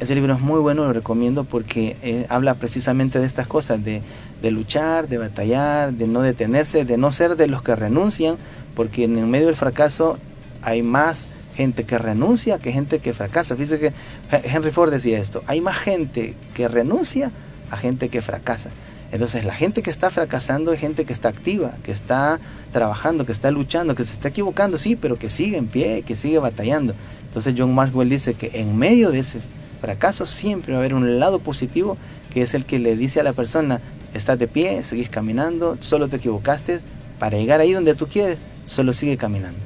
Ese 0.00 0.14
libro 0.14 0.34
es 0.34 0.40
muy 0.40 0.60
bueno, 0.60 0.84
lo 0.84 0.92
recomiendo 0.92 1.44
porque 1.44 1.96
eh, 2.02 2.26
habla 2.28 2.56
precisamente 2.56 3.18
de 3.18 3.26
estas 3.26 3.46
cosas, 3.46 3.82
de, 3.82 4.02
de 4.42 4.50
luchar, 4.50 5.08
de 5.08 5.18
batallar, 5.18 5.92
de 5.92 6.06
no 6.06 6.22
detenerse, 6.22 6.84
de 6.84 6.96
no 6.96 7.12
ser 7.12 7.36
de 7.36 7.46
los 7.46 7.62
que 7.62 7.74
renuncian, 7.76 8.36
porque 8.74 9.04
en 9.04 9.18
el 9.18 9.26
medio 9.26 9.46
del 9.46 9.56
fracaso 9.56 10.18
hay 10.62 10.82
más 10.82 11.28
gente 11.56 11.84
que 11.84 11.98
renuncia 11.98 12.58
que 12.58 12.72
gente 12.72 13.00
que 13.00 13.12
fracasa. 13.12 13.54
Fíjese 13.54 13.78
que 13.78 13.92
Henry 14.30 14.70
Ford 14.70 14.90
decía 14.90 15.18
esto, 15.18 15.42
hay 15.46 15.60
más 15.60 15.78
gente 15.78 16.34
que 16.54 16.68
renuncia 16.68 17.30
a 17.70 17.76
gente 17.76 18.08
que 18.08 18.22
fracasa. 18.22 18.70
Entonces 19.12 19.44
la 19.44 19.54
gente 19.54 19.82
que 19.82 19.90
está 19.90 20.10
fracasando 20.10 20.72
es 20.72 20.80
gente 20.80 21.04
que 21.04 21.12
está 21.12 21.28
activa, 21.28 21.74
que 21.82 21.90
está 21.90 22.38
trabajando, 22.72 23.26
que 23.26 23.32
está 23.32 23.50
luchando, 23.50 23.94
que 23.94 24.04
se 24.04 24.12
está 24.12 24.28
equivocando, 24.28 24.78
sí, 24.78 24.94
pero 24.94 25.18
que 25.18 25.28
sigue 25.28 25.56
en 25.56 25.66
pie, 25.66 26.02
que 26.02 26.14
sigue 26.14 26.38
batallando. 26.38 26.94
Entonces 27.26 27.54
John 27.56 27.74
Maxwell 27.74 28.08
dice 28.08 28.34
que 28.34 28.50
en 28.54 28.78
medio 28.78 29.10
de 29.10 29.18
ese 29.18 29.40
fracaso 29.80 30.26
siempre 30.26 30.72
va 30.72 30.78
a 30.78 30.80
haber 30.80 30.94
un 30.94 31.18
lado 31.18 31.40
positivo 31.40 31.96
que 32.30 32.42
es 32.42 32.54
el 32.54 32.64
que 32.64 32.78
le 32.78 32.96
dice 32.96 33.18
a 33.20 33.24
la 33.24 33.32
persona, 33.32 33.80
estás 34.14 34.38
de 34.38 34.48
pie, 34.48 34.82
seguís 34.82 35.08
caminando, 35.08 35.76
solo 35.80 36.08
te 36.08 36.16
equivocaste, 36.16 36.80
para 37.18 37.38
llegar 37.38 37.60
ahí 37.60 37.72
donde 37.72 37.94
tú 37.94 38.06
quieres, 38.06 38.38
solo 38.66 38.92
sigue 38.92 39.16
caminando. 39.16 39.58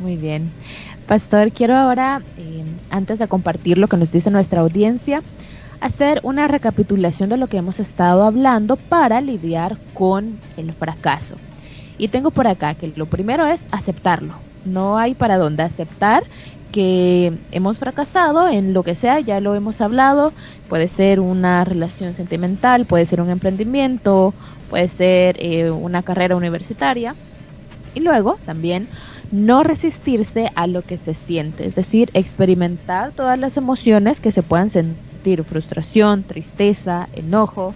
Muy 0.00 0.16
bien. 0.16 0.50
Pastor, 1.06 1.52
quiero 1.52 1.76
ahora, 1.76 2.22
eh, 2.36 2.64
antes 2.90 3.18
de 3.18 3.28
compartir 3.28 3.78
lo 3.78 3.88
que 3.88 3.96
nos 3.96 4.10
dice 4.10 4.30
nuestra 4.30 4.60
audiencia, 4.60 5.22
hacer 5.80 6.20
una 6.22 6.48
recapitulación 6.48 7.28
de 7.28 7.36
lo 7.36 7.46
que 7.46 7.58
hemos 7.58 7.80
estado 7.80 8.24
hablando 8.24 8.76
para 8.76 9.20
lidiar 9.20 9.78
con 9.94 10.38
el 10.56 10.72
fracaso. 10.72 11.36
Y 11.98 12.08
tengo 12.08 12.30
por 12.30 12.46
acá 12.46 12.74
que 12.74 12.92
lo 12.94 13.06
primero 13.06 13.46
es 13.46 13.66
aceptarlo. 13.70 14.34
No 14.64 14.98
hay 14.98 15.14
para 15.14 15.38
dónde 15.38 15.62
aceptar 15.62 16.24
que 16.76 17.32
hemos 17.52 17.78
fracasado 17.78 18.50
en 18.50 18.74
lo 18.74 18.82
que 18.82 18.94
sea, 18.94 19.18
ya 19.20 19.40
lo 19.40 19.54
hemos 19.54 19.80
hablado, 19.80 20.34
puede 20.68 20.88
ser 20.88 21.20
una 21.20 21.64
relación 21.64 22.14
sentimental, 22.14 22.84
puede 22.84 23.06
ser 23.06 23.22
un 23.22 23.30
emprendimiento, 23.30 24.34
puede 24.68 24.86
ser 24.88 25.36
eh, 25.38 25.70
una 25.70 26.02
carrera 26.02 26.36
universitaria. 26.36 27.14
Y 27.94 28.00
luego 28.00 28.38
también 28.44 28.88
no 29.32 29.62
resistirse 29.62 30.50
a 30.54 30.66
lo 30.66 30.82
que 30.82 30.98
se 30.98 31.14
siente, 31.14 31.64
es 31.64 31.74
decir, 31.74 32.10
experimentar 32.12 33.12
todas 33.12 33.38
las 33.38 33.56
emociones 33.56 34.20
que 34.20 34.30
se 34.30 34.42
puedan 34.42 34.68
sentir, 34.68 35.44
frustración, 35.44 36.24
tristeza, 36.24 37.08
enojo, 37.14 37.72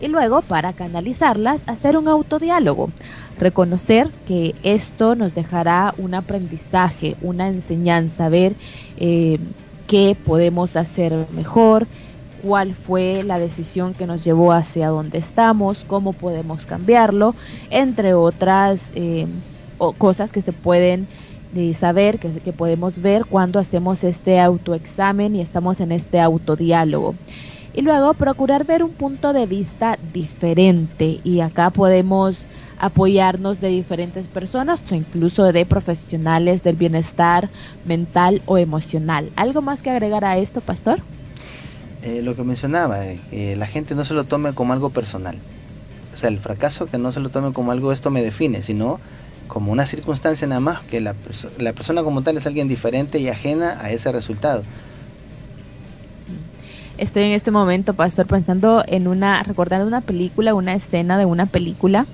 y 0.00 0.08
luego 0.08 0.42
para 0.42 0.72
canalizarlas 0.72 1.62
hacer 1.68 1.96
un 1.96 2.08
autodiálogo, 2.08 2.90
reconocer 3.38 4.10
que 4.26 4.54
esto 4.62 5.14
nos 5.14 5.34
dejará 5.34 5.94
un 5.98 6.14
aprendizaje, 6.14 7.16
una 7.22 7.48
enseñanza, 7.48 8.28
ver 8.28 8.54
eh, 8.98 9.38
qué 9.86 10.16
podemos 10.24 10.76
hacer 10.76 11.26
mejor, 11.34 11.86
cuál 12.42 12.74
fue 12.74 13.22
la 13.22 13.38
decisión 13.38 13.94
que 13.94 14.06
nos 14.06 14.24
llevó 14.24 14.52
hacia 14.52 14.88
donde 14.88 15.18
estamos, 15.18 15.84
cómo 15.86 16.12
podemos 16.12 16.66
cambiarlo, 16.66 17.34
entre 17.70 18.14
otras 18.14 18.92
eh, 18.94 19.26
cosas 19.98 20.32
que 20.32 20.40
se 20.40 20.52
pueden 20.52 21.06
eh, 21.54 21.74
saber, 21.74 22.18
que, 22.18 22.30
que 22.30 22.52
podemos 22.52 23.00
ver 23.00 23.24
cuando 23.26 23.58
hacemos 23.58 24.04
este 24.04 24.40
autoexamen 24.40 25.36
y 25.36 25.40
estamos 25.40 25.80
en 25.80 25.92
este 25.92 26.20
autodiálogo. 26.20 27.14
Y 27.74 27.80
luego 27.80 28.12
procurar 28.14 28.66
ver 28.66 28.82
un 28.82 28.90
punto 28.90 29.32
de 29.32 29.46
vista 29.46 29.96
diferente 30.12 31.20
y 31.24 31.40
acá 31.40 31.70
podemos 31.70 32.44
apoyarnos 32.82 33.60
de 33.60 33.68
diferentes 33.68 34.26
personas 34.26 34.82
o 34.90 34.96
incluso 34.96 35.52
de 35.52 35.64
profesionales 35.64 36.64
del 36.64 36.74
bienestar 36.74 37.48
mental 37.84 38.42
o 38.44 38.58
emocional. 38.58 39.30
¿Algo 39.36 39.62
más 39.62 39.82
que 39.82 39.90
agregar 39.90 40.24
a 40.24 40.36
esto, 40.36 40.60
pastor? 40.60 40.98
Eh, 42.02 42.22
lo 42.22 42.34
que 42.34 42.42
mencionaba, 42.42 43.06
eh, 43.06 43.20
que 43.30 43.54
la 43.54 43.68
gente 43.68 43.94
no 43.94 44.04
se 44.04 44.14
lo 44.14 44.24
tome 44.24 44.52
como 44.52 44.72
algo 44.72 44.90
personal. 44.90 45.36
O 46.12 46.16
sea, 46.16 46.28
el 46.28 46.40
fracaso 46.40 46.86
que 46.86 46.98
no 46.98 47.12
se 47.12 47.20
lo 47.20 47.28
tome 47.28 47.52
como 47.52 47.70
algo 47.70 47.92
esto 47.92 48.10
me 48.10 48.20
define, 48.20 48.62
sino 48.62 48.98
como 49.46 49.70
una 49.70 49.86
circunstancia 49.86 50.48
nada 50.48 50.60
más, 50.60 50.80
que 50.80 51.00
la, 51.00 51.14
la 51.58 51.72
persona 51.74 52.02
como 52.02 52.22
tal 52.22 52.36
es 52.36 52.46
alguien 52.46 52.66
diferente 52.66 53.20
y 53.20 53.28
ajena 53.28 53.78
a 53.80 53.92
ese 53.92 54.10
resultado. 54.10 54.64
Estoy 56.98 57.22
en 57.22 57.32
este 57.32 57.52
momento, 57.52 57.94
pastor, 57.94 58.26
pensando 58.26 58.82
en 58.88 59.06
una, 59.06 59.40
recordando 59.44 59.86
una 59.86 60.00
película, 60.00 60.54
una 60.54 60.74
escena 60.74 61.16
de 61.16 61.26
una 61.26 61.46
película 61.46 62.06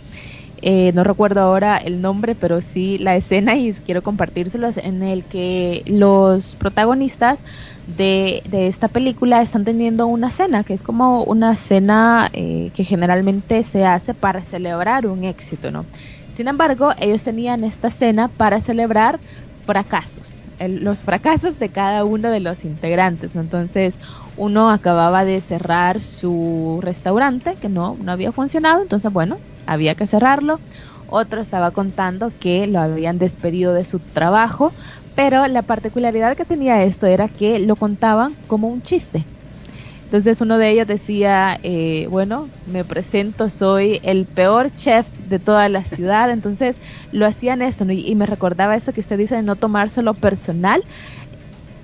eh, 0.63 0.93
no 0.95 1.05
recuerdo 1.05 1.41
ahora 1.41 1.77
el 1.77 2.01
nombre, 2.01 2.35
pero 2.35 2.61
sí 2.61 2.99
la 2.99 3.17
escena 3.17 3.57
y 3.57 3.73
quiero 3.75 4.03
compartírselos 4.03 4.77
en 4.77 5.03
el 5.03 5.25
que 5.25 5.83
los 5.87 6.57
protagonistas 6.57 7.43
de, 7.87 8.43
esta 8.51 8.89
película 8.89 9.41
están 9.41 9.65
teniendo 9.65 10.07
una 10.07 10.31
cena, 10.31 10.65
que 10.65 10.75
es 10.75 10.83
como 10.83 11.25
una 11.25 11.57
cena 11.57 12.29
eh, 12.33 12.71
que 12.75 12.85
generalmente 12.85 13.63
se 13.63 13.87
hace 13.87 14.15
para 14.15 14.45
celebrar 14.45 15.07
un 15.07 15.25
éxito, 15.25 15.71
¿no? 15.71 15.87
Sin 16.29 16.49
embargo, 16.49 16.93
ellos 16.99 17.23
tenían 17.23 17.65
esta 17.65 17.91
cena 17.91 18.29
para 18.29 18.61
celebrar 18.61 19.21
fracasos, 19.69 20.49
los 20.59 21.05
fracasos 21.05 21.59
de 21.59 21.69
cada 21.71 22.05
uno 22.07 22.31
de 22.31 22.41
los 22.41 22.65
integrantes, 22.65 23.35
Entonces, 23.35 23.99
uno 24.39 24.71
acababa 24.71 25.25
de 25.25 25.41
cerrar 25.41 26.01
su 26.01 26.79
restaurante 26.83 27.57
que 27.61 27.69
no, 27.69 27.97
no 28.01 28.13
había 28.13 28.33
funcionado, 28.33 28.81
entonces, 28.83 29.13
bueno, 29.13 29.39
había 29.67 29.95
que 29.95 30.07
cerrarlo. 30.07 30.61
Otro 31.07 31.41
estaba 31.41 31.71
contando 31.73 32.33
que 32.39 32.67
lo 32.67 32.81
habían 32.81 33.19
despedido 33.19 33.75
de 33.75 33.85
su 33.85 34.01
trabajo, 34.01 34.73
pero 35.15 35.47
la 35.49 35.63
particularidad 35.63 36.37
que 36.37 36.45
tenía 36.45 36.85
esto 36.85 37.07
era 37.07 37.29
que 37.29 37.59
lo 37.59 37.77
contaban 37.77 38.37
como 38.47 38.69
un 38.69 38.83
chiste. 38.83 39.27
Entonces 40.09 40.41
uno 40.41 40.57
de 40.57 40.71
ellos 40.71 40.87
decía, 40.87 41.59
eh, 41.63 42.07
bueno, 42.09 42.49
me 42.65 42.83
presento, 42.83 43.51
soy 43.51 44.01
el 44.03 44.27
peor 44.27 44.71
chef 44.71 45.07
de 45.19 45.39
toda 45.39 45.69
la 45.69 45.85
ciudad. 45.85 46.31
Entonces 46.31 46.81
lo 47.11 47.27
hacían 47.27 47.61
esto 47.61 47.85
y, 47.91 48.15
me 48.15 48.25
recordaba 48.25 48.75
esto 48.75 48.95
que 48.95 49.01
usted 49.01 49.19
dice 49.19 49.37
de 49.37 49.43
no 49.43 49.57
tomárselo 49.57 50.15
personal. 50.15 50.81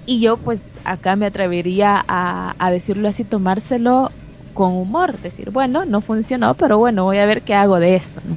Y 0.07 0.20
yo 0.20 0.36
pues 0.36 0.66
acá 0.84 1.16
me 1.16 1.26
atrevería 1.26 2.05
a, 2.07 2.70
decirlo 2.70 3.09
así, 3.09 3.24
tomárselo 3.24 4.11
con 4.52 4.72
humor, 4.72 5.18
decir, 5.18 5.50
bueno, 5.50 5.84
no 5.84 6.00
funcionó, 6.00 6.55
pero 6.55 6.78
bueno, 6.78 7.05
voy 7.05 7.18
a 7.18 7.26
ver 7.26 7.42
qué 7.42 7.55
hago 7.55 7.80
de 7.80 7.96
esto. 7.96 8.20
¿no? 8.26 8.36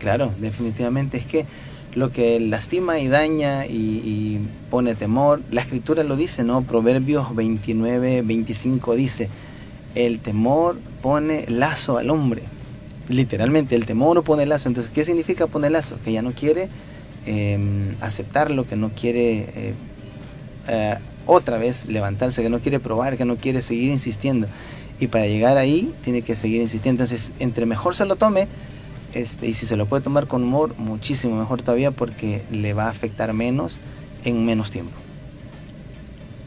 Claro, 0.00 0.32
definitivamente 0.38 1.16
es 1.16 1.24
que 1.24 1.46
lo 1.94 2.10
que 2.10 2.40
lastima 2.40 2.98
y 2.98 3.08
daña 3.08 3.66
y, 3.66 4.40
pone 4.70 4.94
temor, 4.94 5.42
la 5.50 5.60
escritura 5.60 6.02
lo 6.02 6.16
dice, 6.16 6.42
¿no? 6.42 6.62
Proverbios 6.62 7.34
29, 7.34 8.22
25 8.22 8.96
dice, 8.96 9.28
el 9.94 10.18
temor 10.18 10.76
pone 11.00 11.46
lazo 11.48 11.98
al 11.98 12.10
hombre. 12.10 12.42
Literalmente, 13.08 13.76
el 13.76 13.86
temor 13.86 14.22
pone 14.24 14.44
lazo. 14.44 14.68
Entonces, 14.68 14.90
¿qué 14.92 15.04
significa 15.04 15.46
poner 15.46 15.72
lazo? 15.72 15.96
Que 16.04 16.12
ya 16.12 16.22
no 16.22 16.32
quiere 16.32 16.68
em, 17.26 17.94
aceptarlo, 18.00 18.66
que 18.66 18.76
no 18.76 18.90
quiere 18.90 19.46
eh, 19.54 19.74
eh, 20.68 20.96
otra 21.26 21.58
vez 21.58 21.86
levantarse, 21.86 22.42
que 22.42 22.50
no 22.50 22.60
quiere 22.60 22.80
probar, 22.80 23.16
que 23.16 23.24
no 23.24 23.36
quiere 23.36 23.62
seguir 23.62 23.90
insistiendo 23.90 24.46
y 25.00 25.08
para 25.08 25.26
llegar 25.26 25.56
ahí 25.56 25.92
tiene 26.04 26.22
que 26.22 26.36
seguir 26.36 26.62
insistiendo. 26.62 27.02
Entonces, 27.02 27.32
entre 27.38 27.66
mejor 27.66 27.94
se 27.94 28.04
lo 28.04 28.16
tome, 28.16 28.48
este, 29.12 29.48
y 29.48 29.54
si 29.54 29.66
se 29.66 29.76
lo 29.76 29.86
puede 29.86 30.02
tomar 30.02 30.26
con 30.26 30.42
humor, 30.42 30.74
muchísimo 30.78 31.36
mejor 31.36 31.62
todavía 31.62 31.90
porque 31.90 32.42
le 32.50 32.74
va 32.74 32.86
a 32.86 32.90
afectar 32.90 33.32
menos 33.32 33.78
en 34.24 34.44
menos 34.44 34.70
tiempo. 34.70 34.92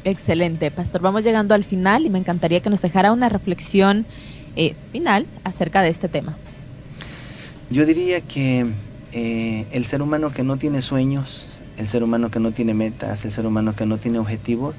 Excelente, 0.04 0.72
Pastor. 0.72 1.02
Vamos 1.02 1.24
llegando 1.24 1.54
al 1.54 1.66
final 1.66 2.06
y 2.06 2.10
me 2.10 2.20
encantaría 2.20 2.62
que 2.62 2.70
nos 2.70 2.82
dejara 2.82 3.12
una 3.12 3.30
reflexión 3.30 4.06
eh, 4.56 4.74
final 4.92 5.26
acerca 5.44 5.82
de 5.82 5.90
este 5.90 6.08
tema. 6.08 6.38
Yo 7.70 7.86
diría 7.86 8.22
que 8.22 8.66
eh, 9.12 9.66
el 9.72 9.86
ser 9.86 10.02
humano 10.02 10.32
que 10.32 10.44
no 10.44 10.56
tiene 10.56 10.82
sueños, 10.82 11.46
el 11.78 11.88
ser 11.88 12.04
humano 12.04 12.32
que 12.32 12.40
no 12.40 12.52
tiene 12.52 12.74
metas, 12.74 13.26
el 13.26 13.32
ser 13.32 13.46
humano 13.46 13.76
que 13.76 13.86
no 13.86 13.98
tiene 13.98 14.20
objetivos, 14.20 14.76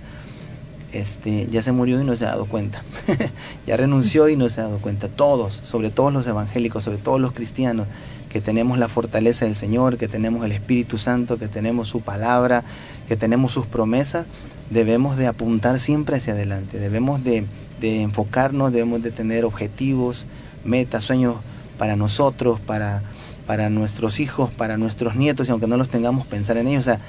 este, 0.92 1.46
ya 1.50 1.62
se 1.62 1.72
murió 1.72 2.00
y 2.00 2.04
no 2.04 2.16
se 2.16 2.24
ha 2.24 2.30
dado 2.30 2.46
cuenta. 2.46 2.82
ya 3.66 3.76
renunció 3.76 4.28
y 4.28 4.36
no 4.36 4.48
se 4.48 4.60
ha 4.60 4.64
dado 4.64 4.78
cuenta. 4.78 5.08
Todos, 5.08 5.52
sobre 5.52 5.90
todos 5.90 6.12
los 6.12 6.26
evangélicos, 6.26 6.84
sobre 6.84 6.98
todos 6.98 7.20
los 7.20 7.32
cristianos, 7.32 7.86
que 8.30 8.40
tenemos 8.40 8.78
la 8.78 8.88
fortaleza 8.88 9.44
del 9.44 9.54
Señor, 9.54 9.96
que 9.96 10.08
tenemos 10.08 10.44
el 10.44 10.52
Espíritu 10.52 10.98
Santo, 10.98 11.38
que 11.38 11.48
tenemos 11.48 11.88
su 11.88 12.00
palabra, 12.00 12.64
que 13.06 13.16
tenemos 13.16 13.52
sus 13.52 13.66
promesas, 13.66 14.26
debemos 14.70 15.16
de 15.16 15.26
apuntar 15.26 15.80
siempre 15.80 16.16
hacia 16.16 16.34
adelante, 16.34 16.78
debemos 16.78 17.24
de, 17.24 17.46
de 17.80 18.02
enfocarnos, 18.02 18.72
debemos 18.72 19.02
de 19.02 19.12
tener 19.12 19.44
objetivos, 19.44 20.26
metas, 20.64 21.04
sueños 21.04 21.36
para 21.78 21.96
nosotros, 21.96 22.60
para, 22.60 23.02
para 23.48 23.70
nuestros 23.70 24.20
hijos, 24.20 24.50
para 24.50 24.76
nuestros 24.76 25.16
nietos, 25.16 25.48
y 25.48 25.52
aunque 25.52 25.66
no 25.66 25.78
los 25.78 25.88
tengamos, 25.88 26.26
pensar 26.26 26.58
en 26.58 26.68
ellos. 26.68 26.82
O 26.82 26.84
sea, 26.84 27.00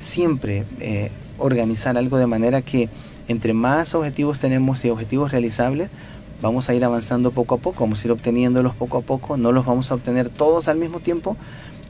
siempre 0.00 0.64
eh, 0.80 1.12
organizar 1.38 1.96
algo 1.96 2.18
de 2.18 2.26
manera 2.26 2.62
que 2.62 2.88
entre 3.28 3.52
más 3.54 3.94
objetivos 3.94 4.40
tenemos 4.40 4.84
y 4.84 4.90
objetivos 4.90 5.30
realizables, 5.30 5.90
vamos 6.42 6.68
a 6.68 6.74
ir 6.74 6.84
avanzando 6.84 7.30
poco 7.30 7.54
a 7.54 7.58
poco, 7.58 7.84
vamos 7.84 8.02
a 8.02 8.08
ir 8.08 8.10
obteniéndolos 8.10 8.74
poco 8.74 8.98
a 8.98 9.02
poco, 9.02 9.36
no 9.36 9.52
los 9.52 9.64
vamos 9.64 9.92
a 9.92 9.94
obtener 9.94 10.30
todos 10.30 10.66
al 10.66 10.78
mismo 10.78 10.98
tiempo, 10.98 11.36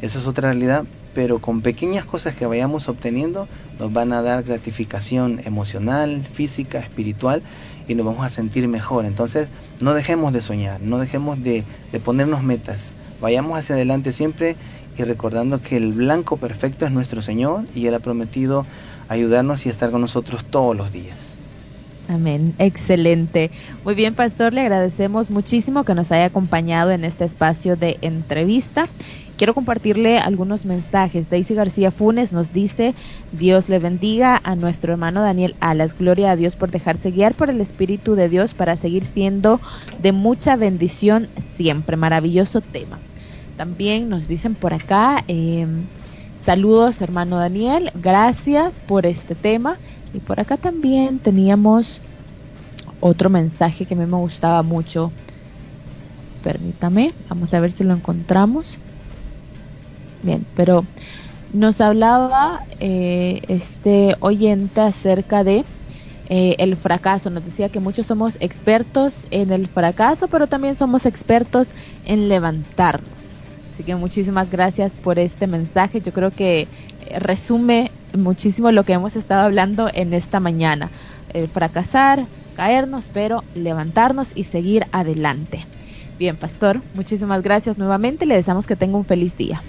eso 0.02 0.18
es 0.18 0.26
otra 0.26 0.50
realidad, 0.50 0.84
pero 1.14 1.38
con 1.38 1.62
pequeñas 1.62 2.04
cosas 2.04 2.34
que 2.34 2.44
vayamos 2.44 2.90
obteniendo 2.90 3.48
nos 3.80 3.90
van 3.90 4.12
a 4.12 4.20
dar 4.20 4.42
gratificación 4.42 5.40
emocional, 5.46 6.26
física, 6.30 6.78
espiritual 6.78 7.40
y 7.88 7.94
nos 7.94 8.04
vamos 8.04 8.26
a 8.26 8.28
sentir 8.28 8.68
mejor. 8.68 9.06
Entonces 9.06 9.48
no 9.80 9.94
dejemos 9.94 10.34
de 10.34 10.42
soñar, 10.42 10.82
no 10.82 10.98
dejemos 10.98 11.42
de, 11.42 11.64
de 11.90 12.00
ponernos 12.00 12.42
metas, 12.42 12.92
vayamos 13.20 13.58
hacia 13.58 13.74
adelante 13.74 14.12
siempre 14.12 14.56
y 14.96 15.02
recordando 15.02 15.60
que 15.60 15.76
el 15.76 15.92
blanco 15.92 16.36
perfecto 16.36 16.86
es 16.86 16.92
nuestro 16.92 17.22
Señor 17.22 17.64
y 17.74 17.86
Él 17.86 17.94
ha 17.94 18.00
prometido 18.00 18.66
ayudarnos 19.08 19.66
y 19.66 19.68
estar 19.68 19.90
con 19.90 20.00
nosotros 20.00 20.44
todos 20.44 20.76
los 20.76 20.92
días. 20.92 21.34
Amén, 22.08 22.54
excelente. 22.58 23.50
Muy 23.84 23.94
bien, 23.94 24.14
pastor, 24.14 24.52
le 24.52 24.60
agradecemos 24.60 25.30
muchísimo 25.30 25.84
que 25.84 25.94
nos 25.94 26.12
haya 26.12 26.26
acompañado 26.26 26.90
en 26.90 27.04
este 27.04 27.24
espacio 27.24 27.76
de 27.76 27.98
entrevista. 28.02 28.88
Quiero 29.36 29.54
compartirle 29.54 30.18
algunos 30.18 30.64
mensajes. 30.64 31.28
Daisy 31.28 31.54
García 31.54 31.90
Funes 31.90 32.32
nos 32.32 32.52
dice, 32.52 32.94
Dios 33.32 33.68
le 33.68 33.78
bendiga 33.78 34.40
a 34.44 34.54
nuestro 34.54 34.92
hermano 34.92 35.22
Daniel 35.22 35.56
Alas. 35.60 35.96
Gloria 35.98 36.30
a 36.30 36.36
Dios 36.36 36.56
por 36.56 36.70
dejarse 36.70 37.10
guiar 37.10 37.34
por 37.34 37.50
el 37.50 37.60
Espíritu 37.60 38.14
de 38.14 38.28
Dios 38.28 38.54
para 38.54 38.76
seguir 38.76 39.04
siendo 39.04 39.60
de 40.00 40.12
mucha 40.12 40.56
bendición 40.56 41.28
siempre. 41.36 41.96
Maravilloso 41.96 42.60
tema. 42.60 42.98
También 43.56 44.08
nos 44.08 44.28
dicen 44.28 44.54
por 44.54 44.74
acá, 44.74 45.24
eh, 45.28 45.66
Saludos, 46.44 47.00
hermano 47.00 47.38
Daniel. 47.38 47.90
Gracias 47.94 48.78
por 48.78 49.06
este 49.06 49.34
tema. 49.34 49.78
Y 50.12 50.18
por 50.18 50.40
acá 50.40 50.58
también 50.58 51.18
teníamos 51.18 52.02
otro 53.00 53.30
mensaje 53.30 53.86
que 53.86 53.94
a 53.94 53.96
mí 53.96 54.04
me 54.04 54.18
gustaba 54.18 54.62
mucho. 54.62 55.10
Permítame, 56.42 57.14
vamos 57.30 57.54
a 57.54 57.60
ver 57.60 57.72
si 57.72 57.82
lo 57.82 57.94
encontramos. 57.94 58.78
Bien, 60.24 60.46
pero 60.56 60.86
nos 61.52 61.82
hablaba 61.82 62.64
eh, 62.80 63.42
este 63.48 64.16
oyente 64.20 64.80
acerca 64.80 65.44
de 65.44 65.64
eh, 66.30 66.56
el 66.58 66.76
fracaso. 66.76 67.28
Nos 67.28 67.44
decía 67.44 67.68
que 67.68 67.78
muchos 67.78 68.06
somos 68.06 68.38
expertos 68.40 69.26
en 69.30 69.52
el 69.52 69.68
fracaso, 69.68 70.28
pero 70.28 70.46
también 70.46 70.74
somos 70.76 71.04
expertos 71.04 71.72
en 72.06 72.30
levantarnos. 72.30 73.34
Así 73.72 73.84
que 73.84 73.94
muchísimas 73.96 74.50
gracias 74.50 74.94
por 74.94 75.18
este 75.18 75.46
mensaje. 75.46 76.00
Yo 76.00 76.12
creo 76.14 76.30
que 76.30 76.62
eh, 76.62 77.18
resume 77.18 77.90
muchísimo 78.16 78.72
lo 78.72 78.84
que 78.84 78.94
hemos 78.94 79.14
estado 79.14 79.42
hablando 79.42 79.90
en 79.92 80.14
esta 80.14 80.40
mañana. 80.40 80.90
El 81.34 81.50
fracasar, 81.50 82.24
caernos, 82.56 83.10
pero 83.12 83.44
levantarnos 83.54 84.30
y 84.34 84.44
seguir 84.44 84.86
adelante. 84.90 85.66
Bien, 86.18 86.36
pastor, 86.36 86.80
muchísimas 86.94 87.42
gracias 87.42 87.76
nuevamente. 87.76 88.24
Le 88.24 88.36
deseamos 88.36 88.66
que 88.66 88.76
tenga 88.76 88.96
un 88.96 89.04
feliz 89.04 89.36
día. 89.36 89.60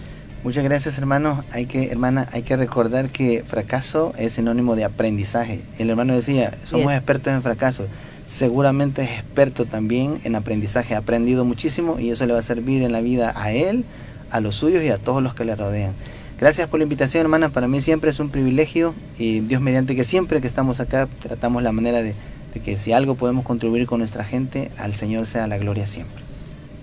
Muchas 0.45 0.63
gracias, 0.63 0.99
hermano. 0.99 1.43
Hay 1.49 1.65
que, 1.65 1.91
hermana, 1.91 2.29
hay 2.31 2.43
que 2.43 2.55
recordar 2.55 3.09
que 3.09 3.43
fracaso 3.47 4.13
es 4.15 4.33
sinónimo 4.33 4.75
de 4.75 4.83
aprendizaje. 4.83 5.61
El 5.79 5.89
hermano 5.89 6.13
decía, 6.13 6.53
somos 6.63 6.93
expertos 6.93 7.33
en 7.33 7.41
fracaso. 7.41 7.87
seguramente 8.27 9.01
es 9.01 9.09
experto 9.09 9.65
también 9.65 10.19
en 10.23 10.35
aprendizaje, 10.35 10.93
ha 10.93 10.99
aprendido 10.99 11.45
muchísimo 11.45 11.99
y 11.99 12.11
eso 12.11 12.27
le 12.27 12.33
va 12.33 12.39
a 12.39 12.43
servir 12.43 12.83
en 12.83 12.91
la 12.91 13.01
vida 13.01 13.33
a 13.35 13.53
él, 13.53 13.85
a 14.29 14.39
los 14.39 14.53
suyos 14.53 14.83
y 14.83 14.89
a 14.89 14.99
todos 14.99 15.23
los 15.23 15.33
que 15.33 15.45
le 15.45 15.55
rodean. 15.55 15.93
Gracias 16.39 16.67
por 16.67 16.79
la 16.79 16.83
invitación, 16.83 17.21
hermana. 17.21 17.49
Para 17.49 17.67
mí 17.67 17.81
siempre 17.81 18.11
es 18.11 18.19
un 18.19 18.29
privilegio 18.29 18.93
y 19.17 19.39
Dios 19.39 19.61
mediante 19.61 19.95
que 19.95 20.05
siempre 20.05 20.41
que 20.41 20.47
estamos 20.47 20.79
acá 20.79 21.07
tratamos 21.23 21.63
la 21.63 21.71
manera 21.71 22.03
de, 22.03 22.13
de 22.53 22.59
que 22.59 22.77
si 22.77 22.91
algo 22.91 23.15
podemos 23.15 23.45
contribuir 23.45 23.87
con 23.87 23.97
nuestra 23.97 24.23
gente, 24.23 24.69
al 24.77 24.93
Señor 24.93 25.25
sea 25.25 25.47
la 25.47 25.57
gloria 25.57 25.87
siempre. 25.87 26.23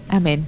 Amén. 0.08 0.44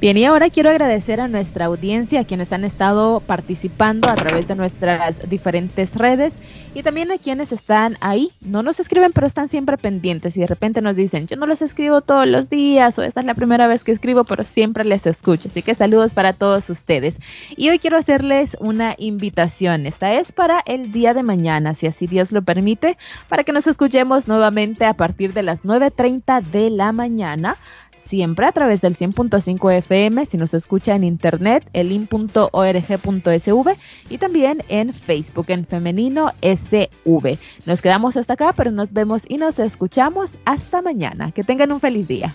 Bien, 0.00 0.16
y 0.16 0.24
ahora 0.24 0.50
quiero 0.50 0.70
agradecer 0.70 1.20
a 1.20 1.28
nuestra 1.28 1.66
audiencia, 1.66 2.20
a 2.20 2.24
quienes 2.24 2.52
han 2.52 2.64
estado 2.64 3.20
participando 3.20 4.08
a 4.08 4.14
través 4.14 4.48
de 4.48 4.56
nuestras 4.56 5.28
diferentes 5.28 5.94
redes 5.94 6.38
y 6.74 6.82
también 6.82 7.10
a 7.10 7.18
quienes 7.18 7.52
están 7.52 7.96
ahí. 8.00 8.30
No 8.40 8.62
nos 8.62 8.80
escriben, 8.80 9.12
pero 9.12 9.26
están 9.26 9.48
siempre 9.48 9.78
pendientes 9.78 10.36
y 10.36 10.40
de 10.40 10.46
repente 10.46 10.82
nos 10.82 10.96
dicen, 10.96 11.26
yo 11.26 11.36
no 11.36 11.46
los 11.46 11.62
escribo 11.62 12.02
todos 12.02 12.26
los 12.26 12.50
días 12.50 12.98
o 12.98 13.02
esta 13.02 13.20
es 13.20 13.26
la 13.26 13.34
primera 13.34 13.66
vez 13.66 13.82
que 13.82 13.92
escribo, 13.92 14.24
pero 14.24 14.44
siempre 14.44 14.84
les 14.84 15.06
escucho. 15.06 15.48
Así 15.48 15.62
que 15.62 15.74
saludos 15.74 16.12
para 16.12 16.32
todos 16.32 16.68
ustedes. 16.68 17.18
Y 17.56 17.70
hoy 17.70 17.78
quiero 17.78 17.96
hacerles 17.96 18.56
una 18.60 18.94
invitación. 18.98 19.86
Esta 19.86 20.14
es 20.14 20.32
para 20.32 20.62
el 20.66 20.92
día 20.92 21.14
de 21.14 21.22
mañana, 21.22 21.74
si 21.74 21.86
así 21.86 22.06
Dios 22.06 22.32
lo 22.32 22.42
permite, 22.42 22.98
para 23.28 23.44
que 23.44 23.52
nos 23.52 23.66
escuchemos 23.66 24.28
nuevamente 24.28 24.84
a 24.84 24.94
partir 24.94 25.32
de 25.32 25.42
las 25.42 25.64
9.30 25.64 26.42
de 26.42 26.70
la 26.70 26.92
mañana 26.92 27.56
siempre 27.96 28.46
a 28.46 28.52
través 28.52 28.80
del 28.80 28.94
100.5 28.96 29.72
FM, 29.72 30.24
si 30.24 30.36
nos 30.36 30.54
escucha 30.54 30.94
en 30.94 31.02
internet, 31.02 31.68
elin.org.sv 31.72 32.46
y 34.08 34.18
también 34.18 34.62
en 34.68 34.92
Facebook, 34.92 35.46
en 35.48 35.66
femenino 35.66 36.30
SV. 36.40 37.38
Nos 37.66 37.82
quedamos 37.82 38.16
hasta 38.16 38.34
acá, 38.34 38.52
pero 38.56 38.70
nos 38.70 38.92
vemos 38.92 39.24
y 39.28 39.38
nos 39.38 39.58
escuchamos 39.58 40.38
hasta 40.44 40.82
mañana. 40.82 41.32
Que 41.32 41.42
tengan 41.42 41.72
un 41.72 41.80
feliz 41.80 42.06
día. 42.06 42.34